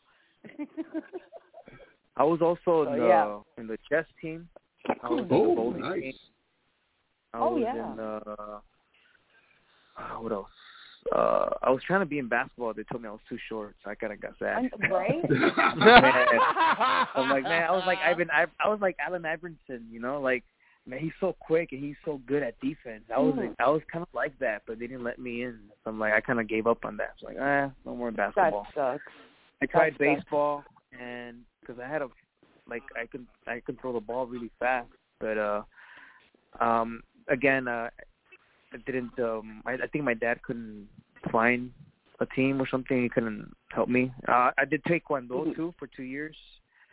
[2.17, 3.39] I was also in the yeah.
[3.59, 4.49] in the chess team.
[5.03, 6.01] I was in the oh, bowling nice.
[6.01, 6.13] team.
[7.33, 7.93] I Oh, was yeah.
[7.93, 8.59] in uh,
[9.97, 10.49] uh what else?
[11.15, 12.73] Uh I was trying to be in basketball.
[12.75, 14.57] They told me I was too short, so I kind of got sad.
[14.57, 15.25] I'm- right?
[17.15, 18.31] I'm like, man, I was like Ivan.
[18.31, 20.45] I, I was like Allen Iverson, you know, like
[20.87, 23.05] man, he's so quick and he's so good at defense.
[23.15, 23.55] I was Mm.
[23.59, 25.59] I was kind of like that, but they didn't let me in.
[25.83, 27.15] So I'm like, I kind of gave up on that.
[27.15, 28.67] It's like, eh, no more That basketball.
[28.75, 29.03] sucks.
[29.63, 29.99] I tried sucks.
[29.99, 30.63] baseball
[30.99, 32.09] and because I had a
[32.69, 34.89] like I can I can throw the ball really fast,
[35.21, 35.63] but uh
[36.61, 37.91] um again uh
[38.73, 40.89] I didn't um I, I think my dad couldn't
[41.31, 41.73] find
[42.21, 43.03] a team or something.
[43.03, 44.13] He couldn't help me.
[44.29, 45.57] Uh, I did taekwondo Mhm.
[45.57, 46.37] too for two years.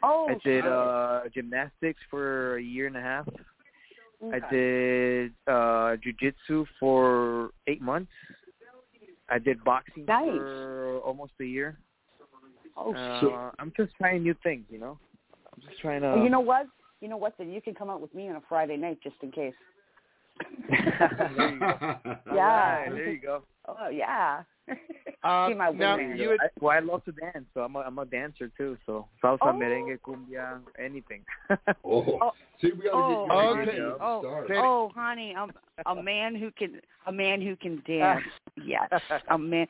[0.03, 3.27] Oh, I did uh gymnastics for a year and a half.
[4.23, 4.37] Okay.
[4.37, 8.11] I did uh jujitsu for eight months.
[9.29, 10.27] I did boxing Nice.
[10.27, 11.77] for almost a year.
[12.83, 14.97] Oh, Uh, I'm just trying new things, you know.
[15.53, 16.09] I'm just trying to.
[16.13, 16.65] Well, you know what?
[16.99, 17.33] You know what?
[17.37, 19.53] Then you can come out with me on a Friday night just in case.
[20.69, 21.77] there you go.
[22.33, 22.47] Yeah.
[22.47, 23.43] Alright, there you go.
[23.67, 24.43] Oh yeah.
[25.23, 27.79] Uh, Be my now you had, I, well, I love to dance, so I'm a,
[27.79, 28.75] I'm a dancer too.
[28.87, 29.53] So salsa, Oh.
[29.53, 31.23] merengue, cumbia, anything.
[31.85, 32.31] Oh, Oh.
[32.59, 33.65] see, we Oh, gotta okay.
[33.65, 34.43] get you oh, star.
[34.45, 34.55] Okay.
[34.57, 35.51] oh, honey, I'm
[35.85, 38.23] a man who can a man who can dance.
[38.65, 38.89] yes,
[39.29, 39.67] a man.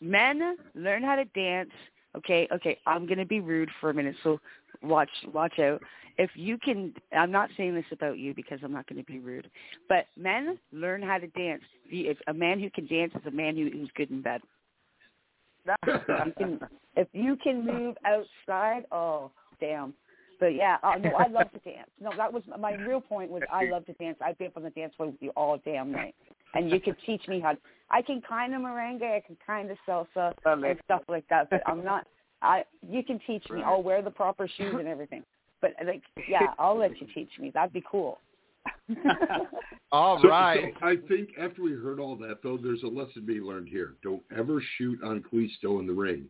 [0.00, 1.70] Men learn how to dance.
[2.16, 2.78] Okay, okay.
[2.86, 4.40] I'm gonna be rude for a minute, so
[4.82, 5.82] watch watch out.
[6.16, 9.18] If you can, I'm not saying this about you because I'm not going to be
[9.18, 9.50] rude,
[9.88, 11.62] but men learn how to dance.
[11.90, 14.40] If, a man who can dance is a man who, who's good in bed.
[15.66, 16.60] If you can,
[16.96, 19.94] if you can move outside, oh damn.
[20.40, 21.88] But yeah, uh, no, I love to dance.
[22.00, 23.30] No, that was my real point.
[23.30, 24.18] Was I love to dance.
[24.24, 26.14] I've been on the dance floor with you all damn night,
[26.54, 27.56] and you could teach me how.
[27.90, 31.62] I can kind of merengue, I can kind of salsa and stuff like that, but
[31.66, 32.06] I'm not.
[32.44, 33.62] I you can teach me.
[33.62, 35.22] I'll wear the proper shoes and everything.
[35.60, 37.50] But like, yeah, I'll let you teach me.
[37.52, 38.18] That'd be cool.
[39.92, 40.74] all So, right.
[40.80, 43.68] so I think after we heard all that, though, there's a lesson to be learned
[43.68, 43.94] here.
[44.02, 46.26] Don't ever shoot on Kalisto in the ring.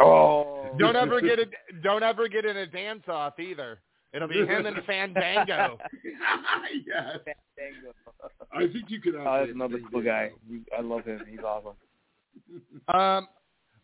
[0.00, 1.50] oh, Don't ever get it.
[1.82, 3.78] Don't ever get in a dance off either.
[4.12, 5.78] It'll be him and Fandango.
[6.86, 7.18] yes.
[7.56, 7.92] Fandango.
[8.52, 9.14] I think you could.
[9.16, 10.30] Oh, that's another cool guy.
[10.76, 11.20] I love him.
[11.28, 11.74] He's awesome.
[12.88, 13.28] Um,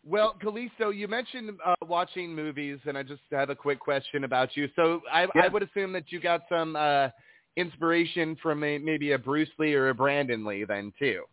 [0.05, 4.57] well, Kalisto, you mentioned uh, watching movies, and I just have a quick question about
[4.57, 4.67] you.
[4.75, 7.09] So I, I would assume that you got some uh,
[7.55, 11.23] inspiration from a, maybe a Bruce Lee or a Brandon Lee then too.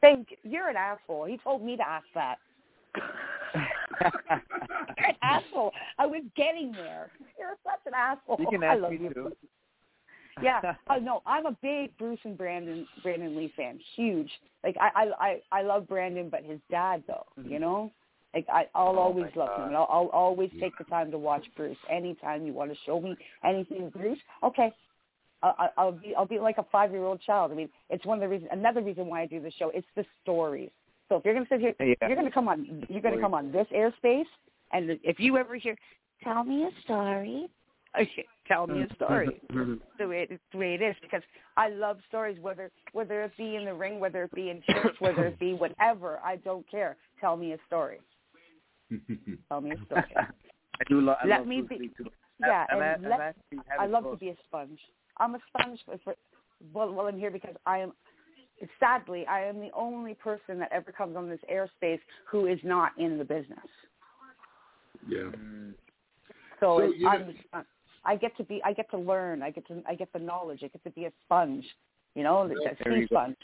[0.00, 1.24] Thank you're an asshole.
[1.24, 2.36] He told me to ask that.
[4.00, 5.72] You're an asshole.
[5.98, 7.10] I was getting there.
[7.38, 8.36] You're such an asshole.
[8.38, 9.14] You can I ask love me you.
[9.14, 9.32] too.
[10.42, 10.74] Yeah.
[10.90, 13.78] Oh no, I'm a big Bruce and Brandon Brandon Lee fan.
[13.94, 14.30] Huge.
[14.64, 17.26] Like I I I, I love Brandon, but his dad though.
[17.48, 17.92] You know.
[18.34, 19.60] Like I, I'll Oh, always love God.
[19.60, 19.66] him.
[19.68, 21.76] And I'll, I'll always take the time to watch Bruce.
[21.90, 24.72] Anytime you want to show me anything, Bruce, okay,
[25.42, 27.52] I'll, I'll- be I'll be like a five year old child.
[27.52, 28.50] I mean, it's one of the reasons.
[28.52, 29.70] Another reason why I do the show.
[29.74, 30.70] It's the stories.
[31.08, 32.08] So if you're gonna sit here, Yeah.
[32.08, 32.86] you're gonna come on.
[32.88, 34.24] You're gonna come on this airspace,
[34.72, 35.76] and if you ever hear,
[36.22, 37.46] tell me a story.
[38.00, 39.40] Okay, tell me a story.
[39.52, 39.80] Mhm.
[39.98, 41.22] the way it's the way it is because
[41.56, 44.96] I love stories whether whether it be in the ring, whether it be in church,
[44.98, 46.18] whether it be whatever.
[46.24, 46.96] I don't care.
[47.20, 48.00] Tell me a story.
[49.48, 50.04] Tell me a story.
[50.16, 52.10] I do lo- I Let love me be- too.
[52.40, 54.78] Yeah, I'm, and I'm, let, actually I love to be a sponge.
[55.18, 56.14] I'm a sponge for, for
[56.72, 57.92] well, well, I'm here because I am.
[58.80, 61.98] Sadly, I am the only person that ever comes on this airspace
[62.30, 63.58] who is not in the business.
[65.08, 65.30] yeah.
[66.60, 67.64] So, So, it's, you know- I'm,
[68.04, 70.60] I get to be, I get to learn, I get to, I get the knowledge,
[70.62, 71.64] I get to be a sponge,
[72.14, 73.16] you know, a sea you go.
[73.16, 73.36] sponge.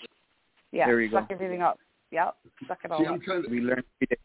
[0.73, 1.35] Yeah, There you suck go.
[1.35, 1.79] everything up.
[2.13, 2.37] Yep,
[2.69, 3.13] suck it all See, up.
[3.15, 4.17] I'm kind of We learn every day.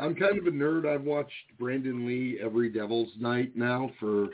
[0.00, 0.86] I'm kind of a nerd.
[0.92, 4.28] I've watched Brandon Lee every Devil's Night now for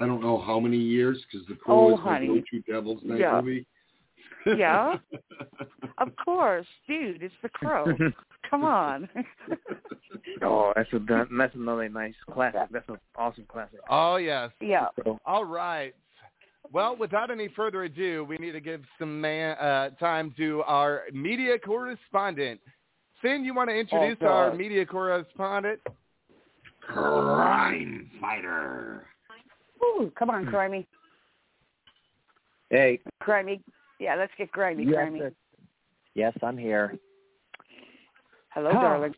[0.00, 2.26] I don't know how many years because the Crow Oh, is my honey.
[2.28, 3.40] go-to Devil's Night Yeah.
[3.40, 3.66] movie.
[4.46, 4.96] Yeah.
[6.00, 7.84] Of course, dude, it's the crow.
[8.50, 9.08] Come on.
[10.42, 11.00] Oh, that's a
[11.36, 12.60] that's another nice classic.
[12.70, 13.80] That's an awesome classic.
[13.90, 14.50] Oh yes.
[14.60, 14.86] yeah.
[15.26, 15.92] All right.
[16.72, 21.02] Well, without any further ado, we need to give some man, uh, time to our
[21.12, 22.60] media correspondent.
[23.22, 25.80] Finn, you want to introduce Oh, our media correspondent?
[26.80, 29.06] Crime fighter.
[29.82, 30.86] Ooh, come on, Crimey.
[32.70, 33.60] Hey, Crimey.
[33.98, 35.18] Yeah, let's get grimy, yes, Crimey.
[35.18, 35.32] sir.
[36.14, 36.96] yes, I'm here.
[38.50, 38.80] Hello, Oh.
[38.80, 39.14] darling.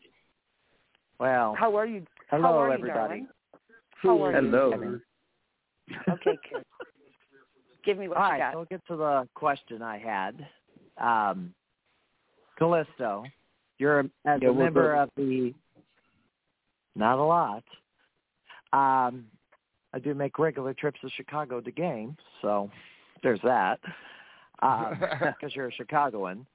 [1.19, 2.05] Well, How are you?
[2.29, 2.93] How hello, are everybody.
[2.93, 3.27] darling?
[4.01, 4.69] How are Hello.
[4.71, 5.01] you?
[6.09, 6.63] Okay, good.
[7.83, 8.53] Give me what All you right, got.
[8.53, 10.47] so I'll get to the question I had.
[10.97, 11.53] Um,
[12.59, 13.25] Kalisto,
[13.81, 15.09] you're a- as Yeah, a member up?
[15.09, 15.53] of the.
[16.95, 17.63] Not a lot.
[18.73, 19.25] Um,
[19.93, 22.69] I do make regular trips to Chicago to games, so
[23.23, 23.79] there's that.
[24.61, 26.45] Because you're a Chicagoan.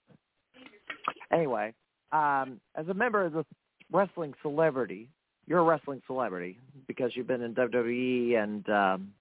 [1.32, 1.74] Anyway,
[2.12, 3.44] um, as a member of the
[3.90, 5.09] wrestling celebrity,
[5.48, 9.12] you're a wrestling celebrity because you've been in WWE and um,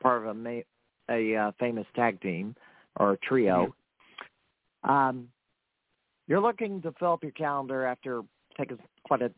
[0.00, 0.60] part of a ma-
[1.08, 2.56] a uh, famous tag team
[2.96, 3.72] or trio.
[4.82, 5.28] Um,
[6.26, 8.22] you're looking to fill up your calendar after
[8.56, 9.30] taking quite a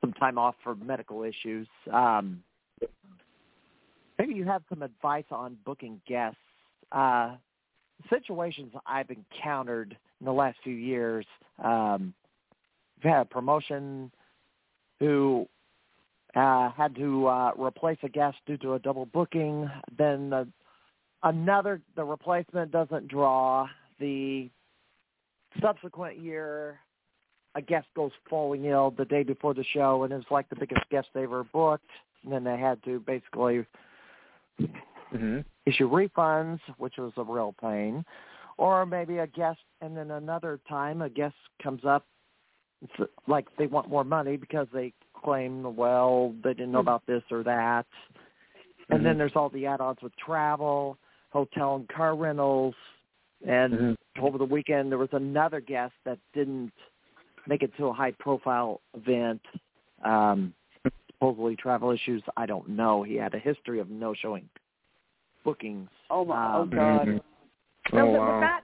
[0.00, 1.66] some time off for medical issues.
[1.92, 2.42] Um,
[4.18, 6.38] maybe you have some advice on booking guests.
[6.92, 7.36] Uh,
[8.08, 11.26] situations I've encountered in the last few years.
[11.62, 12.14] Um,
[12.98, 14.10] I've had a promotion
[15.00, 15.48] who
[16.34, 19.68] uh, had to uh, replace a guest due to a double booking.
[19.96, 20.44] Then uh,
[21.22, 23.66] another, the replacement doesn't draw.
[23.98, 24.48] The
[25.60, 26.80] subsequent year,
[27.54, 30.88] a guest goes falling ill the day before the show, and it's like the biggest
[30.90, 31.90] guest they ever booked.
[32.24, 33.64] And then they had to basically
[35.10, 38.04] hmm issue refunds, which was a real pain.
[38.58, 42.04] or maybe a guest, and then another time a guest comes up,
[42.82, 44.92] it's like they want more money because they
[45.24, 46.88] claim, well, they didn't know mm-hmm.
[46.88, 47.86] about this or that,
[48.90, 49.18] and then mm-hmm.
[49.18, 50.98] there's all the add-ons with travel,
[51.30, 52.74] hotel and car rentals,
[53.46, 53.92] and mm-hmm.
[54.20, 56.72] Over the weekend there was another guest that didn't
[57.46, 59.40] make it to a high-profile event.
[60.04, 60.54] Um,
[61.10, 62.22] supposedly travel issues.
[62.36, 63.02] I don't know.
[63.02, 64.48] He had a history of no-showing
[65.44, 65.88] bookings.
[66.10, 66.56] Oh my!
[66.56, 67.20] Oh Um, God!
[67.90, 68.40] So Oh, with wow.
[68.40, 68.62] that,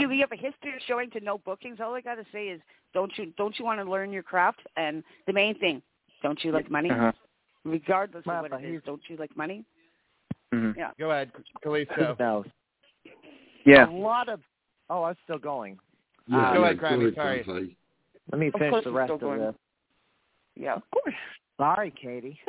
[0.00, 1.78] you, you have a history of showing to no bookings.
[1.80, 2.60] All I got to say is,
[2.94, 4.60] don't you don't you want to learn your craft?
[4.76, 5.82] And the main thing,
[6.22, 6.90] don't you like money?
[6.90, 7.12] Uh-huh.
[7.64, 9.64] Regardless Well, of what it is, don't you like money?
[10.54, 10.76] Mhm.
[10.76, 10.90] Yeah.
[10.98, 11.32] Go ahead,
[11.64, 12.18] Who Kalisto.
[12.18, 12.46] knows?
[13.64, 13.88] Yeah.
[13.88, 14.40] A lot of.
[14.88, 15.78] Oh, I'm still going.
[16.28, 17.44] Yeah, Go yeah, ahead, Grammy, sorry.
[17.44, 17.76] Grammy.
[18.32, 19.40] Let me finish the rest of going.
[19.40, 19.54] this.
[20.56, 21.14] Yeah, of course.
[21.58, 22.38] Sorry, Katie.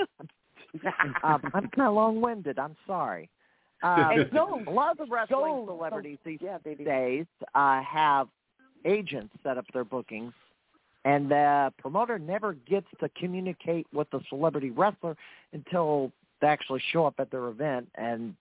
[1.24, 2.58] um, I'm kind of long-winded.
[2.58, 3.30] I'm sorry.
[3.84, 6.84] Um, Hey, go, a lot of the wrestling go, celebrities these yeah, baby.
[6.84, 8.28] days uh, have
[8.86, 10.34] agents set up their bookings,
[11.06, 15.16] and the promoter never gets to communicate with the celebrity wrestler
[15.54, 16.12] until
[16.42, 18.34] they actually show up at their event, and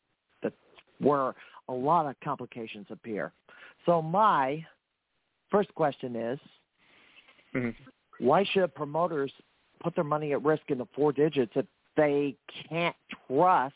[0.42, 0.54] that's
[1.00, 1.34] where
[1.68, 3.32] a lot of complications appear.
[3.86, 4.66] So my
[5.50, 6.40] first question is,
[7.54, 7.74] Mhm.
[8.18, 9.32] why should promoters
[9.80, 12.36] put their money at risk in the four digits if they
[12.68, 12.96] can't
[13.26, 13.74] trust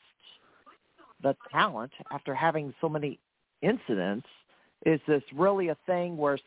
[1.20, 3.18] the talent after having so many
[3.62, 4.26] incidents?
[4.84, 6.38] Is this really a thing where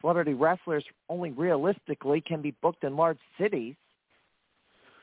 [0.00, 3.76] celebrity wrestlers only realistically can be booked in large cities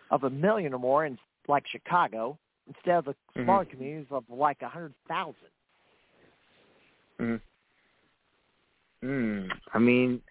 [0.10, 2.38] of a million or more, in like Chicago,
[2.68, 3.44] instead of the Mhm.
[3.44, 5.52] smaller communities of like a hundred thousand?
[7.20, 7.42] Mm.
[9.04, 9.50] Mm.
[9.74, 10.22] I mean,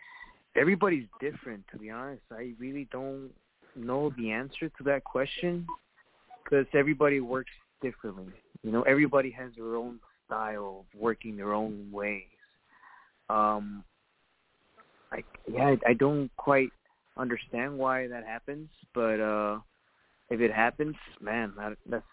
[0.56, 1.64] everybody's different.
[1.72, 3.30] To be honest, I really don't
[3.76, 5.66] know the answer to that question
[6.44, 7.50] because everybody works
[7.82, 8.32] differently.
[8.62, 12.24] You know, everybody has their own style of working their own ways.
[13.28, 13.84] Um,
[15.12, 16.70] I yeah, I, I don't quite
[17.16, 19.58] understand why that happens, but uh
[20.30, 22.04] if it happens, man, that, that's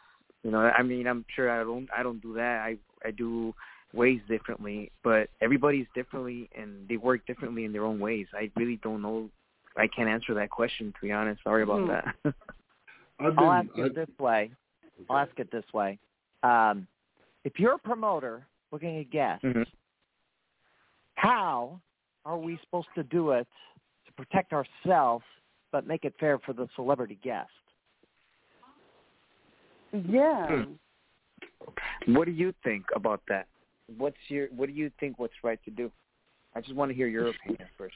[0.44, 2.62] you know, I mean, I'm sure I don't I don't do that.
[2.62, 3.54] I I do
[3.98, 8.28] ways differently, but everybody's differently and they work differently in their own ways.
[8.34, 9.30] I really don't know.
[9.76, 11.44] I can't answer that question to be honest.
[11.44, 11.88] Sorry about Hmm.
[11.88, 12.06] that.
[13.20, 14.52] I've been, I'll ask I- it this way.
[15.10, 15.98] I'll ask it this way.
[16.44, 16.88] Um,
[17.44, 19.66] if you're a promoter booking a guest, Mhm.
[21.16, 21.80] how
[22.26, 23.48] are we supposed to do it
[24.06, 25.26] to protect ourselves
[25.72, 27.50] but make it fair for the celebrity guest?
[29.94, 30.64] Yeah.
[30.66, 30.74] Hmm.
[32.14, 33.48] what do you think about that?
[33.98, 35.92] What's your what do you think what's right to do?
[36.56, 37.96] I just want to hear your opinion first.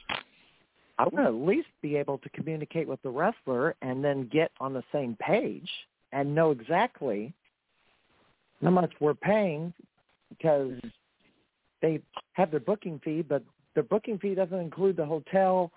[0.98, 4.52] I want to at least be able to communicate with the wrestler and then get
[4.60, 5.68] on the same page
[6.12, 7.32] and know exactly
[8.62, 9.72] how much we're paying
[10.28, 10.72] because
[11.80, 12.00] they
[12.34, 13.42] have their booking fee, but
[13.74, 15.72] their booking fee doesn't include the hotel,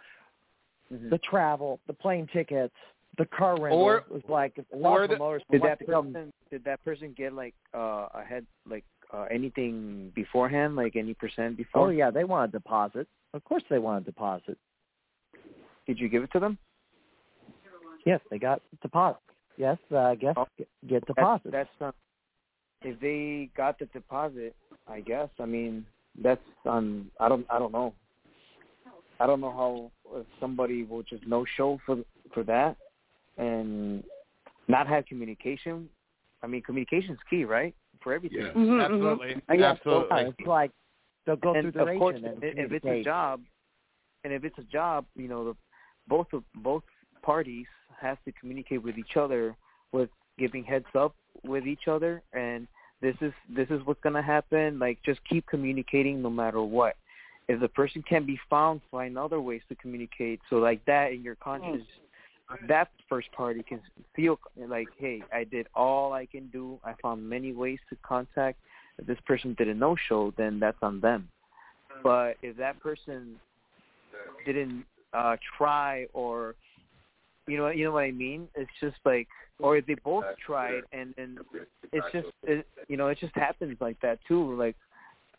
[0.91, 1.09] Mhm.
[1.09, 2.75] the travel, the plane tickets,
[3.17, 3.81] the car rental.
[3.81, 8.07] Or- it was like or the- Did that person did that person get like uh
[8.13, 11.87] a head like uh anything beforehand, like any percent before?
[11.87, 13.07] Oh yeah, they want a deposit.
[13.33, 14.57] Of course, they want a deposit.
[15.87, 16.57] Did you give it to them?
[18.05, 19.19] Yes, they got deposit.
[19.57, 20.47] Yes, uh, guests Oh.
[20.87, 21.51] get, deposit.
[21.51, 21.95] That's- That's not.
[22.81, 24.55] If they got the deposit,
[24.87, 25.29] I guess.
[25.39, 25.85] I mean,
[26.21, 27.09] that's on.
[27.19, 27.45] I don't.
[27.49, 27.93] I don't know.
[29.19, 31.97] I don't know how if somebody will just no show for
[32.33, 32.75] for that
[33.37, 34.03] and
[34.67, 35.89] not have communication.
[36.43, 37.73] I mean, communication is key, right?
[38.05, 38.37] For everything.
[38.37, 38.51] yeah.
[38.51, 38.85] Mhm, mhm.
[38.85, 39.41] Absolutely.
[39.49, 40.17] I guess Absolutely.
[40.21, 40.71] Yeah, it's like
[41.25, 43.41] they'll go through and their of course, and if it's a job,
[44.23, 45.55] and if it's a job, you know, the,
[46.07, 46.83] both of both
[47.23, 47.65] parties
[47.99, 49.55] have to communicate with each other
[49.91, 52.67] with giving heads up with each other, and
[53.01, 54.77] this is this is what's gonna happen.
[54.77, 56.97] Like, just keep communicating no matter what.
[57.47, 60.41] If the person can be found, find other ways to communicate.
[60.51, 61.85] So, like that, in your conscience,
[62.67, 63.81] that first party can
[64.15, 66.79] feel like, hey, I did all I can do.
[66.83, 68.59] I found many ways to contact.
[68.97, 71.27] If this person did a no-show, then that's on them.
[72.03, 73.35] But if that person
[74.45, 76.55] didn't uh try or
[77.47, 78.47] you know you know what I mean?
[78.55, 79.27] It's just like
[79.59, 81.39] or if they both tried and and
[81.91, 84.55] it's just it, you know it just happens like that too.
[84.55, 84.75] Like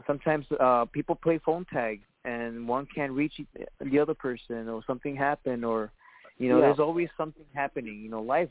[0.07, 3.35] sometimes uh people play phone tag and one can't reach
[3.81, 5.91] the other person or something happened or
[6.39, 6.67] you know Yeah.
[6.67, 8.01] there's always something happening.
[8.01, 8.51] You know life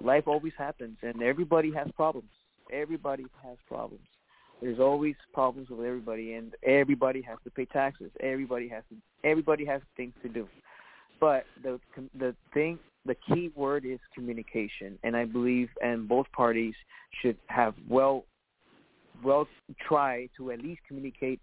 [0.00, 2.30] life always happens and everybody has problems.
[2.72, 4.06] Everybody has problems.
[4.60, 8.10] There's always problems with everybody, and everybody has to pay taxes.
[8.20, 8.96] Everybody has to.
[9.28, 10.48] Everybody has things to do.
[11.20, 11.78] But the
[12.18, 16.74] the thing, the key word is communication, and I believe, and both parties
[17.22, 18.24] should have well,
[19.24, 19.46] well
[19.86, 21.40] try to at least communicate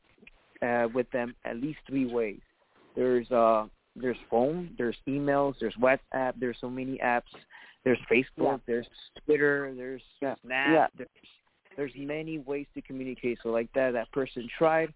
[0.61, 2.41] uh, with them at least three ways.
[2.95, 7.33] There's uh there's phone, there's emails, there's WhatsApp, there's so many apps.
[7.83, 8.57] There's Facebook, Yeah.
[8.65, 8.87] there's
[9.25, 10.35] Twitter, there's Yeah.
[10.41, 10.87] Snap, Yeah.
[10.95, 11.29] there's
[11.75, 13.37] there's many ways to communicate.
[13.43, 14.93] So like that, that person tried,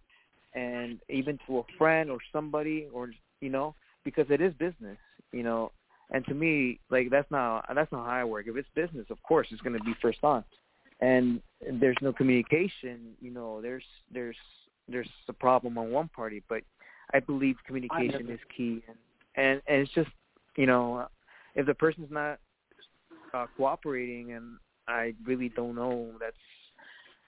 [0.54, 3.12] and even to a friend or somebody, or
[3.42, 4.98] you know, because it is business,
[5.32, 5.72] you know.
[6.12, 8.48] And to me, like that's not that's not how I work.
[8.48, 10.44] If it's business, of course, it's going to be first on.
[11.02, 11.42] And
[11.80, 13.62] there's no communication, you know.
[13.62, 14.38] There's there's
[14.88, 16.64] there's a problem on one party, but
[17.14, 18.98] I believe communication is key, and
[19.36, 20.10] and, and it's just
[20.56, 21.08] you know,
[21.56, 22.40] if the person's not
[23.34, 24.58] uh, cooperating, and
[24.88, 26.12] I really don't know.
[26.20, 26.36] That's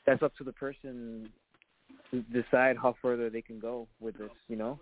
[0.06, 1.30] that's up to the person
[2.10, 4.32] to decide how further they can go with this.
[4.48, 4.80] You know.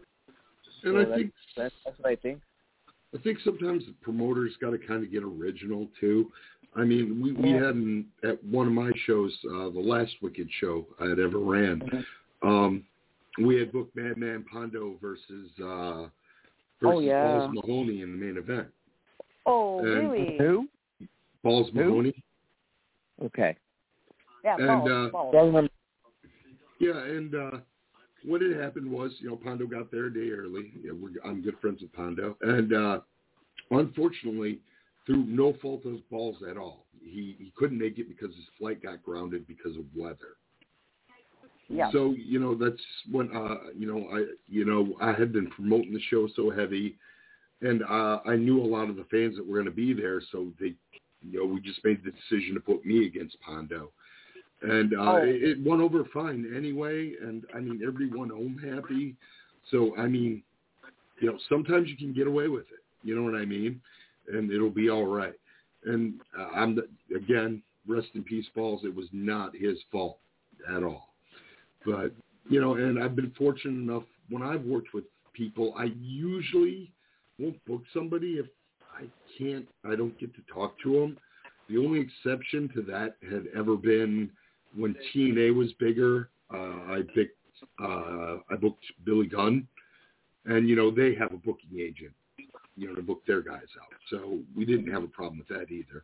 [0.83, 2.41] And So I that's, think that's that's what I think.
[3.13, 6.31] I think sometimes the promoters got to kind of get original too.
[6.75, 7.65] I mean, we we Yeah.
[7.65, 11.39] had an, at one of my shows, uh, the last Wicked show I had ever
[11.39, 11.79] ran.
[11.79, 12.47] Mm-hmm.
[12.47, 12.83] Um,
[13.45, 16.07] we had booked Madman Pondo versus uh,
[16.81, 17.23] versus Oh, yeah.
[17.37, 18.67] Balls Mahoney in the main event.
[19.45, 20.37] Oh, And- really?
[20.37, 20.67] Who?
[21.43, 21.79] Balls Who?
[21.79, 22.23] Mahoney.
[23.23, 23.55] Okay.
[24.43, 25.69] Yeah, And, balls, uh, balls.
[26.79, 27.51] Yeah, and uh,
[28.25, 30.71] what had happened was, you know, Pondo got there a day early.
[30.81, 32.99] Yeah, we're, I'm good friends with Pondo, and uh,
[33.71, 34.59] unfortunately,
[35.05, 38.45] through no fault of his balls at all, he he couldn't make it because his
[38.57, 40.37] flight got grounded because of weather.
[41.69, 41.91] Yeah.
[41.91, 42.81] So you know that's
[43.11, 46.95] when uh you know I you know I had been promoting the show so heavy,
[47.61, 50.21] and uh, I knew a lot of the fans that were going to be there,
[50.31, 50.73] so they
[51.21, 53.91] you know we just made the decision to put me against Pondo,
[54.63, 55.17] and uh, Oh.
[55.17, 57.13] it, it went over fine anyway.
[57.21, 59.15] And I mean everyone home happy.
[59.69, 60.41] So I mean,
[61.19, 62.83] you know sometimes you can get away with it.
[63.03, 63.79] You know what I mean?
[64.33, 65.33] And it'll be all right.
[65.85, 68.81] And uh, I'm the, again rest in peace, balls.
[68.83, 70.17] It was not his fault
[70.75, 71.08] at all.
[71.85, 72.11] But
[72.49, 76.91] you know, and I've been fortunate enough when I've worked with people, I usually
[77.37, 78.45] won't book somebody if
[78.93, 79.05] I
[79.37, 81.17] can't, I don't get to talk to them.
[81.69, 84.29] The only exception to that had ever been
[84.75, 86.29] when TNA was bigger.
[86.53, 87.37] Uh, I picked,
[87.81, 89.67] uh, I booked Billy Gunn,
[90.45, 92.13] and you know they have a booking agent,
[92.75, 93.93] you know, to book their guys out.
[94.09, 96.03] So we didn't have a problem with that either.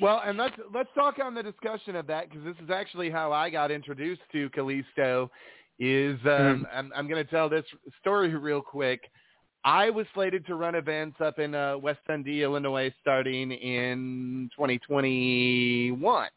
[0.00, 3.32] Well, and let's let's talk on the discussion of that because this is actually how
[3.32, 5.30] I got introduced to Kalisto.
[5.78, 7.64] Is um, I'm, I'm going to tell this
[8.00, 9.02] story real quick.
[9.64, 16.28] I was slated to run events up in uh, West Dundee, Illinois, starting in 2021,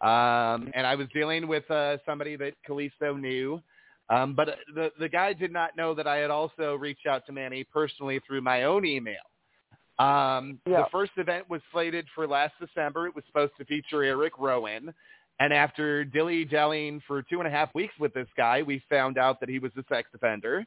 [0.00, 3.62] um, and I was dealing with uh, somebody that Kalisto knew.
[4.10, 7.32] Um, but the the guy did not know that I had also reached out to
[7.32, 9.27] Manny personally through my own email.
[9.98, 10.60] Um.
[10.64, 13.06] The first event was slated for last December.
[13.06, 14.94] It was supposed to feature Eric Rowan.
[15.40, 19.38] And after dilly-dallying for two and a half weeks with this guy, we found out
[19.40, 20.64] that he was a sex offender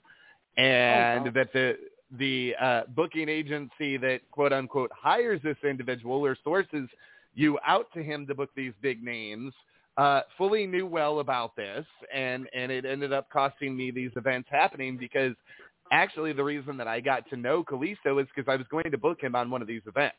[0.58, 1.32] and Oh, wow.
[1.36, 1.78] that the
[2.18, 6.90] the uh, booking agency that quote unquote hires this individual or sources
[7.34, 9.54] you out to him to book these big names
[9.98, 14.48] uh, fully knew well about this, and and it ended up costing me these events
[14.52, 15.34] happening because
[15.92, 18.98] actually the reason that I got to know Kalisto is because I was going to
[18.98, 20.16] book him on one of these events.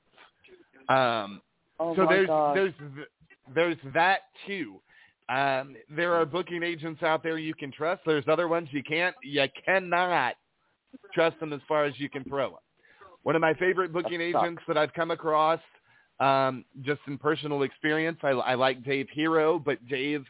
[0.88, 1.40] Um,
[1.82, 2.56] Oh so there's God.
[2.56, 3.08] there's th-
[3.54, 4.80] there's that too.
[5.28, 8.02] Um, there are booking agents out there you can trust.
[8.06, 9.16] There's other ones you can't.
[9.22, 10.34] You cannot
[11.14, 12.58] trust them as far as you can throw them.
[13.22, 15.60] One of my favorite booking That agents that I've come across,
[16.20, 20.24] um, just in personal experience, I, I like Dave Hero, but Dave,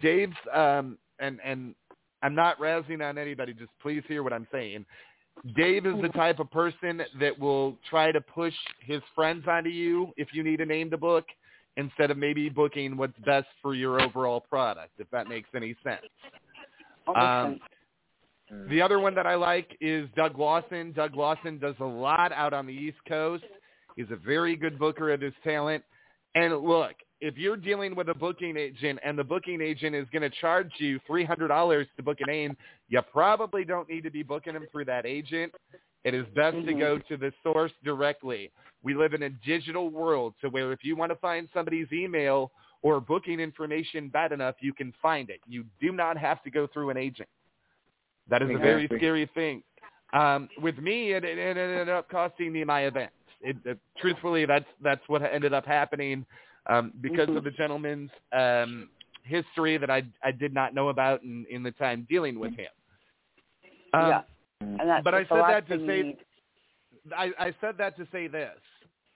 [0.00, 1.74] Dave's, um, and and
[2.22, 3.52] I'm not razzing on anybody.
[3.52, 4.84] Just please hear what I'm saying.
[5.56, 10.12] Dave is the type of person that will try to push his friends onto you
[10.16, 11.24] if you need a name to book
[11.76, 16.02] instead of maybe booking what's best for your overall product, if that makes any sense.
[17.14, 17.60] Um,
[18.68, 20.92] the other one that I like is Doug Lawson.
[20.92, 23.44] Doug Lawson does a lot out on the East Coast.
[23.94, 25.84] He's a very good booker of his talent.
[26.34, 30.22] And look, if you're dealing with a booking agent and the booking agent is going
[30.22, 32.56] to charge you $300 to book a name,
[32.88, 35.52] you probably don't need to be booking them through that agent.
[36.04, 36.78] It is best to Mhm.
[36.78, 38.50] go to the source directly.
[38.82, 42.52] We live in a digital world, to where if you want to find somebody's email
[42.82, 45.40] or booking information bad enough, you can find it.
[45.48, 47.28] You do not have to go through an agent.
[48.28, 49.64] That is a very scary thing.
[50.12, 53.10] Um, with me, it, it, it ended up costing me my event.
[53.40, 56.24] It, it, truthfully, that's that's what ended up happening
[56.68, 58.88] um, because of the gentleman's um,
[59.24, 62.68] history that I I did not know about in, in the time dealing with him.
[63.94, 64.20] Um, yeah.
[65.04, 66.16] But I said that to say-
[67.16, 68.58] I, I said that to say this.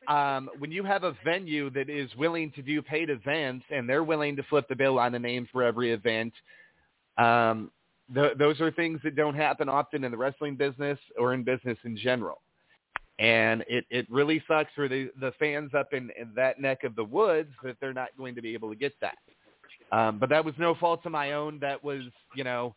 [0.08, 4.02] Um, when you have a venue that is willing to do paid events and they're
[4.02, 6.32] willing to flip the bill on the name for every event,
[7.18, 7.70] Um,
[8.14, 11.78] th- those are things that don't happen often in the wrestling business or in business
[11.84, 12.40] in general.
[13.18, 16.96] And it, it really sucks for the, the fans up in, in that neck of
[16.96, 19.18] the woods that they're not going to be able to get that.
[19.92, 21.58] Um, but that was no fault of my own.
[21.60, 22.02] That was,
[22.34, 22.74] you know,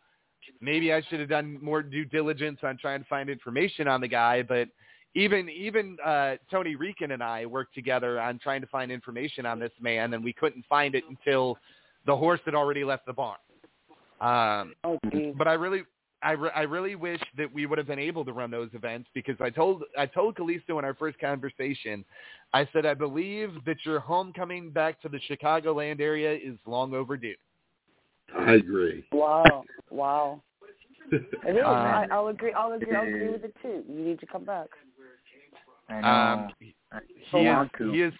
[0.61, 4.07] maybe I should have done more due diligence on trying to find information on the
[4.07, 4.43] guy.
[4.43, 4.67] But
[5.15, 9.59] even even uh, Tony Rican and I worked together on trying to find information on
[9.59, 11.57] this man, and we couldn't find it until
[12.05, 13.37] the horse had already left the barn.
[14.21, 14.99] Um, Oh,
[15.37, 15.83] but I really,
[16.25, 19.07] I, re- I really wish that we would have been able to run those events
[19.13, 22.03] because I told I told Kalisto in our first conversation,
[22.51, 27.35] I said I believe that your homecoming back to the Chicagoland area is long overdue.
[28.35, 29.05] I agree.
[29.11, 29.63] Wow.
[29.91, 30.41] Wow.
[31.11, 31.63] It is.
[31.63, 32.51] Um, I, I'll agree.
[32.53, 32.95] I'll agree.
[32.95, 33.83] I'll agree with it too.
[33.87, 34.69] You need to come back.
[35.89, 36.99] Um, I
[37.29, 38.13] he is, he is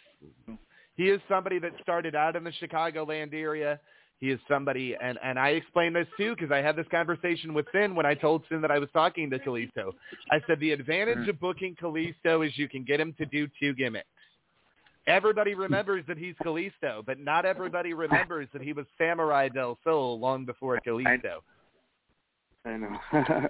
[0.96, 3.80] he is somebody that started out in the Chicagoland area.
[4.22, 7.66] He is somebody, and and I explained this too because I had this conversation with
[7.72, 9.92] Finn when I told Finn that I was talking to Kalisto.
[10.32, 11.30] I said the advantage mm.
[11.30, 14.08] of booking Kalisto is you can get him to do two gimmicks.
[15.08, 15.60] Everybody hmm.
[15.62, 20.46] remembers that he's Kalisto, but not everybody remembers that he was Samuray del Sol long
[20.46, 21.42] before Kalisto.
[22.66, 22.98] I know.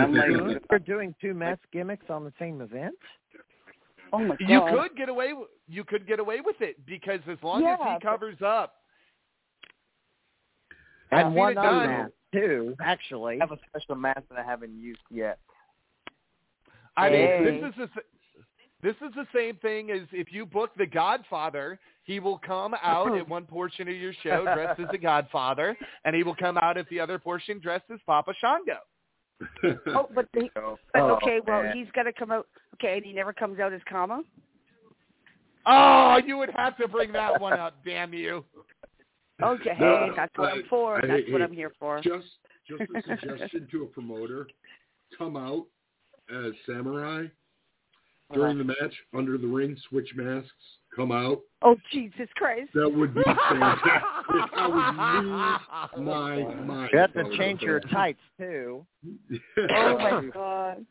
[0.00, 2.96] I'm like, They're doing two mask gimmicks on the same event.
[4.12, 4.48] Oh my god.
[4.48, 5.32] You could get away.
[5.68, 8.76] You could get away with it because as long as he covers up,
[11.10, 11.82] And I've one seen it done.
[11.84, 13.36] unmasked too, actually.
[13.40, 15.38] I have a special mask that I haven't used yet.
[16.96, 17.40] I Hey.
[17.44, 18.02] mean, this is the
[18.82, 21.78] this is the same thing as if you book The Godfather.
[22.04, 26.14] He will come out at one portion of your show dressed as the Godfather, and
[26.14, 28.78] he will come out at the other portion dressed as Papa Shango.
[29.88, 31.40] Oh, but the, So, oh, but oh, okay.
[31.46, 31.76] Well, man.
[31.76, 32.46] he's got to come out.
[32.74, 34.22] Okay, and he never comes out as Kama.
[35.66, 38.44] Oh, you would have to bring that one up, damn you!
[39.42, 41.00] Okay, No, that's what I'm for.
[41.00, 42.00] hey, That's what I'm here for.
[42.00, 42.26] Just
[42.68, 44.48] just a suggestion to a promoter:
[45.18, 45.66] come out
[46.30, 47.26] as samurai
[48.32, 50.50] during the match under the ring, switch masks,
[50.94, 51.40] come out.
[51.62, 52.70] Oh Jesus Christ!
[52.74, 53.92] That would be fantastic.
[54.56, 55.60] I
[55.94, 56.90] would lose my mind.
[56.92, 58.84] You have to change your tights too.
[59.58, 60.84] Oh my God!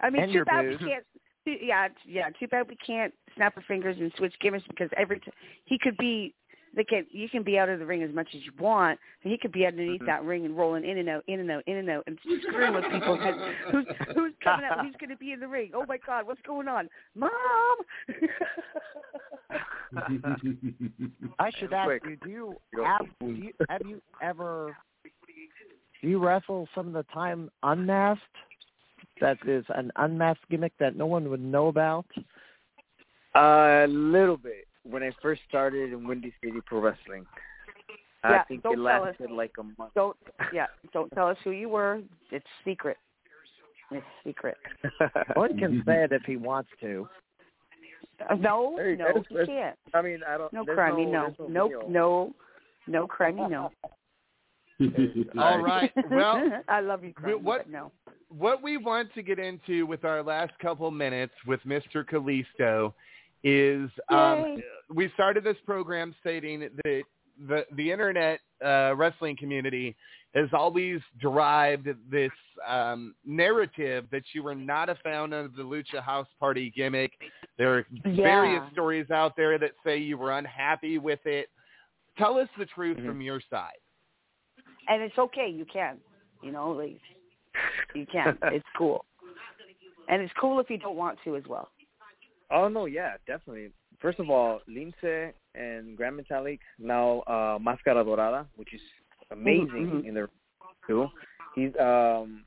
[0.00, 1.04] I mean, And too bad we can't.
[1.46, 2.28] Yeah, yeah.
[2.38, 5.30] Too bad we can't snap our fingers and switch gimmicks because every t-
[5.64, 6.34] he could be.
[6.74, 7.04] They can.
[7.10, 9.52] You can be out of the ring as much as you want, and he could
[9.52, 10.06] be underneath mm-hmm.
[10.06, 12.16] that ring and rolling in and out, in and out, in and out, and
[12.48, 13.16] screwing with people.
[13.72, 14.84] Who's who's coming out?
[14.84, 15.72] Who's going to be in the ring?
[15.74, 16.26] Oh my God!
[16.26, 17.30] What's going on, Mom?
[21.40, 22.04] I should ask Quick.
[22.04, 24.76] you: Do you have do you, have you ever
[26.00, 28.24] do you wrestle some of the time unmasked?
[29.20, 32.06] That is an unmasked gimmick that no one would know about.
[33.34, 34.66] A little bit.
[34.84, 37.26] When I first started in Windy City Pro Wrestling,
[38.24, 39.92] Yeah, I think it lasted like a month.
[39.94, 40.16] don't.
[40.52, 42.00] Yeah, don't tell us who you were.
[42.30, 42.96] It's secret.
[43.90, 44.56] It's secret.
[45.34, 47.08] One can say it if he wants to.
[48.28, 49.76] Uh, no, Hey, no, that's- you that's- can't.
[49.94, 50.52] I mean, I don't.
[50.52, 51.28] No there's crimey, no.
[51.28, 51.34] no.
[51.38, 52.34] there's Nope, no,
[52.86, 53.70] no crimey, no.
[55.40, 55.90] All right.
[56.10, 57.92] Well, I love you, crimey, what- but no.
[58.28, 62.04] what we want to get into with our last couple minutes with Mr.
[62.04, 62.92] Kalisto
[63.42, 64.62] is um,
[64.94, 67.04] we started this program stating that
[67.48, 69.96] the the internet uh, wrestling community
[70.34, 72.30] has always derived this
[72.68, 77.12] um, narrative that you were not a fan of the Lucha House Party gimmick.
[77.58, 78.22] There are Yeah.
[78.22, 81.48] various stories out there that say you were unhappy with it.
[82.16, 83.06] Tell us the truth Mhm.
[83.06, 83.78] from your side.
[84.88, 86.00] And it's okay, you can.
[86.42, 87.00] You know, like
[87.94, 88.38] you can.
[88.42, 89.04] it's cool.
[90.08, 91.70] And it's cool if you don't want to as well.
[92.50, 93.70] Oh no, yeah, definitely.
[94.00, 98.80] First of all, Lince and Grand Metalik now uh Máscara Dorada, which is
[99.30, 100.04] amazing Mhm.
[100.06, 100.28] in the
[100.86, 101.08] too.
[101.54, 102.44] He's um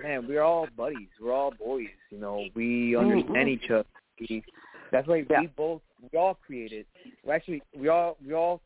[0.00, 1.08] man, we're all buddies.
[1.20, 2.46] We're all boys, you know.
[2.54, 3.84] We understand each other.
[4.20, 4.42] We,
[4.90, 5.40] that's why Yeah.
[5.40, 6.86] we both we all created.
[7.24, 8.60] We actually we all we all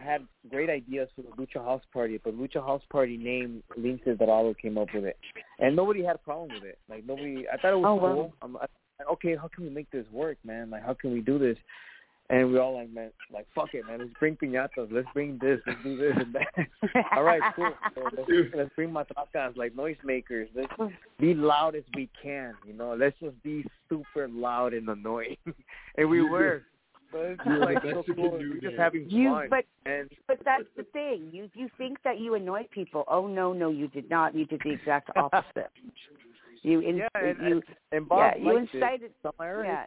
[0.00, 4.52] had great ideas for the Lucha House Party, but Lucha House Party name Lince Dorado
[4.54, 5.18] came up with it,
[5.58, 6.78] and nobody had a problem with it.
[6.88, 8.14] Like nobody, I thought it was Oh, wow.
[8.14, 8.34] cool.
[8.42, 8.56] I'm,
[9.00, 10.70] I, okay, how can we make this work, man?
[10.70, 11.56] Like how can we do this?
[12.28, 14.00] And we all like, man, like fuck it, man.
[14.00, 14.90] Let's bring piñatas.
[14.90, 15.60] Let's bring this.
[15.66, 17.04] Let's do this and that.
[17.16, 17.70] all right, cool.
[17.94, 20.48] So let's, let's bring matracas, like noisemakers.
[20.54, 20.72] Let's
[21.20, 22.54] be loud as we can.
[22.66, 25.36] You know, let's just be super loud and annoying.
[25.96, 26.62] and we were.
[27.12, 28.32] But it's You're like the so cool.
[28.32, 29.46] We're just having You fun.
[29.48, 31.28] but and but that's the thing.
[31.30, 33.04] You you think that you annoy people.
[33.06, 34.34] Oh no, no, you did not.
[34.34, 35.70] You did the exact opposite.
[36.66, 37.62] You in, yeah, and, you
[37.92, 39.84] and Bob yeah, you incited yeah.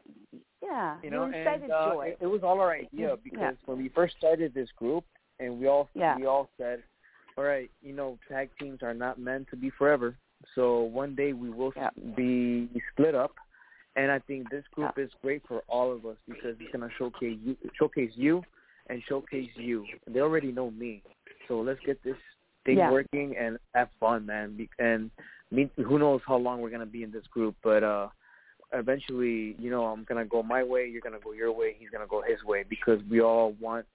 [0.64, 0.96] Yeah.
[1.04, 2.08] you know, you incited and uh, joy.
[2.12, 3.16] it, it was all our idea Yeah.
[3.22, 5.04] because when we first started this group,
[5.42, 6.16] and we all Yeah.
[6.16, 6.82] we all said,
[7.38, 10.16] all right, you know, tag teams are not meant to be forever.
[10.56, 11.90] So one day we will Yeah.
[12.16, 13.34] be split up,
[13.98, 17.40] and I think this group is great for all of us because it's gonna showcase
[17.44, 18.42] you, showcase you,
[18.88, 19.86] and showcase you.
[20.08, 21.04] They already know me,
[21.50, 22.16] so let's get this
[22.64, 22.90] thing Yeah.
[22.90, 24.56] working and have fun, man.
[24.56, 24.70] Be-
[25.52, 28.10] And me, who knows how long we're gonna be in this group, but uh
[28.74, 32.08] eventually, you know, I'm gonna go my way, you're gonna go your way, he's gonna
[32.08, 33.86] go his way because we all want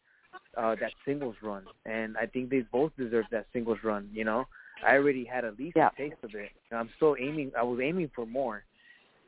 [0.56, 4.08] uh that singles run, and I think they both deserve that singles run.
[4.12, 4.44] You know,
[4.86, 5.90] I already had at least Yeah.
[5.92, 7.52] a taste of it, and I'm still aiming.
[7.56, 8.64] I was aiming for more,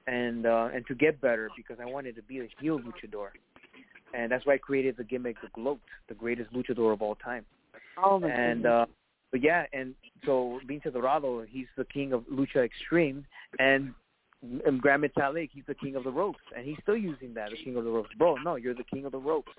[0.07, 3.28] and uh and to get better because I wanted to be a heel luchador,
[4.15, 7.44] and that's why I created the gimmick, the Gloat, the greatest luchador of all time.
[8.03, 8.73] Oh my And goodness.
[8.73, 8.86] uh
[9.32, 9.94] but yeah, and
[10.24, 13.27] so Lince Dorado, he's the king of Lucha Extreme,
[13.59, 13.93] and
[14.65, 17.57] and Grand Metalik, he's the king of the ropes, and he's still using that, the
[17.57, 18.11] king of the ropes.
[18.19, 19.51] Bro, no, you're the king of the ropes.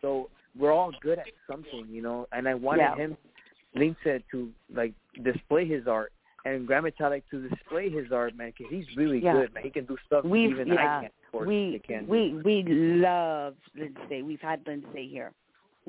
[0.00, 2.26] So we're all good at something, you know.
[2.32, 2.96] And I wanted Yeah.
[2.96, 6.12] him, said, to like display his art,
[6.44, 9.34] and Grand Metalik to display his art, man, because he's really Yeah.
[9.34, 9.62] good, man.
[9.62, 11.46] He can do stuff We've even yeah, I can't.
[11.46, 12.06] We can.
[12.06, 14.24] we we love Lince.
[14.24, 15.32] We've had Lince here.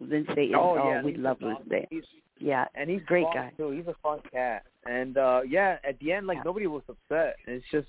[0.02, 1.68] Lince is oh oh, yeah, we love awesome.
[1.70, 1.88] Lince.
[1.90, 2.04] He's,
[2.40, 3.54] Yeah, and he's a Great fun, guy.
[3.58, 3.72] too.
[3.72, 4.64] He's a fun cat.
[4.86, 6.44] And uh yeah, at the end, like Yeah.
[6.46, 7.36] nobody was upset.
[7.48, 7.88] It's just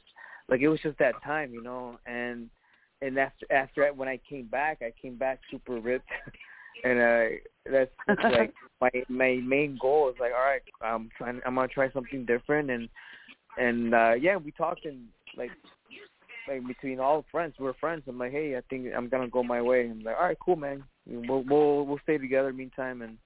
[0.49, 1.99] like it was just that time, you know.
[2.07, 2.51] And
[3.03, 6.09] and after after when I came back, I came back super ripped.
[6.85, 7.37] and uh
[7.71, 11.41] that's, that's like my my main goal is like, all right, I'm trying.
[11.47, 12.71] I'm gonna try something different.
[12.71, 12.89] And
[13.59, 15.07] and uh yeah, we talked and
[15.37, 15.51] like
[16.47, 18.03] like between all friends, we're friends.
[18.07, 19.87] I'm like, hey, I think I'm gonna go my way.
[19.87, 20.85] And like, all right, cool, man.
[21.07, 23.19] We'll we'll we'll stay together meantime and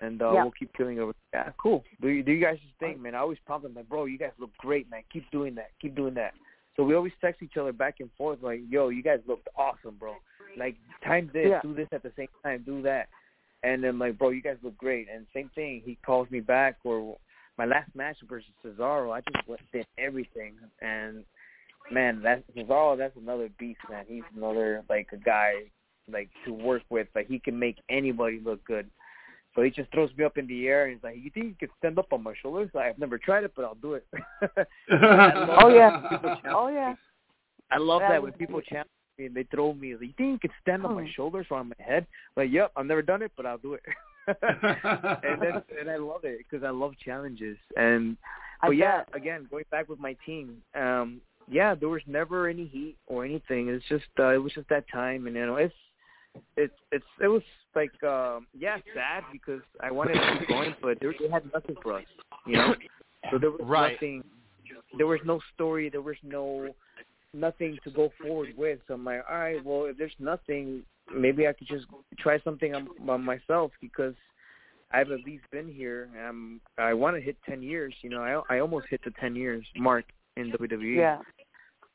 [0.00, 1.12] and uh we'll keep killing over.
[1.32, 1.84] Yeah, cool.
[2.00, 3.14] Do you, do you guys just think, man?
[3.14, 5.02] I always prompt them like, bro, you guys look great, man.
[5.12, 5.70] Keep doing that.
[5.80, 6.34] Keep doing that.
[6.76, 9.96] So we always text each other back and forth like, yo, you guys looked awesome,
[9.98, 10.14] bro.
[10.58, 11.60] Like, time this, Yeah.
[11.62, 13.08] do this at the same time, do that.
[13.62, 15.08] And then like, bro, you guys look great.
[15.12, 17.18] And same thing, he calls me back or
[17.58, 21.24] my last match versus Cesaro, I just went did everything and
[21.92, 22.96] man, that's Cesaro.
[22.96, 24.04] That's another beast, man.
[24.08, 25.64] He's another like a guy
[26.12, 27.08] like to work with.
[27.14, 28.88] Like he can make anybody look good.
[29.54, 31.54] So he just throws me up in the air and he's like, "You think you
[31.58, 34.06] could stand up on my shoulders?" Like, I've never tried it, but I'll do it.
[34.92, 36.00] Oh yeah.
[36.00, 36.94] when people challenge- Oh yeah.
[37.72, 38.88] I love That that when people challenge
[39.18, 39.92] me and they throw me.
[39.94, 41.12] Like, you think you could stand on my Oh.
[41.14, 42.06] shoulders or on my head?
[42.36, 43.82] Like, yep, I've never done it, but I'll do it.
[44.28, 47.56] and that's, and I love it because I love challenges.
[47.76, 48.16] And
[48.62, 52.96] but yeah, again, going back with my team, um, yeah, there was never any heat
[53.08, 53.68] or anything.
[53.68, 55.74] It's just uh, it was just that time, and you know, it's
[56.56, 57.42] it's it's it was
[57.74, 61.76] like um, yeah, sad because I wanted to keep going, but they, they had nothing
[61.82, 62.04] for us,
[62.46, 62.74] you know.
[63.30, 63.92] So there was Right.
[63.94, 64.24] nothing.
[64.96, 65.88] There was no story.
[65.90, 66.74] There was no
[67.32, 68.80] nothing to go forward with.
[68.88, 70.82] So I'm like, all right, well, if there's nothing,
[71.14, 71.86] maybe I could just
[72.18, 74.14] try something on, on myself because
[74.90, 76.08] I've at least been here.
[76.26, 77.94] Um, I want to hit 10 years.
[78.02, 80.04] You know, I I almost hit the 10 years mark
[80.36, 80.96] in WWE.
[80.96, 81.18] Yeah.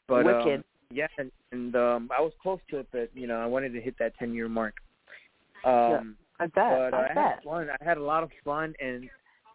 [0.07, 0.63] but um, Wicked.
[0.95, 3.81] Yeah, and, and um, I was close to it, but you know, I wanted to
[3.81, 4.75] hit that 10 year mark.
[5.65, 6.91] Um, I bet.
[6.91, 7.67] but I I had fun.
[7.69, 9.09] I had a lot of fun, and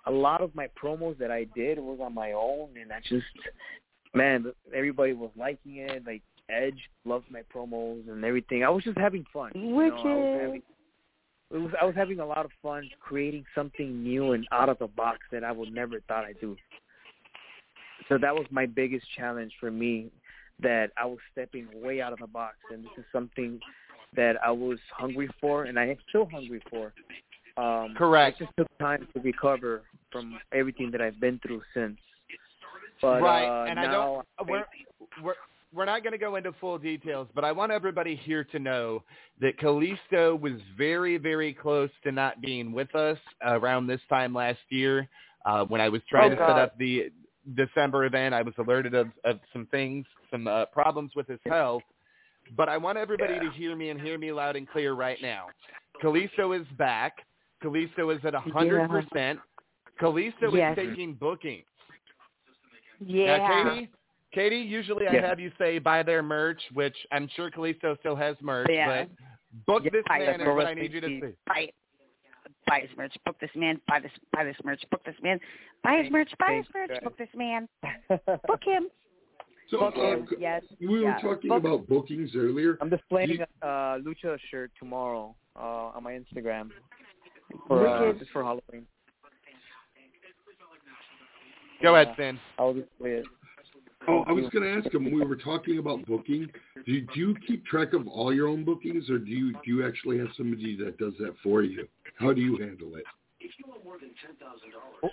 [0.07, 3.27] a lot of my promos that I did was on my own, and I just,
[4.15, 6.05] man, everybody was liking it.
[6.07, 8.65] Like Edge loved my promos and everything.
[8.65, 9.53] I was just having fun.
[9.55, 10.41] you know, I was Wicked.
[10.43, 10.63] having,
[11.53, 14.79] it was I was having a lot of fun creating something new and out of
[14.79, 16.57] the box that I would never thought I'd do.
[18.09, 20.11] So that was my biggest challenge for me,
[20.63, 23.61] that I was stepping way out of the box, and this is something
[24.17, 26.93] that I was hungry for, and I am still hungry for.
[27.57, 28.41] Um, Correct.
[28.41, 31.99] It just took time to recover from everything that I've been through since.
[33.03, 34.27] But right, uh, and I don't.
[34.47, 34.65] We're
[35.23, 35.35] we're
[35.73, 39.03] we're not going to go into full details, but I want everybody here to know
[39.41, 44.59] that Kalisto was very, very close to not being with us around this time last
[44.71, 45.09] year
[45.47, 47.13] uh, when I was trying Oh, to set up the
[47.55, 48.35] December event.
[48.35, 51.83] I was alerted of, of some things, some uh, problems with his health.
[52.57, 55.47] But I want everybody to hear me and hear me loud and clear right now.
[56.03, 57.19] Kalisto is back.
[57.63, 59.39] Kalisto is at a hundred percent.
[60.01, 60.77] Kalisto Yes.
[60.79, 61.65] is taking bookings.
[62.99, 63.37] Yeah.
[63.37, 63.91] Now, Katie,
[64.33, 68.37] Katie, usually I have you say buy their merch, which I'm sure Kalisto still has
[68.41, 69.05] merch, Yeah.
[69.05, 69.11] but
[69.67, 71.23] book Yeah, this man is what I need you to see.
[71.47, 71.71] buy
[72.67, 75.39] buy his merch, book this man, buy this buy this merch, book this man,
[75.83, 77.69] buy his merch, buy his Thanks, merch, book this man,
[78.27, 78.89] book him.
[79.71, 80.29] So Book uh, him.
[80.39, 80.63] Yes.
[80.81, 81.19] we were yeah.
[81.21, 82.77] talking Book- about bookings earlier.
[82.81, 86.71] I'm displaying You- a uh, lucha shirt tomorrow uh, on my Instagram
[87.69, 88.19] for uh, Wicked.
[88.21, 88.87] just for Halloween.
[91.83, 92.39] Go ahead, Finn.
[92.59, 93.27] I'll display it.
[94.09, 95.05] Oh, I was going to ask him.
[95.05, 96.49] We were talking about booking.
[96.87, 99.61] Do you, do you keep track of all your own bookings, or do you do
[99.67, 101.87] you actually have somebody that does that for you?
[102.19, 103.05] How do you handle it?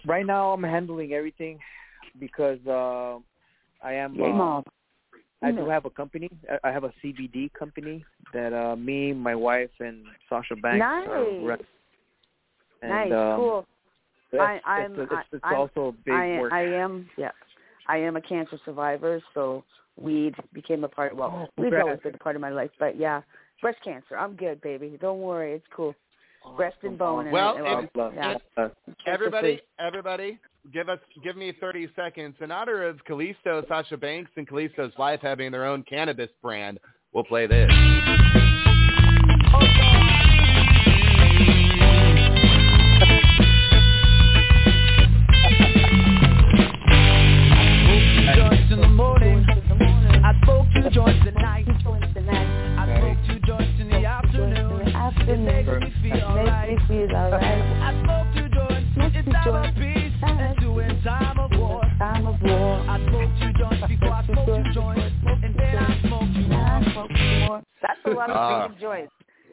[0.06, 1.60] Right now, I'm handling everything
[2.20, 3.18] because uh,
[3.84, 4.16] I am.
[4.16, 4.64] Yay, uh, mom.
[5.44, 6.30] I do have a company.
[6.50, 8.04] I- I have a CBD company
[8.34, 11.08] that uh, me, my wife, and Sasha Banks Nice.
[11.10, 11.60] are run.
[12.82, 13.66] And, nice, um, cool.
[14.32, 16.54] It's, I, I'm, it's, it's, it's I, also a big I, work.
[16.54, 17.32] I am, yeah.
[17.88, 19.64] I am a cancer survivor, so
[20.00, 21.16] weed became a part.
[21.16, 23.22] Well, Oh, weed's always been a part of my life, but yeah,
[23.62, 24.18] breast cancer.
[24.18, 24.98] I'm good, baby.
[25.02, 25.96] Don't worry, it's cool.
[26.56, 27.26] Breast and bone.
[27.26, 28.36] and Well, and, if- well, yeah.
[28.56, 28.70] Uh,
[29.06, 30.40] Everybody, everybody,
[30.74, 32.36] give us give me 30 seconds.
[32.42, 36.80] In honor of Kalisto, Sasha Banks, and Kalisto's wife having their own cannabis brand,
[37.14, 37.70] we'll play this.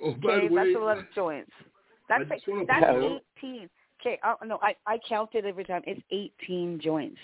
[0.04, 1.50] Oh, by the way, that's a lot of joints.
[2.08, 3.68] That's I that's point out- eighteen.
[4.00, 5.82] Okay, oh, no, I I counted every time.
[5.86, 7.18] It's eighteen joints.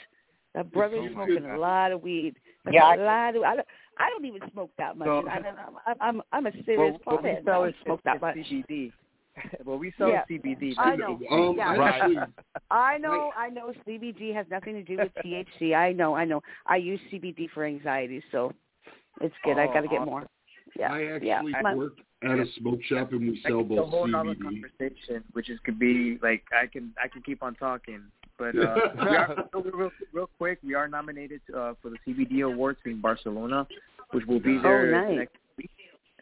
[0.54, 1.52] That brother's Oh, smoking goodness.
[1.54, 2.34] a lot of weed.
[2.64, 3.42] That's Yeah, a I- lot of.
[3.42, 5.06] I don't, I don't even smoke that much.
[5.06, 7.40] So- I don't, I'm, I'm I'm a serious what, what we pothead.
[7.40, 8.36] I sell don't smoke that is much.
[8.36, 8.92] CBD.
[9.64, 10.22] what we sell Yeah.
[10.28, 10.74] is CBD.
[10.78, 11.20] I know.
[11.30, 11.76] Um, Yeah.
[11.84, 12.16] actually,
[12.70, 13.72] I know, I know.
[13.86, 15.74] CBD has nothing to do with THC.
[15.74, 16.40] I know, I know.
[16.66, 18.52] I use CBD for anxiety, so
[19.20, 19.56] it's good.
[19.58, 20.06] I Oh, got to get awesome.
[20.10, 20.26] more.
[20.78, 21.42] Yeah, I actually yeah.
[21.62, 24.06] My- work at a smoke shop and we I sell think it's a both whole
[24.06, 24.42] nother CBD.
[24.42, 28.02] conversation, which is could be like I can I can keep on talking,
[28.38, 32.44] but uh, we are, real, real, real quick, we are nominated uh, for the CBD
[32.44, 33.66] Awards in Barcelona,
[34.12, 35.18] which will be Oh, there nice.
[35.18, 35.70] next week.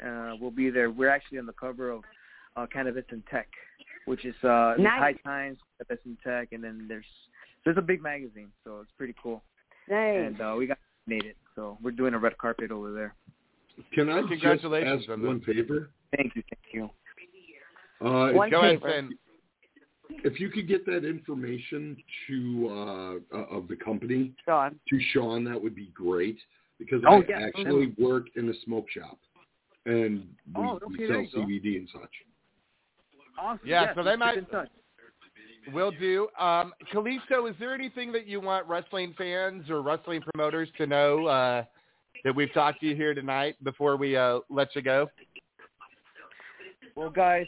[0.04, 0.90] Uh, we'll be there.
[0.90, 2.02] We're actually on the cover of
[2.56, 3.48] uh, Cannabis and Tech,
[4.06, 5.00] which is uh, Nice.
[5.00, 7.04] High Times, Cannabis and Tech, and then there's
[7.64, 9.42] there's a big magazine, so it's pretty cool.
[9.90, 10.26] Nice.
[10.28, 13.14] And uh, we got nominated, so we're doing a red carpet over there.
[13.92, 15.26] Can I just Congratulations ask on this.
[15.28, 15.90] one favor?
[16.16, 16.90] Thank you, thank you.
[18.06, 18.88] Uh, One Go favor.
[18.90, 19.18] Finn.
[20.24, 21.96] if you could get that information
[22.26, 24.78] to uh, uh, of the company Sean.
[24.88, 26.38] to Sean, that would be great
[26.78, 29.18] because Oh, I yeah, actually work in a smoke shop
[29.86, 30.26] and
[30.56, 31.40] we, Oh, we sell there go.
[31.40, 32.10] CBD and such.
[33.40, 33.60] Awesome.
[33.64, 34.38] Yeah, Yes, so they might-
[35.72, 36.28] Will do.
[36.38, 41.26] Um, Kalisto, is there anything that you want wrestling fans or wrestling promoters to know
[41.26, 41.64] uh,
[42.24, 45.08] that we've talked to you here tonight before we uh, let you go?
[46.94, 47.46] Well, guys,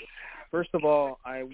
[0.51, 1.45] first of all, I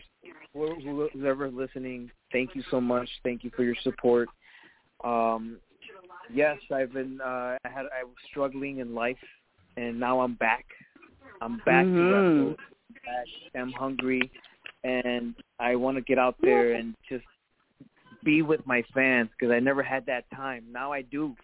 [0.52, 1.10] who- who-
[1.48, 3.09] listening, thank you so much.
[3.22, 4.28] Thank you for your support.
[5.05, 5.60] Um,
[6.30, 9.22] yes, I've been uh, I had I was struggling in life,
[9.76, 10.66] and now I'm back.
[11.40, 12.56] I'm back Mhm.
[12.56, 12.56] to.
[13.05, 13.26] Back.
[13.55, 14.30] I'm hungry,
[14.84, 17.24] and I want to get out there and just
[18.24, 20.64] be with my fans because I never had that time.
[20.70, 21.36] Now I do.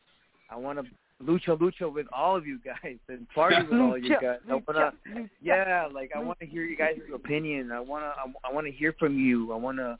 [0.51, 0.87] I want to
[1.23, 4.39] lucha lucha with all of you guys and party with all of you guys.
[4.51, 4.93] I wanna,
[5.41, 7.73] yeah, like I want to hear you guys' opinion.
[7.73, 9.53] I wanna, I, I want to hear from you.
[9.53, 9.99] I want to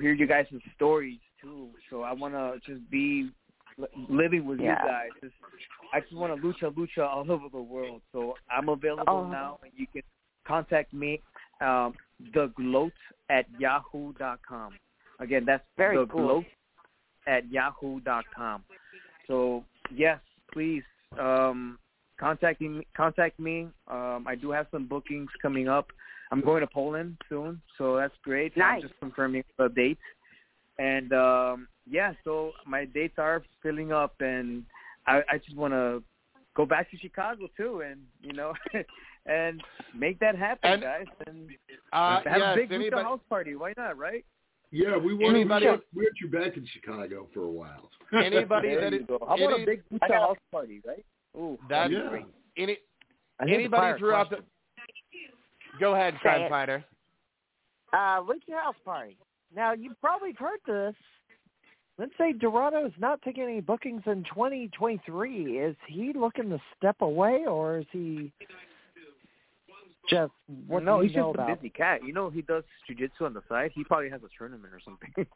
[0.00, 0.46] hear you guys'
[0.76, 1.68] stories too.
[1.90, 3.30] So I want to just be
[3.78, 4.82] li- living with Yeah.
[4.82, 5.08] you guys.
[5.22, 5.34] Just,
[5.92, 8.00] I just want to lucha lucha all over the world.
[8.12, 9.28] So I'm available Oh.
[9.30, 10.02] now, and you can
[10.46, 11.20] contact me,
[11.60, 11.94] um,
[12.32, 12.92] the gloat
[13.30, 14.74] at yahoo.com.
[15.20, 16.26] Again, that's Very the cool.
[16.26, 16.44] gloat
[17.26, 18.62] at yahoo.com.
[19.26, 19.64] So
[19.94, 20.18] yes,
[20.54, 20.82] please
[21.20, 21.78] um,
[22.18, 22.86] contact me.
[22.96, 23.68] Contact me.
[23.88, 25.88] Um, I do have some bookings coming up.
[26.32, 28.56] I'm going to Poland soon, so that's great.
[28.56, 28.76] Nice.
[28.82, 30.00] I'm just confirming the dates.
[30.78, 34.64] And um, yeah, so my dates are filling up, and
[35.06, 36.02] I, I just want to
[36.56, 38.52] go back to Chicago too, and you know,
[39.26, 39.62] and
[39.94, 41.06] make that happen, And- guys.
[41.26, 41.50] And
[41.92, 43.54] Uh, have yes, a big anybody- Lucha house party.
[43.54, 44.24] Why not, right?
[44.74, 47.88] Yeah, we want Anybody- we want we want you back in Chicago for a while.
[48.12, 49.18] Anybody There that you is, go.
[49.20, 51.04] How about any- a big Lucha house party, right?
[51.36, 52.08] Ooh, That's Yeah.
[52.08, 52.26] great.
[52.56, 52.78] Any,
[53.38, 54.38] I need to fire anybody a throughout the.
[55.78, 56.48] Go ahead, Say Crime it.
[56.50, 56.84] Fighter.
[57.92, 59.16] Uh, Lucha House Party.
[59.54, 60.94] Now, you've probably heard this.
[62.00, 65.58] Lince Dorado is not taking any bookings in 2023.
[65.58, 68.32] Is he looking to step away, or is he
[70.08, 70.32] just
[70.66, 71.60] what no, do you he's know just a about?
[71.60, 72.04] busy cat.
[72.04, 73.70] You know, he does jujitsu on the side.
[73.74, 75.12] He probably has a tournament or something.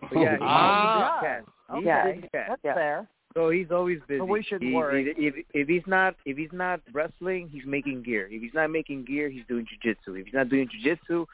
[0.00, 1.18] But Oh, yeah, he's Ah.
[1.18, 1.44] a busy cat.
[1.74, 2.06] He's Yeah.
[2.08, 2.46] a busy cat.
[2.48, 2.74] That's Yeah.
[2.74, 3.08] fair.
[3.34, 4.20] So he's always busy.
[4.20, 5.10] we shouldn't He- worry.
[5.10, 8.28] If, if if he's not if he's not wrestling, he's making gear.
[8.30, 10.18] If he's not making gear, he's doing jujitsu.
[10.20, 11.26] If he's not doing jujitsu,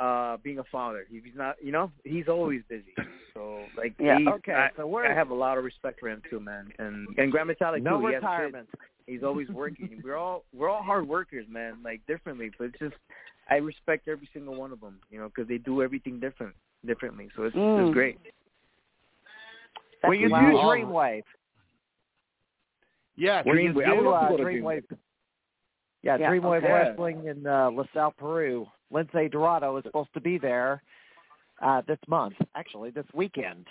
[0.00, 1.06] uh, being a father.
[1.10, 2.94] If he's not, you know, he's always busy.
[3.32, 4.18] So like, Yeah.
[4.18, 6.72] he's, Okay, I, so we're I have a lot of respect for him too, man.
[6.78, 8.08] And and Grand Metalik no too.
[8.08, 8.22] He has
[8.52, 8.68] kids.
[9.06, 9.06] Retirement.
[9.06, 10.00] He's always working.
[10.04, 11.78] we're all we're all hard workers, man.
[11.84, 12.94] Like differently, but it's just
[13.50, 16.54] I respect every single one of them, you know, because they do everything different,
[16.86, 17.28] differently.
[17.36, 17.84] So it's Mm.
[17.86, 18.18] it's great.
[20.02, 20.50] Well, you wow.
[20.50, 21.22] do Dreamwave.
[23.16, 23.86] Yes, Dream, Dreamwave.
[23.86, 24.84] I would do, uh, go to Dreamwave.
[26.02, 26.72] Yeah, Yeah, Dreamwave okay.
[26.72, 28.66] Wrestling in uh, LaSalle, Peru.
[28.92, 30.82] Lince Dorado is supposed to be there
[31.62, 33.66] uh, this month, actually this weekend.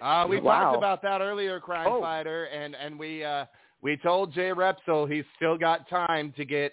[0.00, 0.62] Uh, we Wow.
[0.64, 2.00] talked about that earlier, Crime Oh.
[2.00, 3.46] Fighter, and and we uh,
[3.82, 6.72] we told Jay Repsol he's still got time to get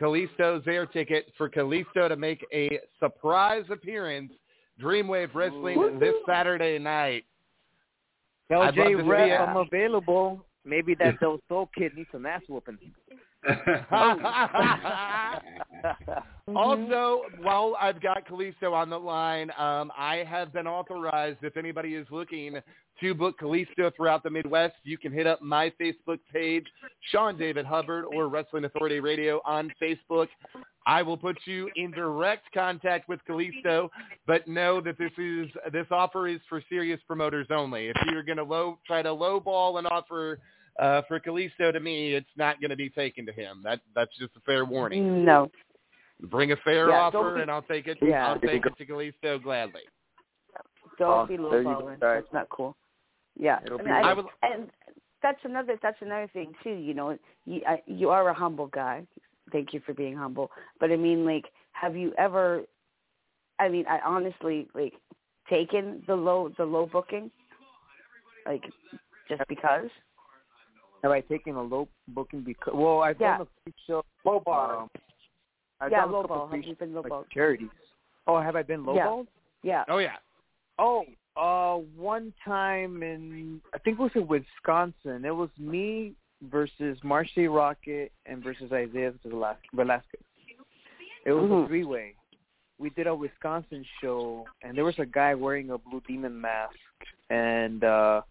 [0.00, 4.32] Kalisto's air ticket for Kalisto to make a surprise appearance,
[4.82, 7.24] Dreamwave Wrestling this Saturday night.
[8.50, 9.48] Tell I'd Jay love Rep.
[9.48, 10.44] I'm available.
[10.64, 12.78] Maybe that Del Sol kid needs some ass whooping.
[16.54, 21.38] also, while I've got Kalisto on the line, um, I have been authorized.
[21.42, 22.58] If anybody is looking
[23.00, 26.66] to book Kalisto throughout the Midwest, you can hit up my Facebook page,
[27.10, 30.28] Sean David Hubbard, or Wrestling Authority Radio on Facebook.
[30.86, 33.88] I will put you in direct contact with Kalisto,
[34.26, 37.88] but know that this is this offer is for serious promoters only.
[37.88, 40.40] If you're going to low try to lowball an offer
[40.80, 43.60] uh, for Kalisto to me, it's not going to be taken to him.
[43.62, 45.24] That that's just a fair warning.
[45.24, 45.50] No.
[46.22, 47.98] Bring a fair Yeah, offer, be- and I'll take it.
[48.02, 48.28] Yeah.
[48.28, 49.82] I'll take it to Kalisto gladly.
[50.98, 52.00] Don't Oh, be there you lowballing.
[52.00, 52.20] Sorry.
[52.20, 52.76] That's not cool.
[53.38, 54.70] Yeah, I mean, I- I would- and
[55.22, 56.74] that's another that's another thing too.
[56.74, 59.06] You know, you I, you are a humble guy.
[59.52, 60.50] Thank you for being humble.
[60.78, 62.64] But I mean, like, have you ever?
[63.58, 64.94] I mean, I honestly like
[65.48, 67.30] taken the low the low booking,
[68.46, 68.64] like
[69.28, 69.90] just because.
[71.02, 72.74] Have I taken a low booking because?
[72.74, 73.38] Well, I've Yeah.
[73.38, 74.04] done a free show.
[74.24, 74.76] Low bar.
[74.80, 74.90] Um,
[75.80, 76.48] I've yeah, done a low couple ball.
[76.48, 77.24] free Have you been low like ball?
[77.32, 77.70] charities.
[78.26, 79.06] Oh, have I been low Yeah.
[79.06, 79.28] balled?
[79.62, 79.84] Yeah.
[79.88, 80.16] Oh yeah.
[80.78, 81.06] Oh,
[81.36, 85.24] uh, one time in I think it was in Wisconsin.
[85.24, 90.20] It was me versus Marshe Rockett and versus Isaiah Velas- Velasquez.
[91.26, 91.64] It was Mhm.
[91.64, 92.14] a three way.
[92.78, 96.76] We did a Wisconsin show, and there was a guy wearing a blue demon mask,
[97.30, 98.22] and uh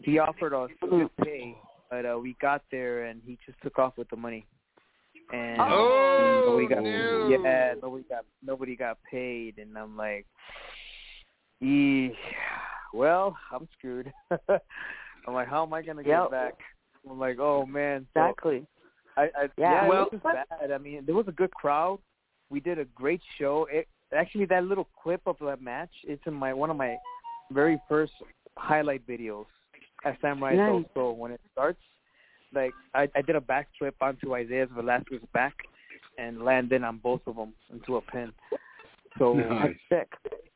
[0.00, 1.56] he offered us good pay,
[1.92, 4.46] but uh, we got there and he just took off with the money.
[5.30, 7.28] And Oh, nobody got no.
[7.28, 10.26] yeah, nobody got nobody got paid, and I'm like,
[11.62, 12.08] "Eh,
[12.94, 14.10] well, I'm screwed.
[14.30, 16.24] I'm like, how am I gonna get Yep.
[16.26, 16.54] it back?
[17.08, 18.06] I'm like, oh man.
[18.14, 18.66] So Exactly.
[19.16, 19.82] I, I Yeah.
[19.82, 20.70] yeah, Well- it was bad.
[20.72, 21.98] I mean, there was a good crowd.
[22.50, 23.66] We did a great show.
[23.70, 23.86] It
[24.16, 25.92] actually that little clip of that match.
[26.04, 26.96] It's in my one of my
[27.50, 28.12] very first
[28.56, 29.46] highlight videos
[30.04, 30.84] at Samurai Nice.
[30.94, 31.80] So when it starts,
[32.54, 35.54] like I, I did a backflip onto Isaiah Velasquez's back
[36.18, 38.32] and landed on both of them into a pin.
[39.18, 39.76] So Nice.
[39.88, 40.08] Sick.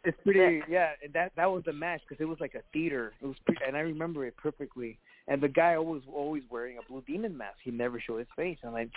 [0.04, 3.12] it's pretty yeah and that that was the match because it was like a theater.
[3.20, 4.98] It was pretty and i remember it perfectly.
[5.28, 7.58] And the guy always always wearing a blue demon mask.
[7.62, 8.58] He never showed his face.
[8.62, 8.90] And i'm like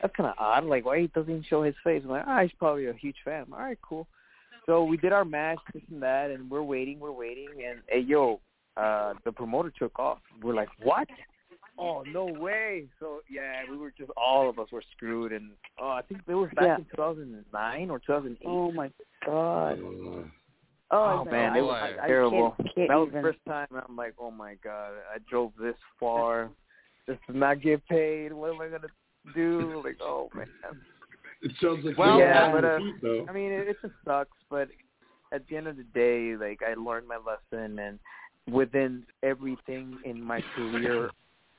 [0.00, 0.64] that's kind of odd.
[0.64, 2.02] Like why he doesn't show his face?
[2.04, 3.46] I'm like ah he's probably a huge fan.
[3.52, 4.06] All right cool.
[4.66, 8.00] So we did our match this and that and we're waiting we're waiting and hey
[8.00, 8.40] yo
[8.76, 11.08] uh the promoter took off we're like what
[11.78, 15.88] oh no way so yeah we were just all of us were screwed and oh
[15.90, 16.76] i think it was back Yeah.
[16.76, 18.90] in 2009 or 2008 Oh my
[19.26, 19.78] god.
[19.80, 20.22] Uh,
[20.90, 21.58] Oh, my man, God.
[21.58, 22.50] it was I- I terrible.
[22.56, 23.22] can't- can't that was even.
[23.22, 26.50] the first time I'm like, oh my god, I drove this far
[27.06, 28.32] just to not get paid.
[28.32, 28.88] What am I gonna
[29.34, 29.82] do?
[29.84, 30.46] Like, oh man.
[31.42, 32.78] it sounds like Well, you're yeah, but, uh.
[33.28, 34.68] I mean, it, it just sucks, but
[35.32, 37.98] at the end of the day, like I learned my lesson, and
[38.50, 41.10] within everything in my career,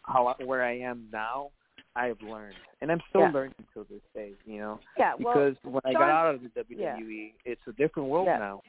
[0.03, 1.49] how where I am now,
[1.95, 3.31] I've learned, and I'm still Yeah.
[3.31, 4.33] learning till this day.
[4.45, 5.13] You know, Yeah.
[5.15, 7.51] Well, because when I got out of the WWE, yeah.
[7.51, 8.37] it's a different world Yeah.
[8.37, 8.61] now.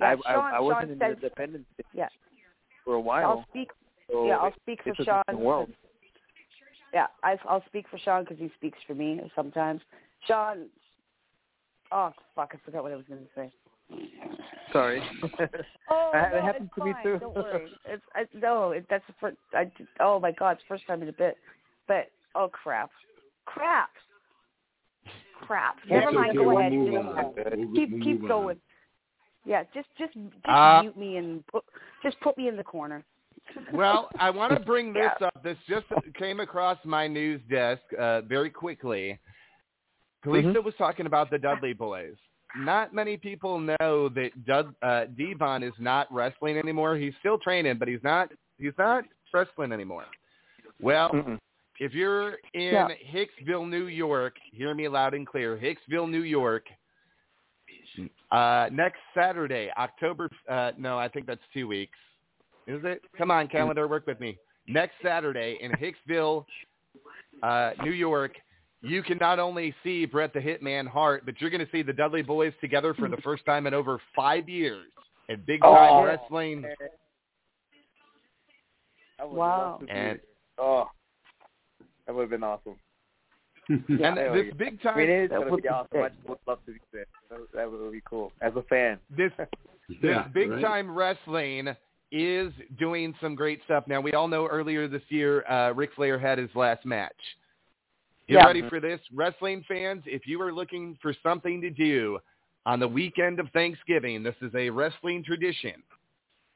[0.00, 2.08] Yeah, I, Sean- I I wasn't Sean in says- the independent Yeah.
[2.84, 3.30] for a while.
[3.30, 3.70] I'll speak.
[4.10, 5.74] so yeah, I'll speak for Sean.
[6.92, 9.82] Yeah, I, I'll speak for Sean because he speaks for me sometimes.
[10.26, 10.70] Sean.
[11.90, 12.54] Oh fuck!
[12.54, 13.50] I forgot what I was going to say.
[14.72, 15.02] Sorry.
[15.90, 17.18] Oh, That no, happened it's to me too.
[17.18, 17.68] Don't worry.
[17.86, 18.72] It's I, no.
[18.72, 19.36] It, that's the first.
[19.54, 19.70] I,
[20.00, 20.52] oh my god!
[20.52, 21.36] It's the first time in a bit.
[21.86, 22.90] But oh crap,
[23.46, 23.88] crap,
[25.40, 25.76] crap.
[25.84, 26.30] It's Never mind.
[26.30, 26.72] okay, Go we'll ahead.
[26.72, 27.14] move on.
[27.34, 28.56] We'll- keep we'll keep move going.
[28.56, 28.60] on.
[29.46, 31.64] Yeah, just just just Uh, mute me and put,
[32.02, 33.02] just put me in the corner.
[33.72, 35.42] Well, I want to bring this up.
[35.42, 35.86] This just
[36.18, 39.18] came across my news desk uh, very quickly.
[40.22, 42.16] Kalisto was talking about the Dudley Boys.
[42.58, 46.96] Not many people know that Dud, uh, Devon is not wrestling anymore.
[46.96, 48.30] He's still training, but he's not.
[48.58, 50.04] He's not wrestling anymore.
[50.80, 51.38] Well, Mm-mm.
[51.78, 52.88] if you're in Yeah.
[53.12, 55.56] Hicksville, New York, hear me loud and clear.
[55.56, 56.66] Hicksville, New York.
[58.30, 60.28] Uh, next Saturday, October.
[60.48, 61.98] Uh, no, I think that's two weeks.
[62.66, 63.02] Is it?
[63.16, 64.36] Come on, calendar, work with me.
[64.66, 66.44] Next Saturday in Hicksville,
[67.42, 68.32] uh, New York,
[68.82, 71.92] you can not only see Bret the Hitman Hart, but you're going to see the
[71.92, 74.86] Dudley Boys together for the first time in over five years
[75.28, 76.04] at Big Time Oh.
[76.04, 76.64] Wrestling.
[79.20, 79.78] Wow.
[79.78, 80.20] love to see And.
[80.58, 80.88] Oh,
[82.06, 82.76] that would have been awesome.
[83.68, 84.54] and hell this yeah.
[84.56, 86.00] big I mean, it time is That would be be awesome.
[86.02, 87.06] I just would love to be there.
[87.30, 88.32] That, that would be cool.
[88.40, 88.98] As a fan.
[89.16, 89.30] this
[90.02, 90.62] yeah, this big right?
[90.62, 91.68] time wrestling
[92.10, 93.84] is doing some great stuff.
[93.86, 97.12] Now we all know earlier this year uh Ric Flair had his last match.
[98.28, 98.46] Get Yeah.
[98.46, 99.00] ready for this.
[99.12, 102.18] Wrestling fans, if you are looking for something to do
[102.66, 105.82] on the weekend of Thanksgiving, this is a wrestling tradition.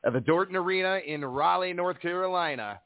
[0.05, 2.81] At the Dorton Arena in Raleigh, North Carolina.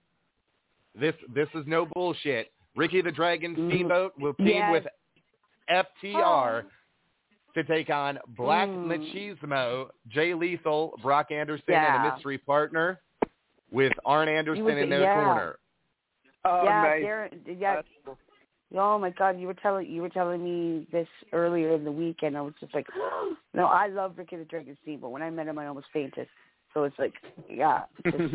[0.94, 2.52] This this is no bullshit.
[2.76, 3.70] Ricky the Dragon Mhm.
[3.70, 4.72] Steamboat will team Yes.
[4.72, 4.86] with
[5.68, 6.70] FTR Oh.
[7.54, 8.86] to take on Black Mm.
[8.86, 13.00] Machismo, Jay Lethal, Brock Anderson, and a mystery partner
[13.70, 15.14] with Arn Anderson was- in their yeah.
[15.24, 15.58] corner.
[16.44, 17.04] Oh, yeah, nice.
[17.04, 17.82] Darren, yeah.
[18.76, 22.18] Oh my God, you were telling you were telling me this earlier in the week,
[22.22, 22.86] and I was just like,
[23.54, 26.28] no, I love Ricky the Dragon but When I met him, I almost fainted.
[26.74, 27.14] So it's like,
[27.48, 28.34] yeah, just,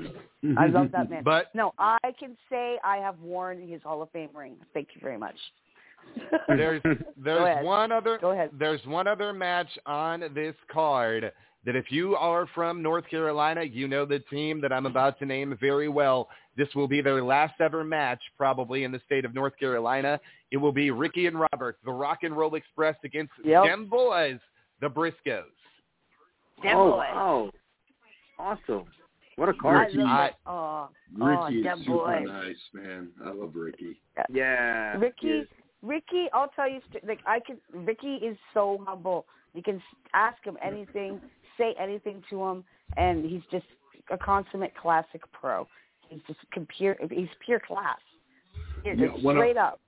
[0.58, 1.22] I love that man.
[1.24, 4.56] But No, I can say I have worn his Hall of Fame ring.
[4.74, 5.36] Thank you very much.
[6.48, 6.82] there's
[7.24, 8.50] there's one other Go ahead.
[8.58, 11.32] there's one other match on this card
[11.66, 15.26] that if you are from North Carolina, you know the team that I'm about to
[15.26, 16.28] name very well.
[16.58, 20.20] This will be their last ever match probably in the state of North Carolina.
[20.52, 23.64] It will be Ricky and Robert, the Rock and Roll Express against Yep.
[23.64, 24.40] them boys,
[24.82, 25.46] the Briscoes.
[26.64, 26.98] Them oh, boys.
[26.98, 27.52] wow.
[28.40, 28.86] Awesome.
[29.38, 29.94] What a card.
[29.94, 30.34] love I- it.
[30.46, 32.28] Oh, Ricky oh, them is super boys.
[32.28, 33.10] nice, man.
[33.24, 34.02] I love Ricky.
[34.30, 34.98] Yeah.
[34.98, 35.46] Ricky, yes.
[35.82, 37.58] Ricky, I'll tell you, like I can.
[37.74, 39.26] Ricky is so humble.
[39.54, 39.82] You can
[40.14, 41.20] ask him anything,
[41.62, 42.64] say anything to him,
[42.98, 43.66] and he's just
[44.10, 45.68] a consummate classic pro.
[46.10, 46.40] He's just
[46.78, 46.96] pure.
[47.10, 48.00] He's pure class.
[48.84, 49.80] He's Yeah, just when I- straight up.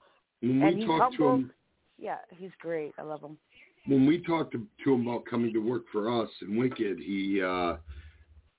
[0.42, 1.52] When And we he's talked to him,
[1.98, 2.94] Yeah, he's great.
[2.98, 3.38] I love him.
[3.86, 7.42] when we talked to, to him about coming to work for us in Wicked, he,
[7.42, 7.78] uh,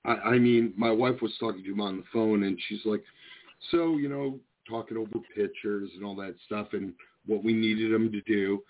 [0.03, 3.03] I, I mean, my wife was talking to him on the phone, and she's like,
[3.71, 4.39] so you know,
[4.69, 6.93] talking over pictures and all that stuff, and
[7.27, 8.63] what we needed him to do.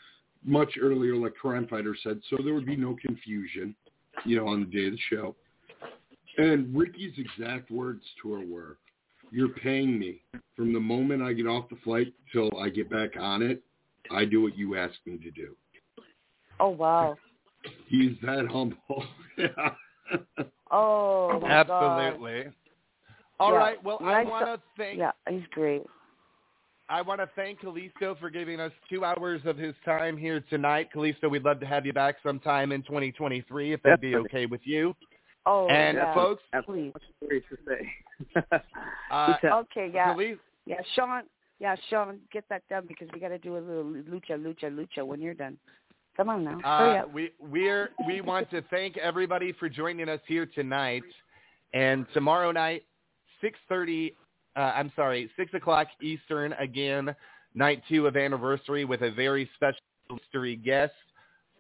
[0.44, 3.76] Much earlier, like Crime Fighter said, so there would be no confusion,
[4.24, 5.36] you know, on the day of the show.
[6.38, 8.78] And Ricky's exact words to her were,
[9.32, 10.22] "You're paying me
[10.56, 13.64] from the moment I get off the flight till I get back on it.
[14.12, 15.56] I do what you ask me to do."
[16.60, 17.18] Oh wow.
[17.88, 19.06] He's that humble.
[19.38, 19.74] yeah.
[20.72, 21.72] Oh my God.
[21.72, 22.52] Absolutely.
[23.40, 23.58] All Yeah.
[23.58, 23.84] right.
[23.84, 25.84] Well, When I I want to thank Yeah, he's great.
[26.88, 30.90] I want to thank Kalisto for giving us two hours of his time here tonight.
[30.96, 34.62] Kalisto, we'd love to have you back sometime in 2023 if that'd be okay with
[34.64, 34.96] you.
[35.48, 36.14] Oh And yeah.
[36.14, 36.92] folks, please.
[36.94, 38.42] Much stories to say.
[39.12, 40.14] uh, Okay, yeah.
[40.14, 41.24] Kalis- Yeah, Sean.
[41.60, 45.06] Yeah, Sean, get that done because we got to do a little lucha, lucha, lucha
[45.06, 45.58] when you're done.
[46.18, 46.60] Come on now.
[46.64, 47.14] Hurry Uh, up.
[47.14, 51.04] we we're we want to thank everybody for joining us here tonight,
[51.74, 52.84] and tomorrow night,
[53.42, 54.16] six thirty.
[54.56, 57.16] Uh, I'm sorry, six o'clock Eastern again,
[57.54, 59.80] night two of anniversary with a very special
[60.10, 60.94] mystery guest.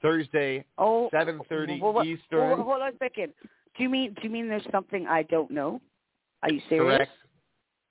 [0.01, 2.55] Thursday, Oh, seven thirty well, what- Eastern.
[2.55, 3.33] Hold, hold on a second.
[3.75, 5.81] Do you mean do you mean there's something I don't know?
[6.43, 6.97] Are you serious?
[6.97, 7.11] Correct.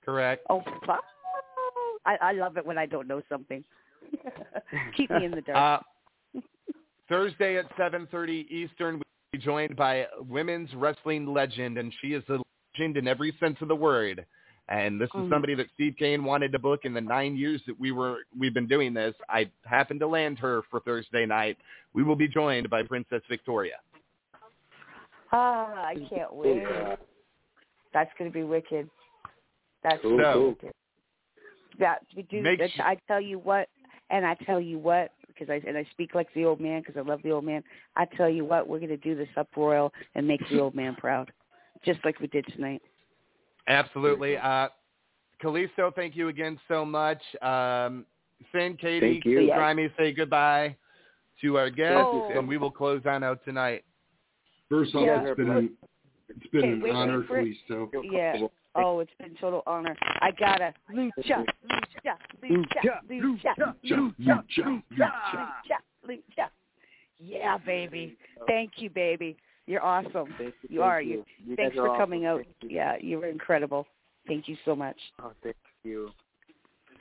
[0.05, 0.45] Correct.
[0.49, 1.03] Oh, fuck.
[2.05, 3.63] I I love it when I don't know something.
[4.97, 5.83] Keep me in the dark.
[6.35, 6.39] Uh,
[7.07, 12.39] Thursday at 7:30 Eastern, we'll be joined by women's wrestling legend, and she is a
[12.73, 14.25] legend in every sense of the word.
[14.67, 15.29] And this is Mhm.
[15.29, 18.53] somebody that Steve Cain wanted to book in the nine years that we were we've
[18.53, 19.15] been doing this.
[19.29, 21.57] I happened to land her for Thursday night.
[21.93, 23.79] We will be joined by Princess Victoria.
[25.31, 26.63] ah, I can't wait.
[27.93, 28.89] That's gonna be wicked.
[29.83, 30.47] That's Cool, gonna be cool.
[30.49, 30.73] wicked.
[31.77, 32.41] That we do.
[32.41, 33.69] Make that, su- I tell you what,
[34.09, 36.97] and I tell you what, because I and I speak like the old man because
[36.97, 37.63] I love the old man.
[37.95, 40.95] I tell you what, we're gonna do this up royal and make the old man
[40.95, 41.31] proud,
[41.83, 42.81] just like we did tonight.
[43.67, 44.37] Absolutely.
[44.37, 44.67] Uh,
[45.43, 47.21] Kalisto, thank you again so much.
[47.41, 48.05] Um,
[48.51, 49.41] Syn, Katie, Thank you.
[49.41, 49.55] Yeah.
[49.57, 50.75] Grimy, say goodbye
[51.41, 52.31] to our guests, Oh.
[52.33, 53.83] and we will close on out tonight.
[54.69, 55.23] First off, Yeah.
[55.25, 55.77] it's been an,
[56.29, 57.55] it's been Okay, an wait, wait honor, for it.
[57.69, 57.89] Kalisto.
[58.11, 58.47] Yeah.
[58.75, 59.95] Oh, it's been total honor.
[60.21, 63.55] I gotta lucha, lucha, lucha, lucha, lucha,
[64.19, 65.77] lucha, lucha,
[66.07, 66.49] lucha.
[67.19, 68.17] Yeah, baby.
[68.47, 69.37] Thank you, baby.
[69.67, 70.33] You're awesome.
[70.37, 71.01] Thank you, You thank are.
[71.01, 71.25] You.
[71.45, 72.41] You Thanks guys are for coming out.
[72.41, 72.53] awesome.
[72.61, 72.77] Thank you.
[72.77, 73.87] Yeah, you were incredible.
[74.27, 74.97] Thank you so much.
[75.21, 76.09] Oh, thank you.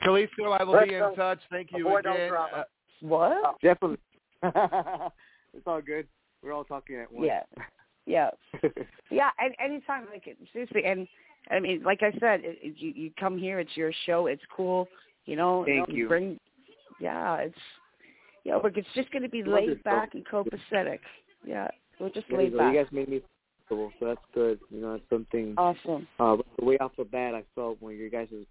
[0.03, 1.23] Kalisto, I will be in Let's go.
[1.23, 1.41] touch.
[1.51, 2.32] Thank you Avoid again.
[2.32, 2.65] Uh,
[3.01, 3.61] What?
[3.62, 3.99] Definitely.
[4.43, 6.07] it's all good.
[6.43, 7.27] We're all talking at once.
[7.27, 7.65] Yeah.
[8.07, 8.31] Yeah.
[9.11, 11.07] Yeah, and anytime, like seriously, and
[11.51, 14.43] I mean, like I said, it, it, you you come here, it's your show, it's
[14.55, 14.89] cool,
[15.27, 15.65] you know.
[15.65, 16.09] Thank um, you.
[16.09, 16.41] Bring
[16.99, 17.59] Yeah, it's
[18.45, 20.99] yeah, but it's just going to be laid back and copacetic.
[21.47, 21.69] Yeah,
[22.00, 22.58] we're just There you laid go.
[22.58, 22.74] back.
[22.74, 23.22] You guys made me
[23.68, 24.60] comfortable, so that's good.
[24.70, 25.54] You know, that's something.
[25.56, 26.06] Awesome.
[26.18, 28.44] Uh, the way off the bat I felt when you guys was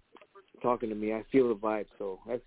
[0.62, 1.86] talking to me, I feel the vibe.
[1.98, 2.42] So that's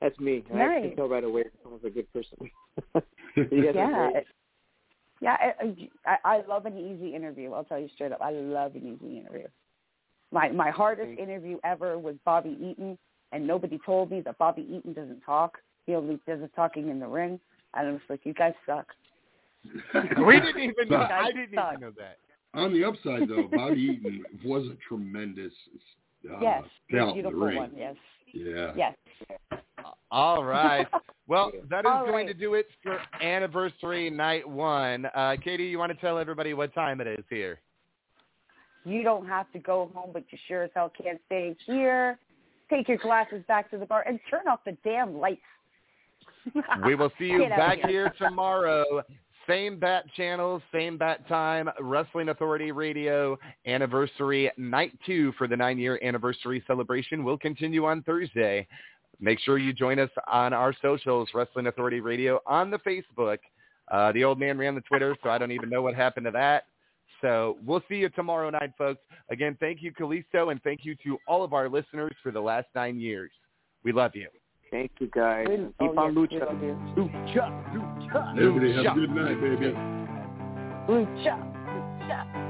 [0.00, 0.44] that's me.
[0.52, 2.50] I can tell right away if someone's a good person.
[3.36, 4.20] you guys are yeah,
[5.20, 5.36] yeah.
[6.06, 7.52] I, I I love an easy interview.
[7.52, 8.20] I'll tell you straight up.
[8.20, 9.46] I love an easy interview.
[10.32, 12.98] My my hardest interview ever was Bobby Eaton,
[13.32, 15.58] and nobody told me that Bobby Eaton doesn't talk.
[15.86, 17.38] He only does his talking in the ring.
[17.74, 18.86] And I was like, you guys suck.
[20.26, 20.96] we didn't even know.
[21.10, 22.18] I didn't even know that.
[22.54, 25.52] On the upside, though, Bobby Eaton was a tremendous
[26.30, 27.56] uh, yes, the talent in the beautiful ring.
[27.56, 27.72] one.
[27.76, 27.96] Yes,
[28.32, 28.72] Yeah.
[28.76, 28.94] yes.
[30.10, 30.86] All right.
[31.26, 32.26] Well, that is All going right.
[32.26, 35.06] to do it for anniversary night one.
[35.14, 37.60] Uh, Katie, you want to tell everybody what time it is here?
[38.84, 42.18] You don't have to go home, but you sure as hell can't stay here.
[42.68, 45.40] Take your glasses back to the bar and turn off the damn lights.
[46.84, 49.02] We will see you back of here tomorrow.
[49.48, 56.00] Same bat channel, same bat time, Wrestling Authority Radio anniversary night two for the nine-year
[56.02, 58.66] anniversary celebration will continue on Thursday.
[59.20, 63.38] Make sure you join us on our socials, Wrestling Authority Radio on the Facebook.
[63.90, 66.32] Uh, the old man ran the Twitter, so I don't even know what happened to
[66.32, 66.64] that.
[67.20, 69.02] So we'll see you tomorrow night, folks.
[69.30, 72.66] Again, thank you, Kalisto, and thank you to all of our listeners for the last
[72.74, 73.30] nine years.
[73.82, 74.28] We love you.
[74.74, 75.46] Thank you, guys.
[75.46, 76.50] Keep oh, on yes, lucha.
[76.96, 78.36] Lucha, lucha, lucha.
[78.36, 79.70] Everybody have a good night, baby.
[80.88, 81.38] Lucha,
[81.70, 82.43] lucha.